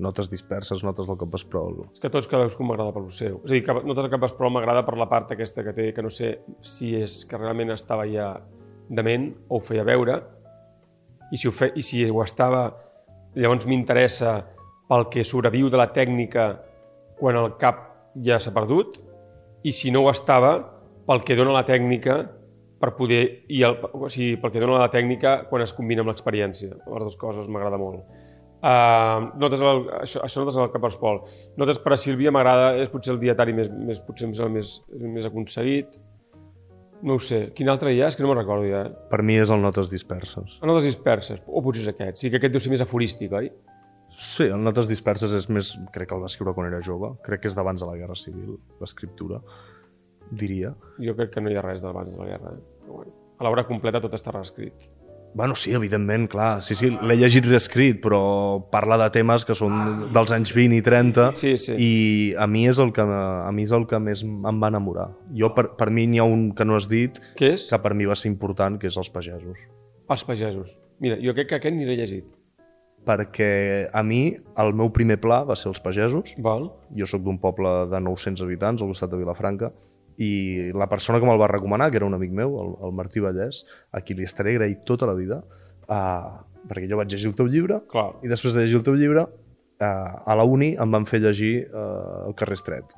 Notes 0.00 0.30
disperses, 0.32 0.82
notes 0.84 1.08
del 1.08 1.18
Cap 1.20 1.32
Vesprol. 1.32 1.82
És 1.92 2.00
que 2.02 2.10
tots 2.12 2.28
cadascú 2.30 2.64
m'agrada 2.64 2.94
pel 2.94 3.08
seu. 3.14 3.40
És 3.44 3.52
a 3.52 3.54
dir, 3.56 3.62
que 3.66 3.76
notes 3.76 4.06
de 4.06 4.10
cap 4.12 4.24
però 4.38 4.50
m'agrada 4.52 4.84
per 4.86 4.96
la 4.98 5.08
part 5.10 5.34
aquesta 5.34 5.64
que 5.66 5.74
té, 5.76 5.90
que 5.96 6.04
no 6.04 6.10
sé 6.12 6.38
si 6.64 6.94
és 6.96 7.20
que 7.28 7.40
realment 7.40 7.74
estava 7.74 8.06
ja 8.08 8.30
dement 8.88 9.28
o 9.48 9.58
ho 9.58 9.64
feia 9.64 9.84
veure, 9.84 10.20
i 11.32 11.40
si 11.40 11.48
ho, 11.48 11.52
fe, 11.52 11.70
i 11.76 11.84
si 11.84 12.06
ho 12.08 12.22
estava, 12.24 12.62
llavors 13.36 13.68
m'interessa 13.68 14.38
pel 14.88 15.08
que 15.12 15.24
sobreviu 15.24 15.68
de 15.68 15.78
la 15.80 15.90
tècnica 15.92 16.50
quan 17.18 17.36
el 17.36 17.54
cap 17.60 17.84
ja 18.24 18.38
s'ha 18.40 18.54
perdut, 18.54 18.98
i 19.66 19.72
si 19.74 19.92
no 19.92 20.04
ho 20.04 20.10
estava, 20.10 20.56
pel 21.08 21.24
que 21.24 21.36
dona 21.36 21.56
la 21.56 21.66
tècnica 21.66 22.20
per 22.78 22.92
poder, 22.94 23.22
i 23.50 23.62
el, 23.66 23.76
o 23.92 24.08
sigui, 24.12 24.36
pel 24.40 24.52
que 24.54 24.62
dona 24.62 24.78
la 24.78 24.90
tècnica 24.92 25.42
quan 25.50 25.64
es 25.64 25.74
combina 25.74 26.04
amb 26.04 26.12
l'experiència. 26.12 26.76
Les 26.78 27.06
dues 27.08 27.18
coses 27.20 27.48
m'agrada 27.50 27.80
molt. 27.80 28.04
Uh, 28.58 29.30
notes 29.38 29.60
el, 29.62 29.84
això, 30.00 30.22
això 30.26 30.42
notes 30.42 30.56
el 30.58 30.70
cap 30.74 30.84
als 30.86 30.98
pol. 30.98 31.20
Notes 31.58 31.78
per 31.82 31.94
a 31.94 31.98
Sílvia 31.98 32.32
m'agrada, 32.34 32.72
és 32.82 32.90
potser 32.90 33.14
el 33.14 33.20
dietari 33.22 33.54
més, 33.54 33.70
més, 33.70 34.00
potser 34.02 34.30
és 34.30 34.42
el 34.42 34.54
més, 34.54 34.76
el 34.94 35.10
més 35.14 35.26
aconseguit. 35.26 35.98
No 37.06 37.14
ho 37.14 37.22
sé. 37.22 37.48
Quin 37.54 37.70
altre 37.70 37.92
hi 37.94 38.00
ha? 38.02 38.08
És 38.10 38.18
que 38.18 38.24
no 38.24 38.30
me'n 38.32 38.40
recordo 38.40 38.66
ja. 38.66 38.84
Per 39.10 39.20
mi 39.22 39.38
és 39.38 39.50
el 39.54 39.62
Notes 39.62 39.90
disperses. 39.90 40.58
Ah, 40.58 40.66
notes 40.66 40.88
disperses. 40.88 41.42
O 41.46 41.62
potser 41.62 41.84
és 41.84 41.92
aquest. 41.92 42.18
Sí 42.18 42.30
que 42.30 42.40
aquest 42.40 42.54
deu 42.54 42.62
ser 42.62 42.72
més 42.74 42.82
aforístic, 42.82 43.34
oi? 43.38 43.52
Sí, 44.18 44.48
el 44.50 44.62
Notes 44.66 44.88
disperses 44.90 45.30
és 45.36 45.44
més... 45.52 45.72
Crec 45.94 46.08
que 46.10 46.16
el 46.16 46.22
va 46.24 46.26
escriure 46.30 46.54
quan 46.56 46.66
era 46.66 46.80
jove. 46.82 47.12
Crec 47.26 47.44
que 47.44 47.50
és 47.52 47.54
d'abans 47.54 47.78
de 47.78 47.86
la 47.86 47.94
Guerra 48.00 48.16
Civil, 48.18 48.56
l'escriptura, 48.82 49.38
diria. 50.34 50.72
Jo 50.98 51.14
crec 51.18 51.30
que 51.36 51.42
no 51.44 51.52
hi 51.52 51.58
ha 51.58 51.62
res 51.62 51.84
d'abans 51.84 52.14
de 52.14 52.18
la 52.18 52.26
guerra. 52.32 52.56
Eh? 52.56 52.88
Bueno. 52.88 53.12
A 53.38 53.46
l'obra 53.46 53.62
completa 53.68 54.00
tot 54.02 54.16
està 54.18 54.34
reescrit. 54.34 54.88
Bueno, 55.38 55.54
sí, 55.54 55.70
evidentment, 55.76 56.24
clar. 56.32 56.62
Sí, 56.64 56.74
sí, 56.74 56.88
l'he 56.90 57.14
llegit 57.20 57.44
reescrit, 57.46 57.98
però 58.02 58.18
parla 58.72 58.96
de 59.04 59.10
temes 59.14 59.44
que 59.46 59.54
són 59.54 60.08
dels 60.16 60.32
anys 60.34 60.50
20 60.56 60.78
i 60.80 60.82
30 60.82 61.26
Sí, 61.38 61.52
sí. 61.60 61.76
i 61.78 61.90
a 62.40 62.46
mi 62.50 62.64
és 62.66 62.80
el 62.82 62.90
que, 62.96 63.04
a 63.04 63.52
mi 63.54 63.66
és 63.68 63.74
el 63.76 63.84
que 63.86 64.00
més 64.02 64.24
em 64.24 64.58
va 64.58 64.72
enamorar. 64.72 65.10
Jo, 65.36 65.52
per, 65.54 65.68
per 65.78 65.90
mi 65.94 66.08
n'hi 66.08 66.18
ha 66.18 66.26
un 66.26 66.48
que 66.56 66.64
no 66.66 66.80
has 66.80 66.88
dit, 66.90 67.20
Què 67.38 67.52
és? 67.58 67.68
que 67.70 67.78
per 67.84 67.92
mi 67.94 68.08
va 68.08 68.16
ser 68.18 68.32
important, 68.32 68.80
que 68.80 68.88
és 68.90 68.96
els 68.98 69.12
pagesos. 69.14 69.62
Els 70.08 70.24
pagesos. 70.24 70.74
Mira, 70.98 71.20
jo 71.22 71.36
crec 71.36 71.52
que 71.52 71.60
aquest 71.60 71.76
ni 71.76 71.86
l'he 71.86 72.00
llegit. 72.00 72.26
Perquè 73.08 73.88
a 73.96 74.02
mi 74.04 74.34
el 74.60 74.74
meu 74.76 74.90
primer 74.92 75.16
pla 75.22 75.40
va 75.48 75.56
ser 75.56 75.70
els 75.70 75.80
pagesos. 75.80 76.34
Val? 76.44 76.66
Jo 76.96 77.06
sóc 77.08 77.22
d'un 77.24 77.38
poble 77.40 77.86
de 77.88 78.00
900 78.04 78.42
habitants 78.44 78.82
al 78.84 78.90
costat 78.92 79.10
de 79.14 79.20
Vilafranca 79.20 79.70
i 80.20 80.28
la 80.74 80.88
persona 80.90 81.20
que 81.22 81.24
me'l 81.28 81.38
va 81.40 81.46
recomanar, 81.48 81.90
que 81.92 81.96
era 82.00 82.06
un 82.08 82.14
amic 82.16 82.32
meu, 82.34 82.56
el, 82.60 82.72
el 82.88 82.92
Martí 82.98 83.22
Vallès, 83.22 83.62
a 83.94 84.00
qui 84.02 84.16
li 84.18 84.26
estaré 84.26 84.56
agraït 84.56 84.80
tota 84.84 85.06
la 85.06 85.14
vida, 85.14 85.38
uh, 85.88 86.40
perquè 86.68 86.88
jo 86.90 86.98
vaig 86.98 87.12
llegir 87.14 87.30
el 87.30 87.36
teu 87.38 87.46
llibre 87.46 87.78
Clar. 87.92 88.08
i 88.26 88.28
després 88.28 88.52
de 88.56 88.64
llegir 88.64 88.80
el 88.80 88.86
teu 88.88 88.96
llibre 88.98 89.22
uh, 89.24 89.86
a 90.26 90.34
la 90.36 90.44
uni 90.44 90.72
em 90.74 90.90
van 90.90 91.06
fer 91.06 91.20
llegir 91.22 91.52
uh, 91.70 92.26
El 92.26 92.34
carrer 92.34 92.58
estret. 92.58 92.96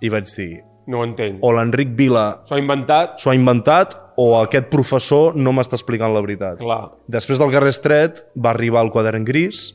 I 0.00 0.08
vaig 0.10 0.24
dir, 0.34 0.62
No 0.88 1.00
ho 1.02 1.04
entenc. 1.04 1.38
o 1.44 1.52
l'Enric 1.52 1.92
Vila 1.96 2.40
S'ho 2.48 2.56
ha 2.56 2.62
inventat? 2.64 3.20
s'ho 3.20 3.30
ha 3.30 3.36
inventat 3.36 3.94
o 4.20 4.28
aquest 4.40 4.68
professor 4.72 5.34
no 5.36 5.52
m'està 5.56 5.78
explicant 5.78 6.14
la 6.14 6.22
veritat. 6.24 6.60
Clar. 6.60 6.82
Després 7.10 7.40
del 7.40 7.50
carrer 7.54 7.72
estret 7.74 8.24
va 8.34 8.52
arribar 8.54 8.84
el 8.86 8.92
quadern 8.94 9.26
gris, 9.26 9.72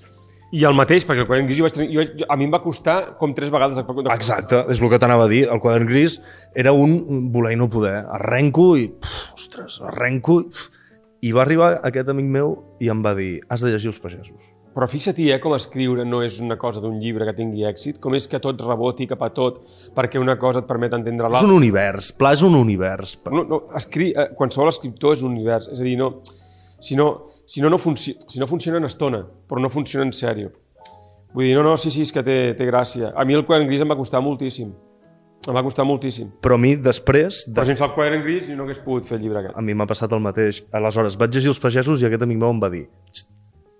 I 0.50 0.64
el 0.66 0.74
mateix, 0.74 1.04
perquè 1.06 1.22
el 1.22 1.28
quadern 1.30 1.46
gris 1.46 1.60
jo 1.60 1.66
vaig 1.68 1.76
tenir, 1.76 1.92
jo, 1.94 2.04
jo, 2.18 2.26
a 2.26 2.36
mi 2.40 2.48
em 2.48 2.54
va 2.54 2.62
costar 2.64 2.96
com 3.20 3.36
tres 3.38 3.52
vegades... 3.54 3.78
De, 3.78 3.84
de, 3.86 4.14
Exacte, 4.16 4.64
és 4.74 4.82
el 4.82 4.90
que 4.90 4.98
t'anava 5.02 5.28
a 5.28 5.30
dir. 5.30 5.44
El 5.46 5.62
quadern 5.62 5.86
gris 5.86 6.18
era 6.58 6.74
un 6.74 7.30
voler 7.34 7.52
i 7.54 7.60
no 7.60 7.68
poder. 7.70 8.00
Arrenco 8.18 8.72
i... 8.80 8.88
Pff, 8.90 9.36
ostres, 9.38 9.78
arrenco 9.92 10.40
i... 10.42 10.68
I 11.30 11.34
va 11.36 11.44
arribar 11.44 11.74
aquest 11.84 12.10
amic 12.10 12.30
meu 12.32 12.54
i 12.80 12.88
em 12.90 13.02
va 13.04 13.12
dir 13.14 13.42
has 13.52 13.60
de 13.60 13.74
llegir 13.74 13.92
els 13.92 14.00
pagesos. 14.00 14.40
Però 14.76 14.86
fixa-t'hi, 14.88 15.32
eh, 15.34 15.40
com 15.42 15.56
escriure 15.58 16.06
no 16.06 16.22
és 16.24 16.38
una 16.40 16.56
cosa 16.62 16.80
d'un 16.80 17.00
llibre 17.02 17.26
que 17.26 17.34
tingui 17.36 17.64
èxit, 17.66 17.98
com 18.00 18.14
és 18.16 18.28
que 18.30 18.40
tot 18.40 18.60
reboti 18.62 19.08
cap 19.10 19.24
a 19.26 19.30
tot 19.34 19.62
perquè 19.96 20.20
una 20.22 20.38
cosa 20.40 20.60
et 20.62 20.68
permet 20.70 20.94
entendre 20.94 21.26
És 21.28 21.32
l'altra. 21.34 21.50
un 21.50 21.56
univers, 21.56 22.12
Pla 22.14 22.34
és 22.38 22.44
un 22.46 22.56
univers. 22.56 23.18
No, 23.32 23.44
no, 23.44 23.62
escri... 23.76 24.12
eh, 24.16 24.30
qualsevol 24.38 24.70
escriptor 24.70 25.18
és 25.18 25.24
un 25.26 25.32
univers. 25.34 25.68
És 25.74 25.82
a 25.82 25.84
dir, 25.84 25.98
no, 25.98 26.22
si, 26.80 26.96
no, 26.96 27.10
si, 27.46 27.62
no, 27.62 27.70
no 27.74 27.78
funci... 27.82 28.14
si 28.28 28.40
no 28.40 28.48
funciona 28.48 28.78
en 28.78 28.86
estona, 28.86 29.24
però 29.50 29.60
no 29.60 29.70
funciona 29.74 30.06
en 30.06 30.14
sèrio. 30.14 30.52
Vull 31.34 31.46
dir, 31.46 31.56
no, 31.58 31.64
no, 31.64 31.76
sí, 31.78 31.90
sí, 31.94 32.02
és 32.06 32.12
que 32.14 32.24
té, 32.26 32.38
té 32.58 32.66
gràcia. 32.70 33.12
A 33.18 33.26
mi 33.26 33.34
el 33.38 33.44
quadern 33.46 33.68
gris 33.70 33.82
em 33.82 33.90
va 33.90 33.98
costar 33.98 34.22
moltíssim. 34.22 34.70
Em 35.48 35.56
va 35.56 35.62
costar 35.66 35.86
moltíssim. 35.86 36.30
Però 36.46 36.56
a 36.58 36.62
mi 36.62 36.76
després... 36.76 37.44
De... 37.48 37.54
Però 37.58 37.66
sense 37.66 37.84
el 37.86 37.94
quadern 37.98 38.22
gris 38.26 38.50
no 38.54 38.64
hagués 38.66 38.80
pogut 38.86 39.06
fer 39.06 39.18
el 39.18 39.24
llibre 39.26 39.40
aquest. 39.44 39.58
A 39.58 39.62
mi 39.66 39.74
m'ha 39.74 39.86
passat 39.90 40.14
el 40.14 40.22
mateix. 40.22 40.64
Aleshores, 40.78 41.18
vaig 41.18 41.34
llegir 41.34 41.50
els 41.54 41.60
pagesos 41.64 42.02
i 42.02 42.08
aquest 42.10 42.26
amic 42.26 42.38
meu 42.42 42.50
em 42.54 42.60
va 42.62 42.70
dir 42.74 42.86
"Txt, 43.12 43.30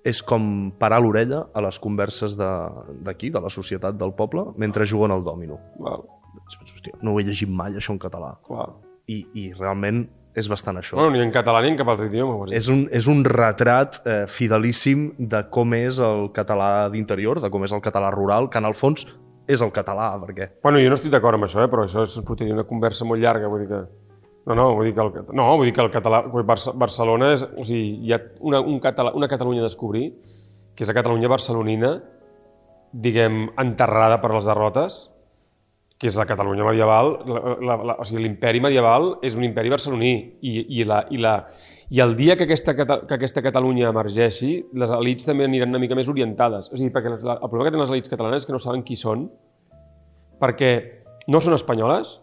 és 0.06 0.22
com 0.24 0.72
parar 0.80 1.02
l'orella 1.02 1.48
a 1.54 1.62
les 1.62 1.80
converses 1.80 2.38
de- 2.38 2.96
d'aquí, 3.04 3.30
de, 3.30 3.38
de 3.40 3.42
la 3.44 3.50
societat 3.50 3.96
del 4.00 4.14
poble, 4.14 4.46
mentre 4.58 4.86
juguen 4.86 5.12
al 5.12 5.24
dòmino. 5.24 5.60
Val, 5.80 6.06
Hòstia, 6.50 6.94
no 7.02 7.14
ho 7.14 7.20
he 7.20 7.24
llegit 7.24 7.50
mai, 7.50 7.76
això 7.76 7.92
en 7.92 8.00
català. 8.00 8.38
clar. 8.48 8.70
I, 9.10 9.26
i 9.34 9.52
realment 9.54 10.08
és 10.38 10.48
bastant 10.48 10.78
això. 10.78 10.96
Bueno, 10.96 11.12
ni 11.12 11.20
en 11.24 11.32
català 11.34 11.62
ni 11.62 11.70
en 11.72 11.78
cap 11.78 11.88
altre 11.90 12.06
idioma. 12.08 12.46
És 12.54 12.68
un, 12.70 12.88
és 12.94 13.08
un 13.10 13.24
retrat 13.26 14.00
eh, 14.06 14.26
fidelíssim 14.28 15.14
de 15.18 15.44
com 15.50 15.74
és 15.74 15.98
el 16.00 16.30
català 16.32 16.90
d'interior, 16.94 17.42
de 17.42 17.50
com 17.50 17.64
és 17.66 17.72
el 17.74 17.82
català 17.82 18.12
rural, 18.14 18.50
que 18.50 18.58
en 18.62 18.66
el 18.70 18.74
fons 18.78 19.06
és 19.50 19.62
el 19.66 19.72
català, 19.74 20.12
perquè... 20.22 20.52
Bueno, 20.64 20.78
jo 20.80 20.90
no 20.90 20.96
estic 21.00 21.12
d'acord 21.12 21.36
amb 21.40 21.48
això, 21.48 21.64
eh? 21.66 21.68
però 21.72 21.84
això 21.84 22.04
és 22.06 22.20
podria 22.26 22.54
una 22.54 22.64
conversa 22.70 23.06
molt 23.06 23.20
llarga, 23.22 23.50
vull 23.50 23.66
dir 23.66 23.72
que... 23.72 23.82
No, 24.48 24.56
no, 24.56 24.70
vull 24.78 24.88
dir 24.88 24.96
que 24.96 25.04
el, 25.04 25.12
no, 25.36 25.46
vull 25.60 25.68
dir 25.68 25.76
que 25.76 25.84
el 25.84 25.92
català... 25.94 26.24
Barce- 26.48 26.74
Barcelona 26.80 27.34
és... 27.36 27.44
O 27.44 27.66
sigui, 27.68 28.00
hi 28.08 28.14
ha 28.16 28.22
una, 28.46 28.62
un 28.62 28.80
català, 28.82 29.14
una 29.18 29.28
Catalunya 29.30 29.62
a 29.62 29.68
descobrir, 29.68 30.08
que 30.76 30.86
és 30.86 30.90
la 30.90 30.96
Catalunya 30.98 31.30
barcelonina, 31.30 31.98
diguem, 32.94 33.50
enterrada 33.62 34.18
per 34.24 34.32
les 34.34 34.48
derrotes, 34.50 35.00
que 36.00 36.08
és 36.08 36.16
la 36.16 36.26
Catalunya 36.26 36.64
medieval, 36.64 37.12
la, 37.28 37.42
la, 37.60 37.76
la, 37.90 37.96
o 38.00 38.06
sigui, 38.08 38.24
l'imperi 38.24 38.62
medieval 38.64 39.18
és 39.28 39.36
un 39.36 39.44
imperi 39.44 39.74
barceloní 39.74 40.14
i, 40.40 40.54
i, 40.80 40.86
la, 40.88 41.02
i, 41.12 41.20
la, 41.20 41.34
i 41.92 42.00
el 42.00 42.16
dia 42.16 42.38
que 42.40 42.48
aquesta, 42.48 42.74
que 42.78 43.18
aquesta 43.18 43.44
Catalunya 43.44 43.92
emergeixi, 43.92 44.54
les 44.80 44.94
elites 44.96 45.28
també 45.28 45.44
aniran 45.50 45.76
una 45.76 45.84
mica 45.84 45.98
més 46.00 46.08
orientades. 46.10 46.72
O 46.72 46.80
sigui, 46.80 46.94
perquè 46.96 47.12
la, 47.20 47.36
el 47.36 47.52
problema 47.52 47.68
que 47.68 47.76
tenen 47.76 47.84
les 47.84 47.94
elites 47.98 48.16
catalanes 48.16 48.46
és 48.46 48.48
que 48.48 48.56
no 48.56 48.64
saben 48.64 48.86
qui 48.88 48.96
són, 48.96 49.28
perquè 50.40 50.72
no 51.28 51.44
són 51.44 51.60
espanyoles 51.60 52.16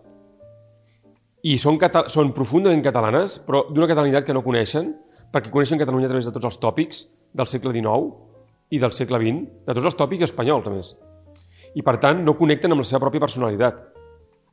i 1.46 1.56
són, 1.62 1.78
són 2.10 2.32
profundament 2.34 2.82
catalanes, 2.82 3.38
però 3.46 3.66
d'una 3.70 3.86
catalanitat 3.90 4.26
que 4.26 4.34
no 4.34 4.42
coneixen, 4.42 4.90
perquè 5.32 5.52
coneixen 5.52 5.78
Catalunya 5.78 6.08
a 6.08 6.12
través 6.12 6.26
de 6.26 6.32
tots 6.34 6.48
els 6.48 6.58
tòpics 6.62 7.04
del 7.36 7.50
segle 7.50 7.74
XIX 7.74 8.08
i 8.74 8.80
del 8.82 8.94
segle 8.96 9.20
XX, 9.22 9.44
de 9.68 9.76
tots 9.76 9.90
els 9.92 9.98
tòpics 9.98 10.26
espanyols, 10.26 10.66
a 10.66 10.72
més. 10.74 10.94
I, 11.76 11.84
per 11.86 11.98
tant, 12.02 12.24
no 12.24 12.34
connecten 12.38 12.72
amb 12.72 12.82
la 12.82 12.88
seva 12.88 13.02
pròpia 13.04 13.22
personalitat, 13.22 13.78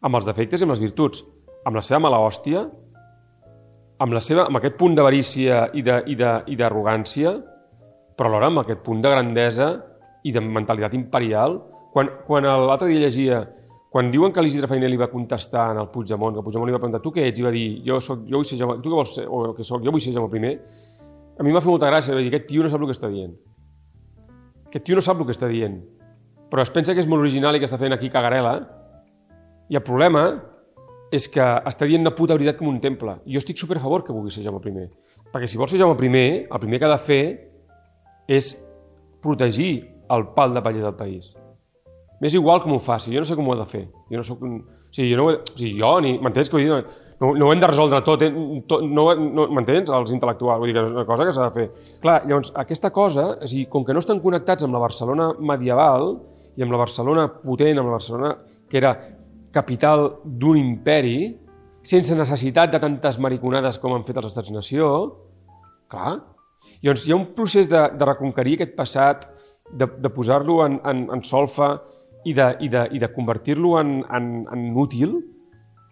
amb 0.04 0.20
els 0.20 0.28
defectes 0.28 0.62
i 0.62 0.68
amb 0.68 0.76
les 0.76 0.84
virtuts, 0.84 1.24
amb 1.64 1.80
la 1.80 1.86
seva 1.86 2.02
mala 2.04 2.20
hòstia, 2.22 2.66
amb, 4.04 4.14
la 4.14 4.22
seva, 4.22 4.48
amb 4.50 4.60
aquest 4.60 4.78
punt 4.78 4.98
d'avarícia 4.98 5.64
i 5.74 5.84
d'arrogància, 5.86 7.34
però 8.14 8.30
alhora 8.30 8.52
amb 8.52 8.62
aquest 8.62 8.84
punt 8.86 9.02
de 9.02 9.14
grandesa 9.14 9.70
i 10.28 10.34
de 10.36 10.44
mentalitat 10.44 10.94
imperial. 10.98 11.58
Quan, 11.94 12.10
quan 12.28 12.46
l'altre 12.46 12.92
dia 12.92 13.06
llegia, 13.06 13.44
quan 13.94 14.10
diuen 14.10 14.32
que 14.34 14.42
l'Isidre 14.42 14.66
Fainé 14.66 14.88
li 14.90 14.98
va 14.98 15.06
contestar 15.06 15.68
en 15.70 15.78
el 15.84 15.92
Puigdemont, 15.94 16.34
que 16.34 16.42
Puigdemont 16.42 16.66
li 16.66 16.74
va 16.74 16.80
preguntar 16.80 17.00
tu 17.04 17.12
què 17.14 17.28
ets? 17.30 17.38
I 17.38 17.44
va 17.46 17.52
dir, 17.54 17.66
jo, 17.86 18.00
soc, 18.02 18.24
jo 18.26 18.40
vull 18.40 18.48
ser 18.50 18.58
Jaume, 18.58 18.80
tu 18.82 18.90
què 18.90 18.98
vols 18.98 19.12
ser? 19.20 19.26
O 19.30 19.52
que 19.54 19.66
soc, 19.68 19.84
jo 19.86 19.92
vull 19.94 20.02
ser 20.02 20.16
Jaume 20.16 20.40
I. 20.40 20.54
A 21.38 21.46
mi 21.46 21.54
m'ha 21.54 21.62
fet 21.62 21.70
molta 21.70 21.92
gràcia, 21.92 22.16
va 22.18 22.24
dir, 22.24 22.32
aquest 22.32 22.48
tio 22.50 22.66
no 22.66 22.72
sap 22.74 22.82
el 22.82 22.90
que 22.90 22.96
està 22.98 23.12
dient. 23.12 23.36
Aquest 24.72 24.88
tio 24.88 24.98
no 24.98 25.04
sap 25.06 25.22
el 25.22 25.30
que 25.30 25.36
està 25.36 25.52
dient, 25.52 25.76
però 26.50 26.66
es 26.66 26.74
pensa 26.74 26.96
que 26.98 27.06
és 27.06 27.12
molt 27.12 27.22
original 27.22 27.54
i 27.54 27.62
que 27.62 27.70
està 27.70 27.78
fent 27.84 27.94
aquí 27.94 28.10
cagarela, 28.10 28.56
i 29.70 29.78
el 29.78 29.86
problema 29.86 30.26
és 31.14 31.30
que 31.30 31.46
està 31.70 31.86
dient 31.86 32.02
una 32.02 32.16
puta 32.18 32.34
veritat 32.34 32.58
com 32.58 32.74
un 32.74 32.82
temple. 32.82 33.20
Jo 33.30 33.46
estic 33.46 33.62
super 33.62 33.78
a 33.78 33.86
favor 33.86 34.02
que 34.02 34.18
vulgui 34.18 34.34
ser 34.34 34.42
Jaume 34.48 34.74
I. 34.74 34.90
Perquè 35.30 35.52
si 35.54 35.62
vol 35.62 35.70
ser 35.70 35.84
Jaume 35.84 36.10
I, 36.10 36.26
el 36.50 36.66
primer 36.66 36.82
que 36.82 36.90
ha 36.90 36.96
de 36.96 37.00
fer 37.14 37.24
és 38.42 38.56
protegir 39.22 39.72
el 40.10 40.32
pal 40.34 40.58
de 40.58 40.66
paller 40.66 40.82
del 40.82 40.98
país. 40.98 41.36
M'és 42.24 42.36
igual 42.40 42.62
com 42.64 42.72
ho 42.72 42.80
faci, 42.80 43.12
jo 43.12 43.20
no 43.20 43.28
sé 43.28 43.36
com 43.36 43.50
ho 43.50 43.56
he 43.56 43.60
de 43.60 43.66
fer. 43.68 43.84
Jo 44.12 44.22
no 44.22 44.24
soc 44.24 44.44
un... 44.48 44.62
O 44.64 44.96
sigui, 44.96 45.10
jo 45.12 45.18
no 45.20 45.26
ho 45.26 45.34
he... 45.34 45.40
o 45.42 45.58
sigui, 45.58 45.74
jo 45.82 45.90
ni... 46.06 46.14
M'entens 46.24 46.48
que 46.48 46.56
vull 46.56 46.64
dir? 46.64 46.78
No, 47.20 47.34
no 47.36 47.50
ho 47.50 47.52
hem 47.52 47.60
de 47.60 47.68
resoldre 47.68 48.00
tot, 48.08 48.24
eh? 48.24 48.32
tot 48.70 48.86
no, 48.88 49.06
no, 49.20 49.50
m'entens? 49.52 49.92
Els 49.92 50.16
intel·lectuals, 50.16 50.62
vull 50.62 50.72
dir 50.72 50.78
que 50.78 50.86
és 50.88 50.96
una 50.96 51.06
cosa 51.10 51.28
que 51.28 51.36
s'ha 51.36 51.50
de 51.50 51.60
fer. 51.60 51.92
Clar, 52.04 52.22
llavors, 52.30 52.54
aquesta 52.64 52.94
cosa, 52.96 53.28
o 53.36 53.52
sigui, 53.52 53.68
com 53.76 53.84
que 53.84 53.96
no 53.96 54.04
estan 54.04 54.24
connectats 54.24 54.64
amb 54.64 54.78
la 54.78 54.84
Barcelona 54.86 55.30
medieval 55.52 56.14
i 56.56 56.64
amb 56.64 56.76
la 56.76 56.82
Barcelona 56.86 57.28
potent, 57.44 57.78
amb 57.78 57.92
la 57.92 57.98
Barcelona 58.00 58.34
que 58.72 58.80
era 58.80 58.96
capital 59.54 60.08
d'un 60.24 60.58
imperi, 60.58 61.18
sense 61.84 62.16
necessitat 62.16 62.72
de 62.72 62.80
tantes 62.80 63.20
mariconades 63.20 63.78
com 63.84 63.94
han 63.94 64.08
fet 64.08 64.24
els 64.24 64.32
Estats-nació, 64.32 64.94
clar, 65.92 66.22
Llavors, 66.84 67.06
hi 67.08 67.14
ha 67.14 67.18
un 67.18 67.30
procés 67.36 67.70
de, 67.72 67.82
de 67.96 68.08
reconquerir 68.08 68.58
aquest 68.58 68.76
passat, 68.76 69.28
de, 69.72 69.88
de 70.04 70.10
posar-lo 70.12 70.60
en, 70.66 70.80
en, 70.90 71.06
en 71.16 71.24
solfa 71.24 71.78
i 72.26 72.34
de, 72.34 72.50
i 72.66 72.70
de, 72.72 72.84
i 72.96 73.02
de 73.02 73.10
convertir-lo 73.14 73.78
en, 73.80 73.98
en, 74.12 74.30
en 74.52 74.68
útil, 74.80 75.18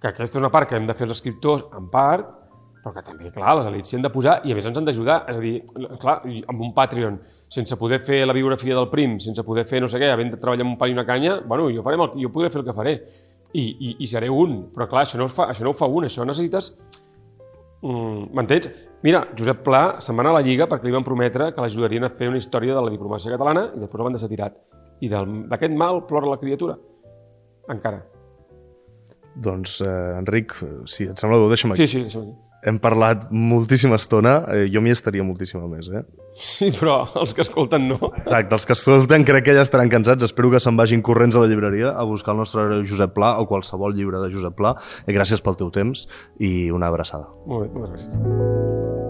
que 0.02 0.12
aquesta 0.12 0.40
és 0.40 0.44
una 0.44 0.52
part 0.54 0.70
que 0.70 0.78
hem 0.80 0.88
de 0.90 0.96
fer 0.98 1.08
els 1.08 1.18
escriptors, 1.18 1.66
en 1.78 1.90
part, 1.94 2.30
però 2.82 2.96
que 2.96 3.04
també, 3.06 3.30
clar, 3.34 3.58
les 3.60 3.68
elites 3.70 3.92
s'hi 3.92 4.00
han 4.00 4.06
de 4.08 4.10
posar 4.14 4.40
i 4.48 4.54
a 4.54 4.58
més 4.58 4.66
ens 4.66 4.80
han 4.80 4.88
d'ajudar. 4.88 5.20
És 5.30 5.38
a 5.38 5.44
dir, 5.44 5.54
clar, 6.02 6.16
amb 6.50 6.64
un 6.66 6.72
Patreon, 6.78 7.20
sense 7.52 7.78
poder 7.78 8.02
fer 8.02 8.24
la 8.26 8.34
biografia 8.34 8.78
del 8.78 8.90
prim, 8.90 9.20
sense 9.22 9.46
poder 9.46 9.68
fer 9.70 9.84
no 9.84 9.90
sé 9.92 10.02
què, 10.02 10.10
havent 10.10 10.34
de 10.34 10.40
treballar 10.42 10.66
amb 10.66 10.74
un 10.74 10.80
pal 10.82 10.90
i 10.90 10.98
una 10.98 11.06
canya, 11.06 11.38
bueno, 11.46 11.70
jo, 11.70 11.84
farem 11.86 12.08
el, 12.08 12.16
jo 12.24 12.34
podré 12.34 12.50
fer 12.50 12.64
el 12.64 12.68
que 12.70 12.78
faré. 12.78 12.96
I, 13.52 13.62
i, 13.68 13.96
i 14.00 14.08
seré 14.08 14.32
un. 14.32 14.62
Però 14.74 14.88
clar, 14.90 15.06
això 15.06 15.20
no, 15.20 15.28
fa, 15.30 15.50
això 15.52 15.68
no 15.68 15.76
ho 15.76 15.78
fa 15.78 15.90
un, 15.92 16.08
això 16.08 16.26
necessites 16.26 16.72
Mm, 17.82 18.30
M'entens? 18.38 18.70
Mira, 19.02 19.24
Josep 19.38 19.64
Pla 19.66 19.82
se'n 20.06 20.18
va 20.18 20.22
anar 20.22 20.36
a 20.36 20.38
la 20.38 20.46
Lliga 20.46 20.68
perquè 20.70 20.86
li 20.86 20.94
van 20.94 21.06
prometre 21.06 21.50
que 21.56 21.64
l'ajudarien 21.64 22.06
a 22.06 22.12
fer 22.14 22.30
una 22.30 22.38
història 22.38 22.76
de 22.78 22.84
la 22.86 22.94
diplomàcia 22.94 23.34
catalana 23.34 23.72
i 23.74 23.82
després 23.82 24.02
el 24.02 24.10
van 24.10 24.18
deixar 24.18 24.30
tirat. 24.30 24.60
I 25.02 25.10
d'aquest 25.10 25.76
mal 25.78 26.06
plora 26.10 26.30
la 26.30 26.40
criatura. 26.42 26.78
Encara. 27.72 28.04
Doncs, 29.36 29.80
eh, 29.82 30.18
Enric, 30.20 30.54
si 30.86 31.08
et 31.08 31.18
sembla 31.18 31.38
bé, 31.40 31.46
ho 31.46 31.52
deixem 31.52 31.72
aquí. 31.72 31.86
Sí, 31.88 31.98
sí, 31.98 32.02
deixa'm 32.08 32.26
aquí. 32.28 32.34
Hem 32.68 32.78
parlat 32.78 33.24
moltíssima 33.34 33.98
estona, 33.98 34.36
eh, 34.54 34.68
jo 34.70 34.84
m'hi 34.86 34.92
estaria 34.94 35.24
moltíssima 35.26 35.66
més, 35.72 35.88
eh? 35.90 36.04
Sí, 36.38 36.70
però 36.76 37.08
els 37.18 37.34
que 37.34 37.42
escolten 37.42 37.88
no. 37.90 37.98
Exacte, 38.20 38.54
els 38.54 38.68
que 38.68 38.78
escolten 38.78 39.26
crec 39.26 39.48
que 39.48 39.56
ja 39.58 39.66
estaran 39.66 39.90
cansats. 39.90 40.28
Espero 40.28 40.52
que 40.52 40.62
se'n 40.62 40.78
vagin 40.78 41.02
corrents 41.02 41.36
a 41.36 41.42
la 41.42 41.50
llibreria 41.50 41.96
a 41.98 42.06
buscar 42.06 42.36
el 42.36 42.44
nostre 42.44 42.84
Josep 42.86 43.16
Pla 43.18 43.40
o 43.42 43.48
qualsevol 43.50 43.96
llibre 43.98 44.22
de 44.22 44.30
Josep 44.30 44.54
Pla. 44.54 44.76
I 45.08 45.18
gràcies 45.18 45.42
pel 45.42 45.58
teu 45.58 45.72
temps 45.74 46.06
i 46.38 46.70
una 46.70 46.94
abraçada. 46.94 47.32
Molt 47.48 47.66
bé, 47.66 47.74
moltes 47.80 48.06
gràcies. 48.06 49.01